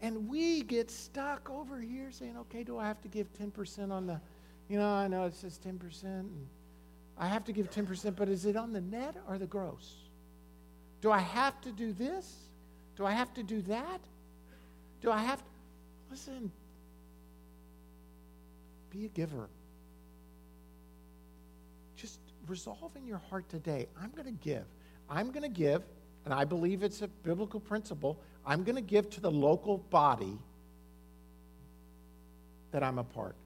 And 0.00 0.28
we 0.28 0.62
get 0.62 0.92
stuck 0.92 1.50
over 1.50 1.80
here 1.80 2.12
saying, 2.12 2.36
okay, 2.36 2.62
do 2.62 2.78
I 2.78 2.86
have 2.86 3.00
to 3.00 3.08
give 3.08 3.32
10% 3.32 3.90
on 3.90 4.06
the, 4.06 4.20
you 4.68 4.78
know, 4.78 4.88
I 4.88 5.08
know 5.08 5.24
it 5.24 5.34
says 5.34 5.58
10%. 5.58 6.04
And 6.04 6.46
I 7.18 7.28
have 7.28 7.44
to 7.44 7.52
give 7.52 7.70
10%, 7.70 8.14
but 8.16 8.28
is 8.28 8.44
it 8.44 8.56
on 8.56 8.72
the 8.72 8.80
net 8.80 9.16
or 9.28 9.38
the 9.38 9.46
gross? 9.46 9.94
Do 11.00 11.10
I 11.10 11.18
have 11.18 11.60
to 11.62 11.72
do 11.72 11.92
this? 11.92 12.34
Do 12.96 13.06
I 13.06 13.12
have 13.12 13.32
to 13.34 13.42
do 13.42 13.62
that? 13.62 14.00
Do 15.00 15.10
I 15.10 15.18
have 15.18 15.38
to? 15.38 15.44
Listen, 16.10 16.50
be 18.90 19.06
a 19.06 19.08
giver. 19.08 19.48
Just 21.96 22.20
resolve 22.46 22.92
in 22.96 23.06
your 23.06 23.18
heart 23.30 23.48
today 23.48 23.86
I'm 24.00 24.10
going 24.10 24.26
to 24.26 24.44
give. 24.44 24.64
I'm 25.08 25.30
going 25.30 25.42
to 25.42 25.48
give, 25.48 25.82
and 26.24 26.34
I 26.34 26.44
believe 26.44 26.82
it's 26.82 27.02
a 27.02 27.08
biblical 27.08 27.60
principle. 27.60 28.18
I'm 28.44 28.64
going 28.64 28.76
to 28.76 28.82
give 28.82 29.08
to 29.10 29.20
the 29.20 29.30
local 29.30 29.78
body 29.78 30.38
that 32.72 32.82
I'm 32.82 32.98
a 32.98 33.04
part. 33.04 33.36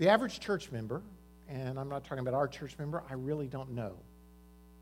The 0.00 0.08
average 0.08 0.40
church 0.40 0.72
member, 0.72 1.02
and 1.46 1.78
I'm 1.78 1.90
not 1.90 2.04
talking 2.04 2.20
about 2.20 2.32
our 2.32 2.48
church 2.48 2.74
member, 2.78 3.02
I 3.10 3.12
really 3.12 3.46
don't 3.46 3.72
know. 3.72 3.92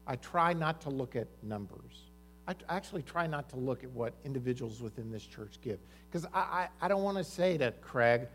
I 0.07 0.15
try 0.15 0.53
not 0.53 0.81
to 0.83 0.91
look 0.91 1.17
at 1.17 1.27
numbers. 1.43 2.05
I 2.47 2.55
actually 2.69 3.03
try 3.03 3.27
not 3.27 3.49
to 3.49 3.57
look 3.57 3.83
at 3.83 3.91
what 3.91 4.15
individuals 4.25 4.81
within 4.81 5.11
this 5.11 5.27
church 5.27 5.59
give. 5.61 5.81
Because 6.09 6.25
I, 6.33 6.39
I, 6.39 6.69
I, 6.83 6.87
don't 6.87 7.03
want 7.03 7.19
to 7.19 7.25
say 7.25 7.59
to 7.59 7.73
Craig, 7.83 8.29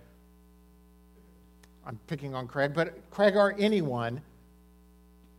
I'm 1.86 1.98
picking 2.08 2.36
on 2.36 2.50
Craig, 2.50 2.74
but 2.74 3.10
Craig 3.12 3.38
or 3.38 3.56
anyone, 3.58 4.22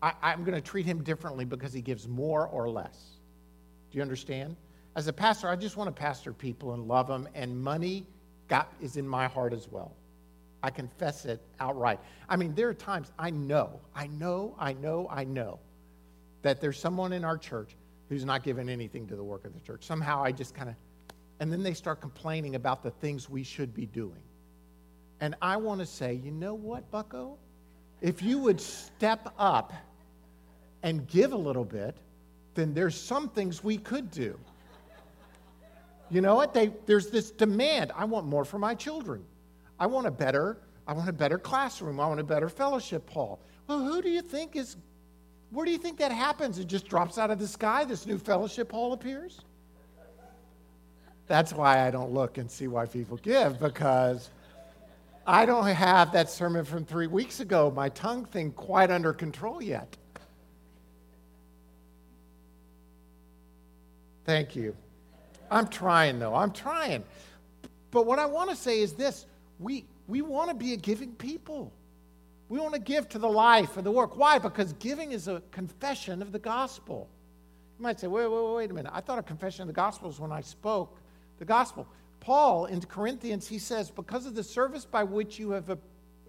I, 0.01 0.15
I'm 0.23 0.45
going 0.45 0.55
to 0.55 0.67
treat 0.67 0.87
him 0.87 1.05
differently 1.05 1.45
because 1.45 1.75
he 1.75 1.83
gives 1.83 2.09
more 2.09 2.47
or 2.47 2.71
less. 2.71 2.99
Do 3.91 3.99
you 3.99 4.03
understand? 4.03 4.57
As 4.97 5.09
a 5.09 5.13
pastor, 5.13 5.51
I 5.51 5.57
just 5.57 5.77
want 5.77 5.95
to 5.95 6.01
pastor 6.01 6.33
people 6.33 6.73
and 6.73 6.89
love 6.89 7.07
them, 7.07 7.29
and 7.35 7.55
money 7.55 8.07
got, 8.49 8.73
is 8.81 8.97
in 8.97 9.07
my 9.07 9.29
heart 9.29 9.53
as 9.53 9.69
well. 9.71 9.95
I 10.65 10.71
confess 10.71 11.27
it 11.27 11.43
outright. 11.61 12.01
I 12.27 12.37
mean, 12.37 12.55
there 12.55 12.71
are 12.71 12.75
times 12.75 13.13
I 13.19 13.29
know, 13.29 13.81
I 13.95 14.07
know, 14.07 14.57
I 14.59 14.73
know, 14.73 15.07
I 15.11 15.23
know 15.23 15.61
that 16.41 16.59
there's 16.59 16.79
someone 16.81 17.13
in 17.13 17.23
our 17.23 17.37
church 17.37 17.77
who's 18.09 18.25
not 18.25 18.43
giving 18.43 18.71
anything 18.71 19.07
to 19.09 19.15
the 19.15 19.23
work 19.23 19.45
of 19.45 19.53
the 19.53 19.61
church. 19.61 19.85
Somehow 19.85 20.25
I 20.25 20.33
just 20.33 20.55
kind 20.55 20.71
of, 20.71 20.77
and 21.39 21.53
then 21.53 21.63
they 21.63 21.75
start 21.75 22.01
complaining 22.01 22.55
about 22.55 22.83
the 22.83 22.91
things 22.93 23.29
we 23.29 23.43
should 23.43 23.75
be 23.75 23.85
doing. 23.85 24.23
And 25.21 25.35
I 25.43 25.59
want 25.59 25.81
to 25.81 25.87
say, 25.87 26.15
you 26.15 26.31
know 26.31 26.55
what, 26.55 26.91
Bucko? 26.91 27.37
If 28.01 28.23
you 28.23 28.39
would 28.39 28.59
step 28.59 29.35
up 29.39 29.71
and 30.83 31.07
give 31.07 31.35
a 31.35 31.37
little 31.37 31.67
bit, 31.67 31.95
then 32.55 32.73
there's 32.73 32.99
some 32.99 33.29
things 33.29 33.63
we 33.63 33.77
could 33.77 34.11
do. 34.11 34.39
You 36.09 36.23
know 36.23 36.37
what? 36.37 36.55
They, 36.55 36.73
there's 36.87 37.11
this 37.11 37.31
demand. 37.31 37.93
I 37.95 38.07
want 38.07 38.25
more 38.25 38.47
for 38.47 38.59
my 38.59 38.75
children. 38.75 39.27
I 39.79 39.87
want 39.87 40.07
a 40.07 40.11
better, 40.11 40.59
I 40.87 40.93
want 40.93 41.09
a 41.09 41.13
better 41.13 41.39
classroom. 41.39 42.01
I 42.01 42.07
want 42.07 42.21
a 42.21 42.25
better 42.25 42.49
fellowship 42.49 43.09
hall. 43.11 43.41
Well, 43.67 43.81
who 43.81 44.03
do 44.03 44.11
you 44.11 44.23
think 44.23 44.57
is 44.57 44.77
where 45.51 45.65
do 45.65 45.71
you 45.71 45.79
think 45.79 45.99
that 45.99 46.11
happens? 46.11 46.59
It 46.59 46.67
just 46.67 46.89
drops 46.89 47.17
out 47.17 47.31
of 47.31 47.39
the 47.39 47.47
sky, 47.47 47.85
this 47.85 48.07
new 48.07 48.19
fellowship 48.19 48.73
hall 48.73 48.93
appears? 48.93 49.41
That's 51.29 51.53
why 51.53 51.87
I 51.87 51.91
don't 51.93 52.13
look 52.13 52.39
and 52.39 52.51
see 52.51 52.67
why 52.67 52.87
people 52.87 53.17
give, 53.19 53.61
because 53.61 54.31
I 55.27 55.47
don't 55.47 55.67
have 55.67 56.13
that 56.13 56.29
sermon 56.29 56.65
from 56.65 56.85
three 56.85 57.07
weeks 57.07 57.39
ago, 57.39 57.71
my 57.75 57.89
tongue 57.91 58.25
thing, 58.27 58.51
quite 58.51 58.91
under 58.91 59.13
control 59.13 59.63
yet. 59.63 59.97
Thank 64.25 64.57
you. 64.57 64.77
I'm 65.51 65.69
trying, 65.69 66.19
though. 66.19 66.35
I'm 66.35 66.51
trying. 66.51 67.05
But 67.91 68.07
what 68.07 68.19
I 68.19 68.27
want 68.27 68.51
to 68.51 68.57
say 68.57 68.81
is 68.81 68.95
this 68.95 69.27
we, 69.65 69.87
we 70.07 70.23
want 70.23 70.51
to 70.51 70.55
be 70.55 70.75
a 70.75 70.77
giving 70.77 71.13
people. 71.13 71.73
We 72.49 72.61
want 72.61 72.75
to 72.75 72.81
give 72.81 73.09
to 73.09 73.19
the 73.19 73.29
life 73.29 73.77
and 73.77 73.87
the 73.87 73.91
work. 73.91 74.17
Why? 74.17 74.39
Because 74.39 74.75
giving 74.75 75.13
is 75.13 75.27
a 75.27 75.43
confession 75.51 76.21
of 76.21 76.31
the 76.31 76.39
gospel. 76.39 77.09
You 77.79 77.83
might 77.83 77.99
say, 77.99 78.07
wait, 78.07 78.29
wait, 78.31 78.55
wait 78.55 78.71
a 78.71 78.75
minute. 78.75 78.93
I 78.95 79.01
thought 79.01 79.19
a 79.19 79.23
confession 79.23 79.63
of 79.63 79.69
the 79.69 79.73
gospel 79.73 80.09
was 80.09 80.21
when 80.21 80.31
I 80.31 80.43
spoke 80.43 80.99
the 81.39 81.45
gospel. 81.45 81.89
Paul 82.21 82.67
in 82.67 82.81
Corinthians, 82.83 83.49
he 83.49 83.59
says, 83.59 83.91
because 83.91 84.27
of 84.27 84.35
the 84.35 84.45
service 84.45 84.85
by 84.85 85.03
which 85.03 85.39
you 85.39 85.51
have, 85.51 85.71
uh, 85.71 85.77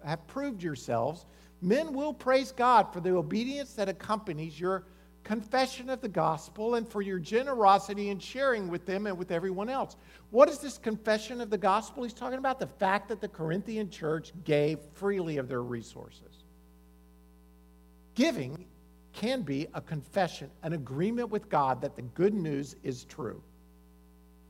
have 0.04 0.26
proved 0.28 0.64
yourselves, 0.64 1.26
men 1.62 1.94
will 1.94 2.14
praise 2.14 2.52
God 2.52 2.92
for 2.94 3.02
the 3.02 3.12
obedience 3.12 3.74
that 3.74 3.90
accompanies 3.90 4.60
your 4.60 4.86
confession 5.26 5.90
of 5.90 6.00
the 6.00 6.08
gospel 6.08 6.76
and 6.76 6.88
for 6.88 7.02
your 7.02 7.20
generosity 7.20 8.10
in 8.10 8.20
sharing 8.20 8.70
with 8.70 8.86
them 8.86 9.08
and 9.08 9.18
with 9.18 9.32
everyone 9.32 9.70
else. 9.70 9.98
What 10.30 10.50
is 10.50 10.60
this 10.60 10.78
confession 10.78 11.42
of 11.42 11.50
the 11.50 11.58
gospel? 11.58 12.04
He's 12.04 12.14
talking 12.14 12.38
about 12.38 12.60
the 12.60 12.68
fact 12.68 13.10
that 13.10 13.20
the 13.20 13.28
Corinthian 13.28 13.90
church 13.90 14.32
gave 14.46 14.80
freely 14.94 15.38
of 15.38 15.50
their 15.50 15.64
resources. 15.64 16.44
Giving 18.14 18.66
can 19.14 19.42
be 19.42 19.68
a 19.74 19.82
confession, 19.82 20.52
an 20.62 20.74
agreement 20.74 21.30
with 21.30 21.50
God 21.50 21.82
that 21.82 21.96
the 21.96 22.04
good 22.04 22.34
news 22.34 22.76
is 22.84 23.04
true. 23.06 23.42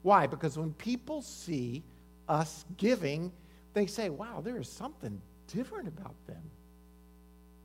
Why? 0.01 0.28
Because 0.28 0.57
when 0.57 0.73
people 0.73 1.21
see 1.21 1.84
us 2.28 2.65
giving, 2.76 3.32
they 3.73 3.86
say, 3.86 4.09
wow, 4.09 4.41
there 4.43 4.59
is 4.59 4.69
something 4.69 5.21
different 5.47 5.88
about 5.88 6.15
them. 6.28 6.43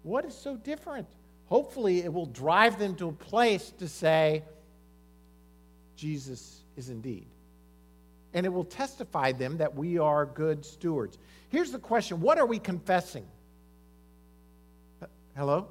What 0.02 0.24
is 0.24 0.34
so 0.34 0.56
different? 0.56 1.08
Hopefully 1.50 2.02
it 2.02 2.12
will 2.12 2.26
drive 2.26 2.78
them 2.78 2.94
to 2.94 3.08
a 3.08 3.12
place 3.12 3.72
to 3.78 3.88
say, 3.88 4.42
Jesus 5.96 6.62
is 6.76 6.88
indeed. 6.88 7.26
And 8.32 8.46
it 8.46 8.48
will 8.48 8.64
testify 8.64 9.32
them 9.32 9.58
that 9.58 9.74
we 9.74 9.98
are 9.98 10.24
good 10.24 10.64
stewards. 10.64 11.18
Here's 11.50 11.72
the 11.72 11.78
question 11.78 12.20
what 12.20 12.38
are 12.38 12.46
we 12.46 12.58
confessing? 12.58 13.26
Hello? 15.36 15.68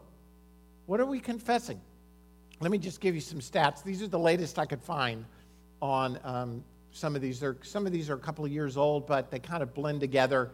What 0.86 1.00
are 1.00 1.06
we 1.06 1.20
confessing? 1.20 1.80
Let 2.60 2.72
me 2.72 2.78
just 2.78 3.00
give 3.00 3.16
you 3.16 3.22
some 3.22 3.40
stats. 3.40 3.84
These 3.84 4.04
are 4.04 4.08
the 4.08 4.20
latest 4.20 4.60
I 4.60 4.66
could 4.66 4.82
find 4.82 5.24
on 5.82 6.20
um, 6.24 6.64
some 6.92 7.16
of 7.16 7.22
these. 7.22 7.40
They're, 7.40 7.56
some 7.62 7.86
of 7.86 7.94
these 7.94 8.10
are 8.10 8.16
a 8.16 8.20
couple 8.20 8.44
of 8.44 8.52
years 8.52 8.76
old, 8.76 9.08
but 9.08 9.32
they 9.32 9.40
kind 9.40 9.64
of 9.64 9.74
blend 9.74 10.02
together 10.02 10.52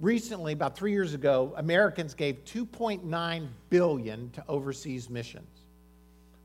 recently, 0.00 0.52
about 0.52 0.76
three 0.76 0.92
years 0.92 1.14
ago, 1.14 1.52
Americans 1.56 2.14
gave 2.14 2.44
2.9 2.44 3.48
billion 3.68 4.30
to 4.30 4.44
overseas 4.48 5.08
missions. 5.10 5.48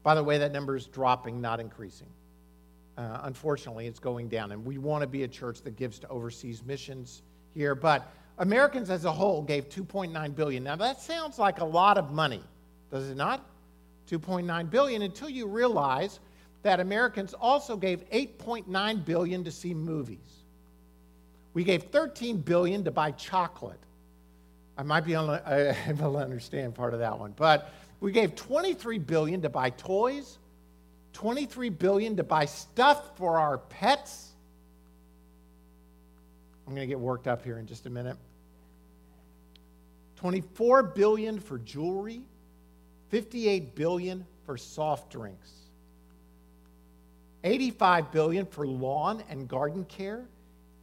By 0.03 0.16
the 0.16 0.24
way, 0.24 0.38
that 0.38 0.51
number 0.51 0.76
is 0.76 0.86
dropping, 0.86 1.41
not 1.41 1.60
increasing. 1.60 2.08
Uh, 2.97 3.20
unfortunately, 3.24 3.88
it's 3.88 3.99
going 3.99 4.30
down, 4.30 4.51
and 4.51 4.64
we 4.66 4.78
want 4.78 5.01
to 5.01 5.08
be 5.08 5.24
a 5.24 5.28
church 5.28 5.62
that 5.64 5.76
gives 5.76 5.99
to 5.99 6.08
overseas 6.10 6.64
missions 6.64 7.24
here. 7.53 7.76
But 7.76 8.12
Americans 8.38 8.89
as 8.89 9.06
a 9.06 9.12
whole 9.12 9.41
gave 9.41 9.70
2.9 9.70 10.36
billion. 10.36 10.64
Now 10.64 10.76
that 10.76 11.01
sounds 11.01 11.39
like 11.39 11.60
a 11.60 11.66
lot 11.66 11.97
of 11.97 12.12
money, 12.12 12.43
does 12.91 13.10
it 13.10 13.16
not? 13.16 13.45
2.9 14.10 14.70
billion 14.70 15.01
until 15.01 15.30
you 15.30 15.47
realize 15.47 16.20
that 16.64 16.80
Americans 16.80 17.34
also 17.34 17.76
gave 17.76 18.10
8.9 18.10 19.06
billion 19.06 19.43
to 19.43 19.51
see 19.51 19.74
movies. 19.74 20.45
We 21.56 21.64
gave 21.64 21.84
13 21.84 22.41
billion 22.41 22.84
to 22.84 22.91
buy 22.91 23.12
chocolate. 23.12 23.80
I 24.78 24.84
might 24.84 25.06
be 25.06 25.14
able 25.14 25.28
to 25.39 26.18
understand 26.18 26.76
part 26.76 26.93
of 26.93 26.99
that 26.99 27.18
one, 27.18 27.34
but 27.38 27.74
we 28.01 28.12
gave 28.12 28.36
23 28.36 28.99
billion 28.99 29.41
to 29.41 29.49
buy 29.49 29.70
toys, 29.70 30.38
23 31.14 31.70
billion 31.70 32.18
to 32.18 32.24
buy 32.24 32.43
stuff 32.43 33.18
for 33.18 33.39
our 33.39 33.58
pets. 33.58 34.34
I'm 36.68 36.76
going 36.76 36.86
to 36.86 36.91
get 36.91 36.99
worked 36.99 37.26
up 37.26 37.41
here 37.41 37.58
in 37.58 37.66
just 37.66 37.86
a 37.86 37.89
minute. 37.89 38.18
24 40.18 40.84
billion 40.84 41.39
for 41.39 41.58
jewelry, 41.60 42.24
58 43.12 43.76
billion 43.76 44.26
for 44.45 44.58
soft 44.58 45.10
drinks. 45.10 45.53
85 47.45 48.12
billion 48.12 48.45
for 48.45 48.68
lawn 48.68 49.24
and 49.30 49.47
garden 49.47 49.86
care, 49.86 50.26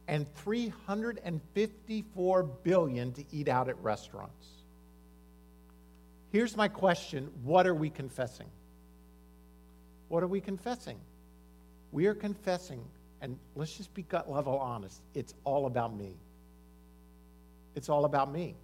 and 0.08 0.26
354 0.36 2.42
billion 2.42 3.12
to 3.12 3.24
eat 3.32 3.48
out 3.48 3.68
at 3.68 3.78
restaurants. 3.82 4.46
Here's 6.30 6.56
my 6.56 6.68
question, 6.68 7.30
what 7.42 7.66
are 7.66 7.74
we 7.74 7.90
confessing? 7.90 8.48
What 10.08 10.22
are 10.22 10.28
we 10.28 10.40
confessing? 10.40 10.98
We 11.92 12.06
are 12.06 12.14
confessing 12.14 12.82
and 13.20 13.38
let's 13.54 13.76
just 13.76 13.92
be 13.94 14.02
gut 14.02 14.30
level 14.30 14.58
honest. 14.58 15.00
It's 15.14 15.34
all 15.44 15.66
about 15.66 15.96
me. 15.96 16.16
It's 17.76 17.88
all 17.88 18.04
about 18.04 18.32
me. 18.32 18.56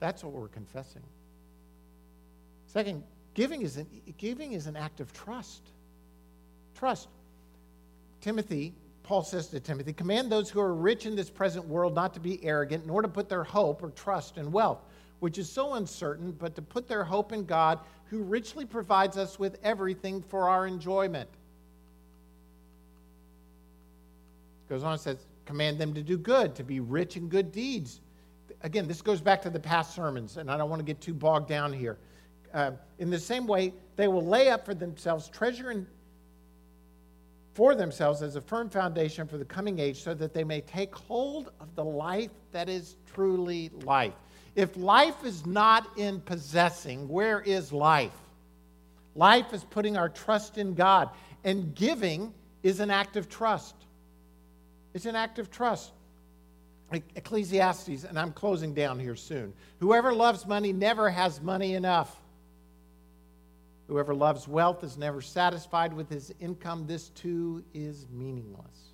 That's 0.00 0.24
what 0.24 0.32
we're 0.32 0.48
confessing. 0.48 1.02
Second, 2.66 3.04
giving 3.34 3.62
is 3.62 3.76
an, 3.76 3.86
giving 4.18 4.52
is 4.52 4.66
an 4.66 4.76
act 4.76 5.00
of 5.00 5.12
trust. 5.12 5.62
Trust. 6.74 7.08
Timothy 8.20 8.74
Paul 9.02 9.22
says 9.22 9.48
to 9.48 9.60
Timothy, 9.60 9.92
command 9.92 10.30
those 10.30 10.48
who 10.48 10.60
are 10.60 10.74
rich 10.74 11.06
in 11.06 11.16
this 11.16 11.30
present 11.30 11.66
world 11.66 11.94
not 11.94 12.14
to 12.14 12.20
be 12.20 12.42
arrogant, 12.44 12.86
nor 12.86 13.02
to 13.02 13.08
put 13.08 13.28
their 13.28 13.44
hope 13.44 13.82
or 13.82 13.90
trust 13.90 14.38
in 14.38 14.52
wealth, 14.52 14.84
which 15.20 15.38
is 15.38 15.50
so 15.50 15.74
uncertain, 15.74 16.32
but 16.32 16.54
to 16.54 16.62
put 16.62 16.86
their 16.86 17.04
hope 17.04 17.32
in 17.32 17.44
God, 17.44 17.80
who 18.04 18.22
richly 18.22 18.64
provides 18.64 19.16
us 19.16 19.38
with 19.38 19.58
everything 19.62 20.22
for 20.22 20.48
our 20.48 20.66
enjoyment. 20.66 21.28
Goes 24.68 24.84
on 24.84 24.92
and 24.92 25.00
says, 25.00 25.26
command 25.46 25.78
them 25.78 25.92
to 25.94 26.02
do 26.02 26.16
good, 26.16 26.54
to 26.54 26.62
be 26.62 26.80
rich 26.80 27.16
in 27.16 27.28
good 27.28 27.50
deeds. 27.50 28.00
Again, 28.62 28.86
this 28.86 29.02
goes 29.02 29.20
back 29.20 29.42
to 29.42 29.50
the 29.50 29.58
past 29.60 29.94
sermons, 29.94 30.36
and 30.36 30.50
I 30.50 30.56
don't 30.56 30.70
want 30.70 30.80
to 30.80 30.86
get 30.86 31.00
too 31.00 31.14
bogged 31.14 31.48
down 31.48 31.72
here. 31.72 31.98
Uh, 32.54 32.72
in 32.98 33.10
the 33.10 33.18
same 33.18 33.46
way, 33.46 33.72
they 33.96 34.08
will 34.08 34.24
lay 34.24 34.50
up 34.50 34.64
for 34.64 34.74
themselves 34.74 35.28
treasure 35.28 35.70
in 35.72 35.86
for 37.54 37.74
themselves 37.74 38.22
as 38.22 38.36
a 38.36 38.40
firm 38.40 38.70
foundation 38.70 39.26
for 39.26 39.36
the 39.36 39.44
coming 39.44 39.78
age 39.78 40.02
so 40.02 40.14
that 40.14 40.32
they 40.32 40.44
may 40.44 40.60
take 40.62 40.94
hold 40.94 41.52
of 41.60 41.74
the 41.74 41.84
life 41.84 42.30
that 42.52 42.68
is 42.68 42.96
truly 43.14 43.70
life. 43.84 44.14
If 44.54 44.76
life 44.76 45.24
is 45.24 45.46
not 45.46 45.86
in 45.98 46.20
possessing, 46.20 47.08
where 47.08 47.40
is 47.40 47.72
life? 47.72 48.16
Life 49.14 49.52
is 49.52 49.64
putting 49.64 49.96
our 49.96 50.08
trust 50.08 50.56
in 50.56 50.74
God, 50.74 51.10
and 51.44 51.74
giving 51.74 52.32
is 52.62 52.80
an 52.80 52.90
act 52.90 53.16
of 53.16 53.28
trust. 53.28 53.74
It's 54.94 55.06
an 55.06 55.16
act 55.16 55.38
of 55.38 55.50
trust. 55.50 55.92
Ecclesiastes, 57.16 58.04
and 58.04 58.18
I'm 58.18 58.32
closing 58.32 58.74
down 58.74 58.98
here 58.98 59.16
soon. 59.16 59.54
Whoever 59.80 60.12
loves 60.12 60.46
money 60.46 60.72
never 60.72 61.08
has 61.08 61.40
money 61.40 61.74
enough. 61.74 62.21
Whoever 63.88 64.14
loves 64.14 64.48
wealth 64.48 64.84
is 64.84 64.96
never 64.96 65.20
satisfied 65.20 65.92
with 65.92 66.08
his 66.08 66.32
income. 66.40 66.86
This 66.86 67.08
too 67.10 67.64
is 67.74 68.06
meaningless. 68.10 68.92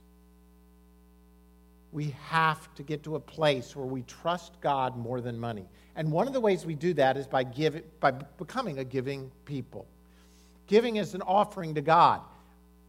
we 1.92 2.14
have 2.26 2.72
to 2.74 2.82
get 2.82 3.02
to 3.02 3.16
a 3.16 3.20
place 3.20 3.74
where 3.74 3.86
we 3.86 4.02
trust 4.02 4.60
God 4.60 4.96
more 4.96 5.20
than 5.20 5.38
money. 5.38 5.66
And 5.96 6.12
one 6.12 6.26
of 6.26 6.32
the 6.32 6.40
ways 6.40 6.66
we 6.66 6.74
do 6.74 6.92
that 6.94 7.16
is 7.16 7.26
by, 7.26 7.44
give, 7.44 7.82
by 8.00 8.10
becoming 8.10 8.78
a 8.78 8.84
giving 8.84 9.30
people. 9.46 9.86
Giving 10.66 10.96
is 10.96 11.14
an 11.14 11.22
offering 11.22 11.74
to 11.74 11.80
God. 11.80 12.20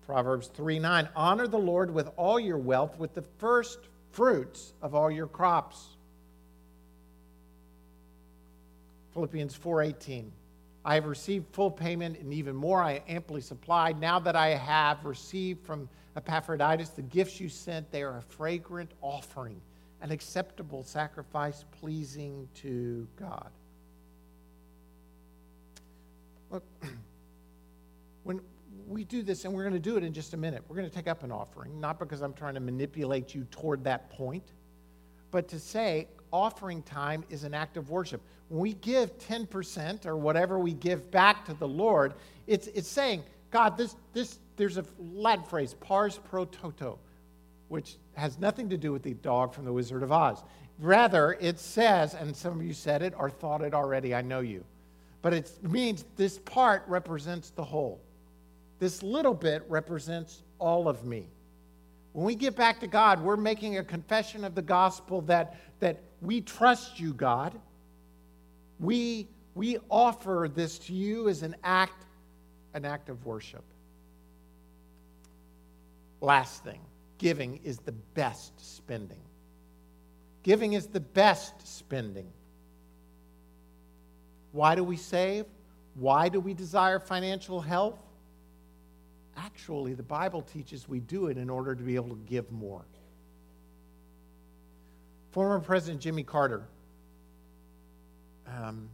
Proverbs 0.06 0.48
3 0.48 0.80
9, 0.80 1.10
honor 1.16 1.48
the 1.48 1.58
Lord 1.58 1.94
with 1.94 2.10
all 2.18 2.40
your 2.40 2.58
wealth, 2.58 2.98
with 3.00 3.14
the 3.14 3.22
first 3.22 3.80
fruits 4.12 4.74
of 4.82 4.96
all 4.96 5.10
your 5.10 5.28
crops. 5.28 5.96
Philippians 9.14 9.56
4:18 9.58 10.32
I 10.86 10.96
have 10.96 11.06
received 11.06 11.46
full 11.52 11.72
payment 11.72 12.20
and 12.20 12.34
even 12.34 12.56
more. 12.56 12.82
I 12.82 13.02
amply 13.08 13.42
supplied. 13.42 14.00
Now 14.00 14.20
that 14.20 14.36
I 14.36 14.50
have 14.50 15.04
received 15.06 15.66
from 15.66 15.90
Epaphroditus 16.16 16.90
the 16.90 17.02
gifts 17.02 17.40
you 17.40 17.50
sent 17.50 17.92
they 17.92 18.04
are 18.04 18.18
a 18.18 18.22
fragrant 18.22 18.92
offering 19.02 19.62
an 20.02 20.12
acceptable 20.12 20.84
sacrifice 20.84 21.66
pleasing 21.80 22.48
to 22.56 23.08
God. 23.18 23.50
Look 26.50 26.64
when 28.24 28.42
we 28.88 29.04
do 29.04 29.22
this 29.22 29.46
and 29.46 29.54
we're 29.54 29.64
going 29.64 29.74
to 29.74 29.80
do 29.80 29.98
it 29.98 30.04
in 30.04 30.14
just 30.14 30.34
a 30.34 30.38
minute 30.38 30.64
we're 30.68 30.76
going 30.76 30.90
to 30.90 30.96
take 30.96 31.08
up 31.08 31.24
an 31.24 31.32
offering 31.32 31.80
not 31.80 32.00
because 32.00 32.22
I'm 32.22 32.34
trying 32.34 32.56
to 32.56 32.60
manipulate 32.60 33.36
you 33.36 33.46
toward 33.52 33.84
that 33.84 34.10
point 34.10 34.54
but 35.32 35.48
to 35.50 35.60
say 35.60 36.08
offering 36.32 36.82
time 36.84 37.24
is 37.30 37.44
an 37.44 37.54
act 37.54 37.78
of 37.78 37.90
worship. 37.90 38.22
When 38.50 38.62
we 38.62 38.74
give 38.74 39.18
10% 39.20 40.06
or 40.06 40.18
whatever 40.18 40.60
we 40.60 40.74
give 40.74 41.12
back 41.12 41.46
to 41.46 41.54
the 41.54 41.68
Lord, 41.68 42.14
it's, 42.48 42.68
it's 42.68 42.88
saying, 42.88 43.24
God, 43.52 43.78
this, 43.78 43.96
this, 44.14 44.40
there's 44.58 44.78
a 44.78 44.86
Latin 45.00 45.46
phrase, 45.46 45.76
pars 45.76 46.20
pro 46.30 46.46
toto, 46.46 47.00
which 47.68 47.98
has 48.14 48.40
nothing 48.40 48.70
to 48.70 48.78
do 48.78 48.92
with 48.92 49.04
the 49.04 49.14
dog 49.16 49.54
from 49.54 49.66
the 49.66 49.74
Wizard 49.74 50.04
of 50.04 50.12
Oz. 50.12 50.44
Rather, 50.80 51.38
it 51.40 51.60
says, 51.60 52.14
and 52.14 52.36
some 52.36 52.60
of 52.60 52.66
you 52.66 52.74
said 52.74 53.02
it 53.02 53.14
or 53.18 53.30
thought 53.30 53.62
it 53.62 53.74
already, 53.74 54.16
I 54.16 54.22
know 54.22 54.40
you, 54.40 54.64
but 55.22 55.34
it 55.34 55.52
means 55.62 56.06
this 56.16 56.40
part 56.40 56.84
represents 56.88 57.50
the 57.52 57.64
whole. 57.64 58.00
This 58.80 59.04
little 59.04 59.34
bit 59.34 59.64
represents 59.68 60.44
all 60.58 60.88
of 60.88 61.06
me. 61.06 61.28
When 62.14 62.26
we 62.26 62.36
get 62.36 62.56
back 62.56 62.80
to 62.80 62.88
God, 62.88 63.22
we're 63.22 63.38
making 63.38 63.78
a 63.78 63.84
confession 63.84 64.44
of 64.44 64.56
the 64.56 64.62
gospel 64.62 65.22
that, 65.22 65.58
that 65.80 66.02
we 66.22 66.42
trust 66.42 67.00
you, 67.00 67.14
God. 67.14 67.60
We, 68.80 69.28
we 69.56 69.78
offer 69.90 70.50
this 70.54 70.80
to 70.80 70.94
you 70.94 71.30
as 71.30 71.44
an 71.44 71.56
act, 71.64 72.06
an 72.74 72.86
act 72.86 73.10
of 73.10 73.26
worship. 73.26 73.64
Last 76.22 76.64
thing 76.64 76.82
giving 77.18 77.60
is 77.64 77.78
the 77.80 77.92
best 77.92 78.54
spending. 78.58 79.22
Giving 80.42 80.74
is 80.74 80.88
the 80.88 81.02
best 81.02 81.68
spending. 81.68 82.32
Why 84.52 84.74
do 84.74 84.84
we 84.84 84.98
save? 84.98 85.46
Why 85.96 86.30
do 86.30 86.40
we 86.40 86.54
desire 86.54 86.98
financial 86.98 87.60
health? 87.60 88.00
Actually, 89.46 89.94
the 89.94 90.04
Bible 90.04 90.42
teaches 90.42 90.90
we 90.90 91.00
do 91.00 91.28
it 91.28 91.38
in 91.38 91.50
order 91.50 91.74
to 91.74 91.82
be 91.82 91.96
able 91.96 92.10
to 92.10 92.22
give 92.28 92.52
more. 92.52 92.84
Former 95.32 95.60
President 95.60 96.02
Jimmy 96.02 96.24
Carter, 96.24 96.64
um, 98.48 98.90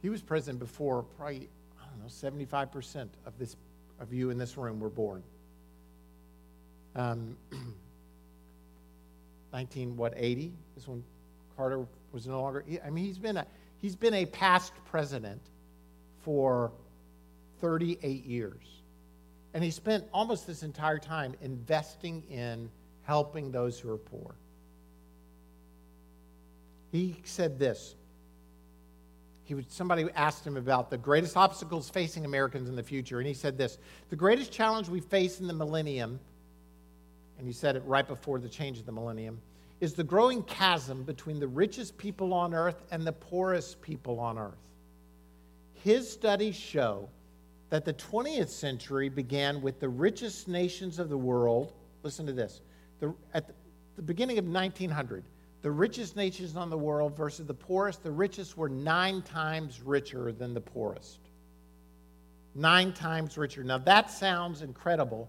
he 0.00 0.10
was 0.10 0.22
president 0.22 0.60
before 0.60 1.02
probably, 1.02 1.48
I 1.80 1.86
don't 1.88 2.00
know, 2.00 2.06
75% 2.06 3.08
of, 3.24 3.36
this, 3.38 3.56
of 3.98 4.12
you 4.12 4.30
in 4.30 4.38
this 4.38 4.56
room 4.56 4.78
were 4.78 4.90
born. 4.90 5.22
Um, 6.94 7.36
19, 9.52 9.96
what, 9.96 10.12
80 10.16 10.52
is 10.76 10.86
when 10.86 11.02
Carter 11.56 11.84
was 12.12 12.26
no 12.26 12.40
longer, 12.42 12.64
I 12.84 12.90
mean, 12.90 13.04
he's 13.04 13.18
been 13.18 13.38
a, 13.38 13.46
he's 13.78 13.96
been 13.96 14.14
a 14.14 14.26
past 14.26 14.72
president 14.84 15.40
for 16.22 16.70
38 17.60 18.24
years. 18.24 18.75
And 19.56 19.64
he 19.64 19.70
spent 19.70 20.04
almost 20.12 20.46
this 20.46 20.62
entire 20.62 20.98
time 20.98 21.34
investing 21.40 22.22
in 22.28 22.68
helping 23.04 23.50
those 23.50 23.80
who 23.80 23.90
are 23.90 23.96
poor. 23.96 24.34
He 26.92 27.16
said 27.24 27.58
this. 27.58 27.94
He 29.44 29.54
would, 29.54 29.72
somebody 29.72 30.04
asked 30.14 30.46
him 30.46 30.58
about 30.58 30.90
the 30.90 30.98
greatest 30.98 31.38
obstacles 31.38 31.88
facing 31.88 32.26
Americans 32.26 32.68
in 32.68 32.76
the 32.76 32.82
future, 32.82 33.16
and 33.16 33.26
he 33.26 33.32
said 33.32 33.56
this 33.56 33.78
The 34.10 34.16
greatest 34.16 34.52
challenge 34.52 34.90
we 34.90 35.00
face 35.00 35.40
in 35.40 35.46
the 35.46 35.54
millennium, 35.54 36.20
and 37.38 37.46
he 37.46 37.52
said 37.54 37.76
it 37.76 37.82
right 37.86 38.06
before 38.06 38.38
the 38.38 38.50
change 38.50 38.78
of 38.78 38.84
the 38.84 38.92
millennium, 38.92 39.40
is 39.80 39.94
the 39.94 40.04
growing 40.04 40.42
chasm 40.42 41.02
between 41.02 41.40
the 41.40 41.48
richest 41.48 41.96
people 41.96 42.34
on 42.34 42.52
earth 42.52 42.82
and 42.90 43.06
the 43.06 43.12
poorest 43.12 43.80
people 43.80 44.20
on 44.20 44.36
earth. 44.36 44.68
His 45.82 46.12
studies 46.12 46.56
show 46.56 47.08
that 47.70 47.84
the 47.84 47.94
20th 47.94 48.48
century 48.48 49.08
began 49.08 49.60
with 49.60 49.80
the 49.80 49.88
richest 49.88 50.48
nations 50.48 50.98
of 50.98 51.08
the 51.08 51.18
world. 51.18 51.72
Listen 52.02 52.26
to 52.26 52.32
this. 52.32 52.60
The, 53.00 53.14
at 53.34 53.50
the 53.96 54.02
beginning 54.02 54.38
of 54.38 54.46
1900, 54.46 55.24
the 55.62 55.70
richest 55.70 56.16
nations 56.16 56.56
on 56.56 56.70
the 56.70 56.78
world 56.78 57.16
versus 57.16 57.46
the 57.46 57.54
poorest, 57.54 58.02
the 58.02 58.10
richest 58.10 58.56
were 58.56 58.68
nine 58.68 59.22
times 59.22 59.82
richer 59.82 60.30
than 60.30 60.54
the 60.54 60.60
poorest. 60.60 61.18
Nine 62.54 62.92
times 62.92 63.36
richer. 63.36 63.64
Now 63.64 63.78
that 63.78 64.10
sounds 64.10 64.62
incredible, 64.62 65.28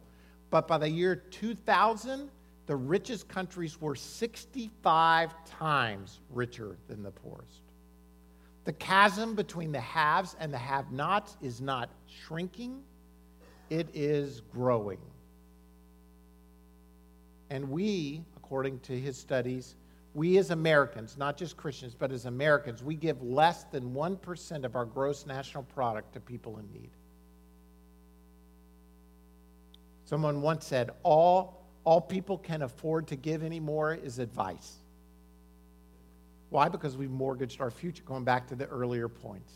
but 0.49 0.67
by 0.67 0.77
the 0.77 0.89
year 0.89 1.15
2000, 1.15 2.29
the 2.67 2.75
richest 2.75 3.27
countries 3.27 3.81
were 3.81 3.95
65 3.95 5.33
times 5.45 6.19
richer 6.29 6.77
than 6.87 7.01
the 7.01 7.11
poorest. 7.11 7.61
The 8.67 8.73
chasm 8.73 9.33
between 9.33 9.71
the 9.71 9.79
haves 9.79 10.35
and 10.41 10.53
the 10.53 10.57
have 10.57 10.91
nots 10.91 11.37
is 11.41 11.61
not 11.61 11.89
shrinking, 12.05 12.83
it 13.69 13.87
is 13.93 14.41
growing. 14.41 14.99
And 17.49 17.69
we, 17.71 18.25
according 18.35 18.81
to 18.81 18.99
his 18.99 19.17
studies, 19.17 19.77
we 20.13 20.37
as 20.37 20.51
Americans, 20.51 21.17
not 21.17 21.37
just 21.37 21.55
Christians, 21.55 21.95
but 21.97 22.11
as 22.11 22.25
Americans, 22.25 22.83
we 22.83 22.97
give 22.97 23.23
less 23.23 23.63
than 23.63 23.93
1% 23.93 24.65
of 24.65 24.75
our 24.75 24.83
gross 24.83 25.25
national 25.25 25.63
product 25.63 26.11
to 26.15 26.19
people 26.19 26.57
in 26.57 26.69
need. 26.73 26.89
Someone 30.03 30.41
once 30.41 30.65
said, 30.65 30.89
all, 31.03 31.63
all 31.85 32.01
people 32.01 32.37
can 32.37 32.63
afford 32.63 33.07
to 33.07 33.15
give 33.15 33.43
anymore 33.43 33.93
is 33.93 34.19
advice. 34.19 34.79
Why? 36.49 36.69
Because 36.69 36.95
we've 36.95 37.11
mortgaged 37.11 37.59
our 37.61 37.71
future, 37.71 38.03
going 38.03 38.23
back 38.23 38.47
to 38.47 38.55
the 38.55 38.65
earlier 38.65 39.09
points. 39.09 39.53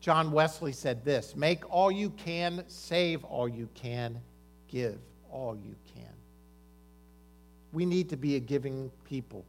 John 0.00 0.32
Wesley 0.32 0.72
said 0.72 1.04
this 1.04 1.36
Make 1.36 1.70
all 1.72 1.90
you 1.90 2.10
can, 2.10 2.64
save 2.66 3.24
all 3.24 3.48
you 3.48 3.68
can, 3.74 4.20
give 4.68 4.98
all 5.30 5.56
you 5.56 5.76
can. 5.94 6.12
We 7.72 7.86
need 7.86 8.08
to 8.08 8.16
be 8.16 8.36
a 8.36 8.40
giving 8.40 8.90
people. 9.04 9.44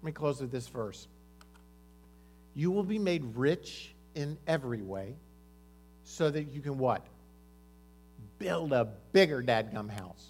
Let 0.00 0.06
me 0.06 0.12
close 0.12 0.40
with 0.40 0.50
this 0.50 0.68
verse. 0.68 1.08
You 2.54 2.70
will 2.70 2.82
be 2.82 2.98
made 2.98 3.24
rich 3.36 3.94
in 4.14 4.36
every 4.46 4.82
way 4.82 5.14
so 6.04 6.30
that 6.30 6.44
you 6.52 6.60
can 6.60 6.76
what? 6.76 7.06
Build 8.38 8.72
a 8.72 8.88
bigger 9.12 9.42
dadgum 9.42 9.88
house. 9.88 10.26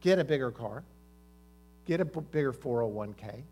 Get 0.00 0.18
a 0.18 0.24
bigger 0.24 0.50
car 0.50 0.84
get 1.88 2.00
a 2.00 2.04
bigger 2.04 2.52
401k, 2.52 3.42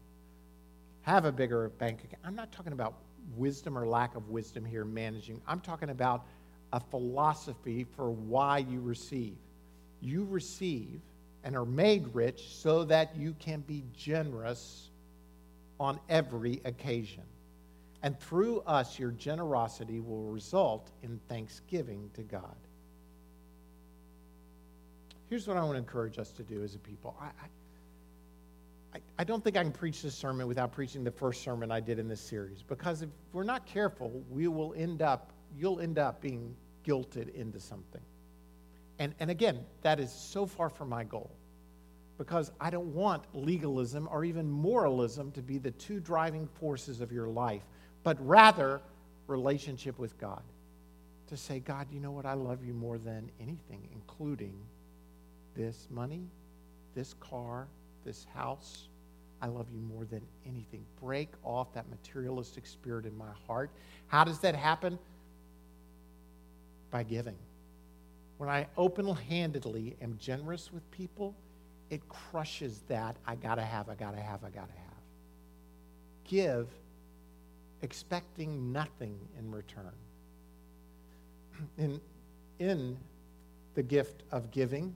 have 1.01 1.25
a 1.25 1.33
bigger 1.33 1.71
bank 1.71 2.05
account. 2.05 2.23
I'm 2.23 2.37
not 2.37 2.53
talking 2.53 2.75
about 2.75 2.95
wisdom 3.35 3.77
or 3.77 3.89
lack 3.89 4.15
of 4.15 4.29
wisdom 4.29 4.65
here 4.65 4.85
managing. 4.85 5.41
I'm 5.49 5.61
talking 5.61 5.89
about 5.89 6.27
a 6.75 6.79
philosophy 6.79 7.87
for 7.97 8.11
why 8.11 8.59
you 8.59 8.81
receive. 8.81 9.37
You 10.03 10.27
receive 10.31 11.01
and 11.45 11.57
are 11.57 11.65
made 11.65 12.15
rich 12.15 12.49
so 12.51 12.85
that 12.85 13.17
you 13.17 13.35
can 13.39 13.61
be 13.63 13.85
generous 13.97 14.91
on 15.81 15.99
every 16.11 16.61
occasion. 16.67 17.23
And 18.03 18.21
through 18.21 18.61
us, 18.61 18.99
your 18.99 19.13
generosity 19.13 20.01
will 20.01 20.25
result 20.25 20.91
in 21.03 21.19
thanksgiving 21.29 22.11
to 22.15 22.23
God. 22.23 22.57
Here's 25.31 25.49
what 25.49 25.57
I 25.57 25.61
want 25.63 25.73
to 25.73 25.79
encourage 25.79 26.19
us 26.19 26.31
to 26.33 26.43
do 26.43 26.63
as 26.63 26.75
a 26.75 26.79
people. 26.79 27.17
I, 27.21 27.27
I, 27.27 27.49
I, 28.97 29.01
I 29.19 29.25
don't 29.25 29.45
think 29.45 29.57
I 29.57 29.63
can 29.63 29.73
preach 29.73 30.03
this 30.03 30.15
sermon 30.15 30.47
without 30.47 30.73
preaching 30.73 31.05
the 31.05 31.11
first 31.11 31.43
sermon 31.43 31.71
I 31.71 31.81
did 31.81 31.99
in 31.99 32.09
this 32.09 32.21
series 32.21 32.63
because 32.63 33.03
if 33.03 33.11
we're 33.33 33.45
not 33.45 33.67
careful, 33.67 34.23
we 34.31 34.49
will 34.49 34.75
end 34.75 35.03
up, 35.03 35.33
you'll 35.57 35.81
end 35.81 35.99
up 35.99 36.21
being 36.21 36.55
guilted 36.87 37.35
into 37.35 37.61
something. 37.61 38.01
And, 38.99 39.15
and 39.21 39.31
again, 39.31 39.65
that 39.83 40.01
is 40.01 40.11
so 40.11 40.47
far 40.47 40.71
from 40.71 40.89
my 40.89 41.05
goal 41.05 41.31
because 42.17 42.51
I 42.59 42.71
don't 42.71 42.95
want 42.95 43.25
legalism 43.35 44.09
or 44.11 44.25
even 44.25 44.51
moralism 44.51 45.31
to 45.33 45.43
be 45.43 45.59
the 45.59 45.73
two 45.73 46.01
driving 46.01 46.47
forces 46.47 47.03
of 47.03 47.13
your 47.13 47.29
life, 47.29 47.65
but 48.03 48.17
rather 48.27 48.81
relationship 49.27 49.99
with 49.99 50.17
God. 50.19 50.43
To 51.27 51.37
say, 51.37 51.59
God, 51.59 51.89
you 51.91 52.01
know 52.01 52.13
what? 52.13 52.25
I 52.25 52.35
love 52.35 52.65
you 52.65 52.73
more 52.73 52.99
than 52.99 53.31
anything, 53.41 53.89
including 53.93 54.55
this 55.55 55.89
money, 55.91 56.29
this 56.95 57.15
car, 57.15 57.67
this 58.07 58.27
house. 58.35 58.89
I 59.43 59.49
love 59.49 59.67
you 59.71 59.81
more 59.81 60.07
than 60.07 60.23
anything. 60.47 60.87
Break 61.03 61.29
off 61.45 61.75
that 61.75 61.85
materialistic 61.91 62.67
spirit 62.67 63.05
in 63.05 63.17
my 63.19 63.33
heart. 63.47 63.71
How 64.07 64.25
does 64.25 64.39
that 64.39 64.55
happen? 64.55 64.99
By 66.91 67.03
giving. 67.03 67.37
When 68.39 68.49
I 68.49 68.67
open 68.79 69.15
handedly 69.15 69.97
am 70.01 70.17
generous 70.19 70.73
with 70.73 70.91
people, 70.91 71.35
it 71.91 72.09
crushes 72.09 72.81
that 72.89 73.17
I 73.27 73.35
gotta 73.35 73.63
have, 73.63 73.89
I 73.89 73.95
gotta 73.95 74.21
have, 74.21 74.43
I 74.43 74.49
gotta 74.51 74.73
have. 74.73 75.03
Give 76.25 76.69
expecting 77.83 78.73
nothing 78.73 79.19
in 79.39 79.51
return. 79.51 79.93
In, 81.79 82.01
in 82.59 82.97
the 83.75 83.83
gift 83.83 84.23
of 84.31 84.51
giving, 84.51 84.95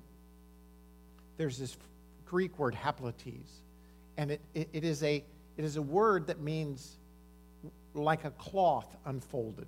there's 1.36 1.56
this 1.58 1.76
Greek 2.30 2.60
word 2.60 2.76
haplotes, 2.76 3.62
and 4.16 4.30
it, 4.30 4.40
it, 4.54 4.68
it, 4.72 4.84
is 4.84 5.02
a, 5.02 5.24
it 5.56 5.64
is 5.64 5.76
a 5.76 5.82
word 5.82 6.28
that 6.28 6.40
means 6.40 6.98
like 7.92 8.24
a 8.24 8.30
cloth 8.30 8.96
unfolded. 9.04 9.66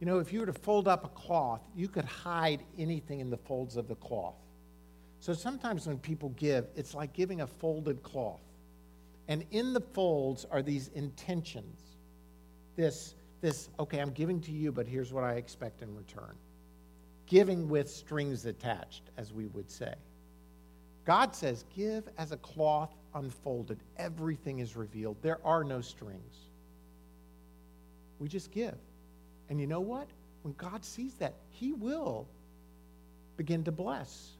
You 0.00 0.06
know, 0.06 0.18
if 0.18 0.32
you 0.32 0.40
were 0.40 0.46
to 0.46 0.54
fold 0.54 0.88
up 0.88 1.04
a 1.04 1.10
cloth, 1.10 1.60
you 1.76 1.88
could 1.88 2.06
hide 2.06 2.62
anything 2.78 3.20
in 3.20 3.28
the 3.28 3.36
folds 3.36 3.76
of 3.76 3.86
the 3.86 3.96
cloth. 3.96 4.36
So 5.20 5.34
sometimes 5.34 5.86
when 5.86 5.98
people 5.98 6.30
give, 6.30 6.68
it's 6.74 6.94
like 6.94 7.12
giving 7.12 7.42
a 7.42 7.46
folded 7.46 8.02
cloth. 8.02 8.40
And 9.28 9.44
in 9.50 9.74
the 9.74 9.82
folds 9.82 10.46
are 10.50 10.62
these 10.62 10.88
intentions. 10.94 11.82
This, 12.76 13.14
this, 13.42 13.68
okay, 13.78 13.98
I'm 13.98 14.12
giving 14.12 14.40
to 14.40 14.52
you, 14.52 14.72
but 14.72 14.86
here's 14.86 15.12
what 15.12 15.22
I 15.22 15.34
expect 15.34 15.82
in 15.82 15.94
return. 15.94 16.34
Giving 17.26 17.68
with 17.68 17.90
strings 17.90 18.46
attached, 18.46 19.02
as 19.18 19.34
we 19.34 19.48
would 19.48 19.70
say. 19.70 19.94
God 21.04 21.34
says, 21.34 21.64
give 21.74 22.08
as 22.18 22.32
a 22.32 22.36
cloth 22.36 22.94
unfolded. 23.14 23.78
Everything 23.96 24.60
is 24.60 24.76
revealed. 24.76 25.16
There 25.22 25.38
are 25.44 25.64
no 25.64 25.80
strings. 25.80 26.36
We 28.18 28.28
just 28.28 28.52
give. 28.52 28.76
And 29.50 29.60
you 29.60 29.66
know 29.66 29.80
what? 29.80 30.08
When 30.42 30.54
God 30.54 30.84
sees 30.84 31.14
that, 31.14 31.34
He 31.50 31.72
will 31.72 32.26
begin 33.36 33.64
to 33.64 33.72
bless. 33.72 34.30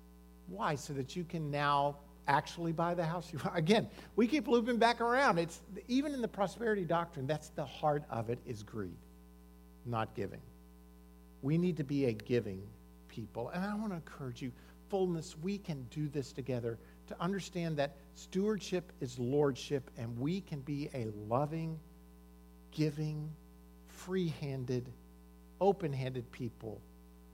Why? 0.49 0.75
So 0.75 0.93
that 0.95 1.17
you 1.17 1.25
can 1.25 1.51
now 1.51 1.97
actually 2.29 2.73
buy 2.73 2.95
the 2.95 3.05
house 3.05 3.33
you 3.33 3.41
want. 3.45 3.57
Again, 3.59 3.89
we 4.17 4.27
keep 4.27 4.47
looping 4.47 4.79
back 4.79 5.01
around. 5.01 5.39
It's 5.39 5.61
even 5.89 6.15
in 6.15 6.23
the 6.23 6.29
prosperity 6.29 6.85
doctrine, 6.85 7.27
that's 7.27 7.49
the 7.51 7.65
heart 7.65 8.05
of 8.11 8.31
it 8.31 8.39
is 8.47 8.63
greed, 8.63 8.97
not 9.87 10.15
giving. 10.15 10.41
We 11.43 11.59
need 11.59 11.77
to 11.79 11.85
be 11.85 12.07
a 12.07 12.13
giving 12.13 12.63
people. 13.09 13.49
And 13.51 13.65
I 13.65 13.75
want 13.75 13.91
to 13.91 13.97
encourage 13.97 14.41
you, 14.43 14.53
we 15.43 15.59
can 15.59 15.87
do 15.91 16.09
this 16.09 16.33
together 16.33 16.79
to 17.09 17.17
understand 17.21 17.77
that 17.79 17.97
stewardship 18.15 18.93
is 19.01 19.19
lordship, 19.19 19.91
and 19.97 20.19
we 20.19 20.41
can 20.41 20.61
be 20.61 20.91
a 20.95 21.07
loving, 21.29 21.79
giving, 22.71 23.31
free 23.89 24.35
handed, 24.41 24.91
open 25.61 25.93
handed 25.93 26.31
people 26.31 26.81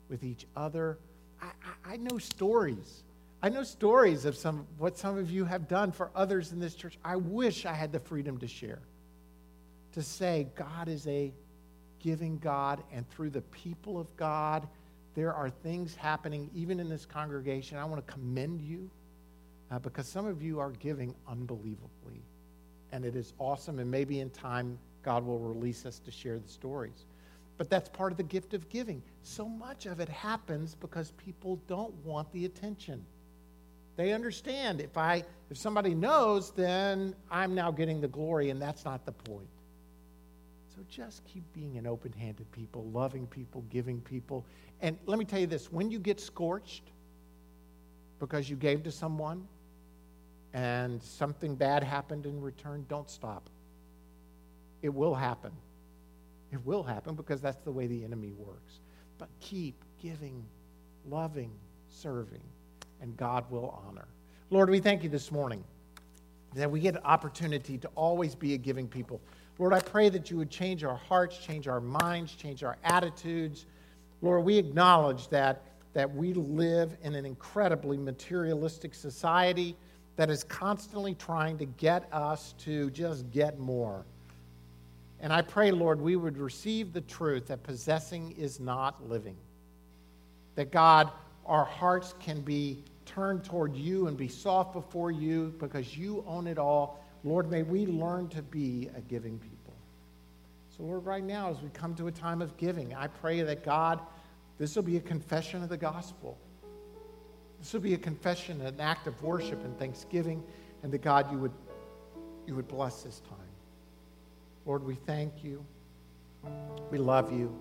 with 0.09 0.23
each 0.23 0.47
other. 0.57 0.99
I, 1.43 1.47
I, 1.47 1.95
I, 1.95 1.97
know 1.97 2.19
stories. 2.19 3.03
I 3.43 3.49
know 3.49 3.65
stories 3.65 4.25
of 4.25 4.37
some 4.37 4.67
what 4.79 4.97
some 4.97 5.19
of 5.19 5.31
you 5.31 5.45
have 5.45 5.69
done 5.69 5.93
for 5.93 6.11
others 6.15 6.53
in 6.53 6.61
this 6.61 6.75
church. 6.75 6.97
I 7.05 7.17
wish 7.17 7.67
I 7.67 7.73
had 7.73 7.93
the 7.93 8.01
freedom 8.01 8.39
to 8.39 8.47
share. 8.47 8.81
To 9.93 10.03
say 10.03 10.49
God 10.55 10.89
is 10.89 11.07
a 11.07 11.33
giving 11.99 12.39
God, 12.39 12.83
and 12.93 13.09
through 13.11 13.31
the 13.31 13.41
people 13.43 13.99
of 13.99 14.17
God, 14.17 14.69
there 15.15 15.35
are 15.35 15.51
things 15.51 15.95
happening 15.95 16.51
even 16.55 16.81
in 16.81 16.89
this 16.89 17.05
congregation. 17.05 17.79
I 17.79 17.85
want 17.85 18.07
to 18.07 18.13
commend 18.13 18.61
you 18.61 18.91
uh, 19.71 19.79
because 19.79 20.09
some 20.09 20.27
of 20.27 20.43
you 20.43 20.59
are 20.59 20.71
giving 20.73 21.15
unbelievably. 21.29 22.23
And 22.93 23.05
it 23.05 23.17
is 23.17 23.35
awesome. 23.39 23.79
And 23.79 23.91
maybe 23.91 24.21
in 24.21 24.31
time, 24.31 24.79
God 25.03 25.27
will 25.27 25.39
release 25.39 25.85
us 25.87 25.99
to 26.01 26.11
share 26.11 26.39
the 26.39 26.49
stories. 26.49 27.05
But 27.59 27.69
that's 27.69 27.89
part 27.89 28.13
of 28.13 28.17
the 28.17 28.23
gift 28.23 28.55
of 28.55 28.69
giving. 28.69 29.03
So 29.23 29.49
much 29.49 29.87
of 29.87 30.01
it 30.01 30.09
happens 30.09 30.75
because 30.75 31.11
people 31.13 31.61
don't 31.67 31.93
want 32.05 32.33
the 32.33 32.45
attention. 32.45 33.05
They 33.97 34.13
understand 34.13 34.81
if 34.81 34.97
I 34.97 35.25
if 35.51 35.57
somebody 35.57 35.95
knows, 35.95 36.53
then 36.53 37.17
I'm 37.31 37.55
now 37.55 37.73
getting 37.73 38.01
the 38.01 38.09
glory, 38.09 38.51
and 38.51 38.63
that's 38.63 38.85
not 38.85 39.05
the 39.05 39.13
point. 39.13 39.49
So 40.79 40.85
just 40.89 41.25
keep 41.25 41.43
being 41.53 41.77
an 41.77 41.89
open-handed 41.89 42.49
people, 42.53 42.85
loving 42.93 43.27
people, 43.27 43.65
giving 43.69 44.01
people. 44.01 44.47
And 44.81 44.97
let 45.07 45.19
me 45.19 45.25
tell 45.25 45.41
you 45.41 45.49
this, 45.49 45.73
when 45.73 45.91
you 45.91 45.99
get 45.99 46.21
scorched 46.21 46.93
because 48.21 48.49
you 48.49 48.55
gave 48.55 48.85
to 48.85 48.93
someone, 48.93 49.49
and 50.55 51.03
something 51.03 51.57
bad 51.57 51.83
happened 51.83 52.27
in 52.27 52.41
return, 52.41 52.87
don't 52.89 53.11
stop. 53.11 53.51
It 54.81 54.91
will 54.91 55.17
happen. 55.17 55.51
It 56.53 56.65
will 56.65 56.85
happen 56.85 57.17
because 57.17 57.41
that's 57.41 57.65
the 57.65 57.73
way 57.73 57.89
the 57.89 58.05
enemy 58.05 58.33
works. 58.39 58.79
But 59.19 59.31
keep 59.41 59.85
giving, 60.01 60.45
loving, 61.09 61.51
serving, 61.89 62.43
and 63.01 63.17
God 63.17 63.51
will 63.51 63.83
honor. 63.85 64.07
Lord, 64.51 64.71
we 64.71 64.79
thank 64.79 65.03
you 65.03 65.09
this 65.09 65.33
morning 65.33 65.65
that 66.55 66.71
we 66.71 66.79
get 66.79 66.95
an 66.95 67.03
opportunity 67.03 67.79
to 67.79 67.89
always 67.97 68.37
be 68.37 68.55
a 68.55 68.59
giving 68.59 68.87
people. 68.87 69.21
Lord, 69.59 69.73
I 69.73 69.81
pray 69.81 70.09
that 70.09 70.31
you 70.31 70.37
would 70.37 70.51
change 70.51 70.85
our 70.85 70.97
hearts, 70.97 71.37
change 71.39 71.67
our 71.67 71.81
minds, 71.81 72.35
change 72.35 72.63
our 72.63 72.77
attitudes. 72.85 73.67
Lord, 74.23 74.45
we 74.45 74.57
acknowledge 74.57 75.29
that, 75.29 75.63
that 75.95 76.15
we 76.15 76.33
live 76.33 76.97
in 77.03 77.15
an 77.15 77.27
incredibly 77.27 77.97
materialistic 77.97 78.95
society 78.95 79.77
that 80.17 80.31
is 80.31 80.45
constantly 80.45 81.15
trying 81.15 81.59
to 81.59 81.65
get 81.65 82.09
us 82.13 82.55
to 82.59 82.91
just 82.91 83.31
get 83.31 83.59
more. 83.59 84.05
And 85.21 85.33
I 85.33 85.43
pray, 85.43 85.73
Lord, 85.73 86.01
we 86.01 86.15
would 86.15 86.39
receive 86.39 86.93
the 86.93 87.01
truth 87.01 87.49
that 87.49 87.65
possessing 87.65 88.33
is 88.33 88.61
not 88.61 89.09
living. 89.09 89.37
That 90.55 90.71
God, 90.71 91.11
our 91.47 91.65
hearts 91.65 92.15
can 92.21 92.41
be 92.41 92.85
turned 93.07 93.43
toward 93.43 93.75
you 93.75 94.07
and 94.07 94.17
be 94.17 94.29
soft 94.29 94.73
before 94.73 95.11
you 95.11 95.55
because 95.59 95.97
you 95.97 96.25
own 96.27 96.47
it 96.47 96.59
all. 96.59 97.03
Lord, 97.29 97.51
may 97.51 97.63
we 97.63 97.85
learn 97.87 98.29
to 98.29 98.43
be 98.43 98.89
a 98.97 99.01
giving 99.03 99.39
people. 99.39 99.75
So, 100.75 100.83
Lord, 100.83 101.05
right 101.05 101.23
now, 101.23 101.51
as 101.51 101.61
we 101.61 101.69
come 101.71 101.95
to 101.97 102.07
a 102.07 102.13
time 102.13 102.41
of 102.41 102.57
giving, 102.57 102.95
I 102.95 103.09
pray 103.09 103.43
that 103.43 103.65
God, 103.65 104.01
this 104.59 104.75
will 104.75 104.83
be 104.83 104.97
a 104.97 105.01
confession 105.01 105.63
of 105.63 105.69
the 105.69 105.77
gospel. 105.77 106.39
This 107.59 107.73
will 107.73 107.81
be 107.81 107.95
a 107.95 107.99
confession, 107.99 108.61
an 108.63 108.81
act 108.81 109.07
of 109.07 109.23
worship 109.23 109.63
and 109.65 109.79
thanksgiving, 109.79 110.43
and 110.83 110.91
that 110.93 111.03
God, 111.03 111.31
you 111.31 111.39
would, 111.39 111.53
you 112.47 112.55
would 112.55 112.69
bless 112.69 113.03
this 113.03 113.21
time. 113.29 113.39
Lord, 114.65 114.83
we 114.85 114.95
thank 114.95 115.45
you. 115.45 115.65
We 116.91 116.97
love 116.97 117.33
you. 117.33 117.55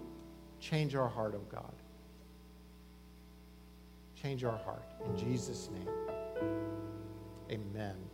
Change 0.61 0.95
our 0.95 1.09
heart, 1.09 1.33
O 1.35 1.39
oh 1.39 1.51
God. 1.51 1.73
Change 4.21 4.43
our 4.43 4.57
heart. 4.57 4.83
In 5.05 5.17
Jesus' 5.17 5.69
name, 5.73 5.89
amen 7.51 7.67
amen. 7.77 8.06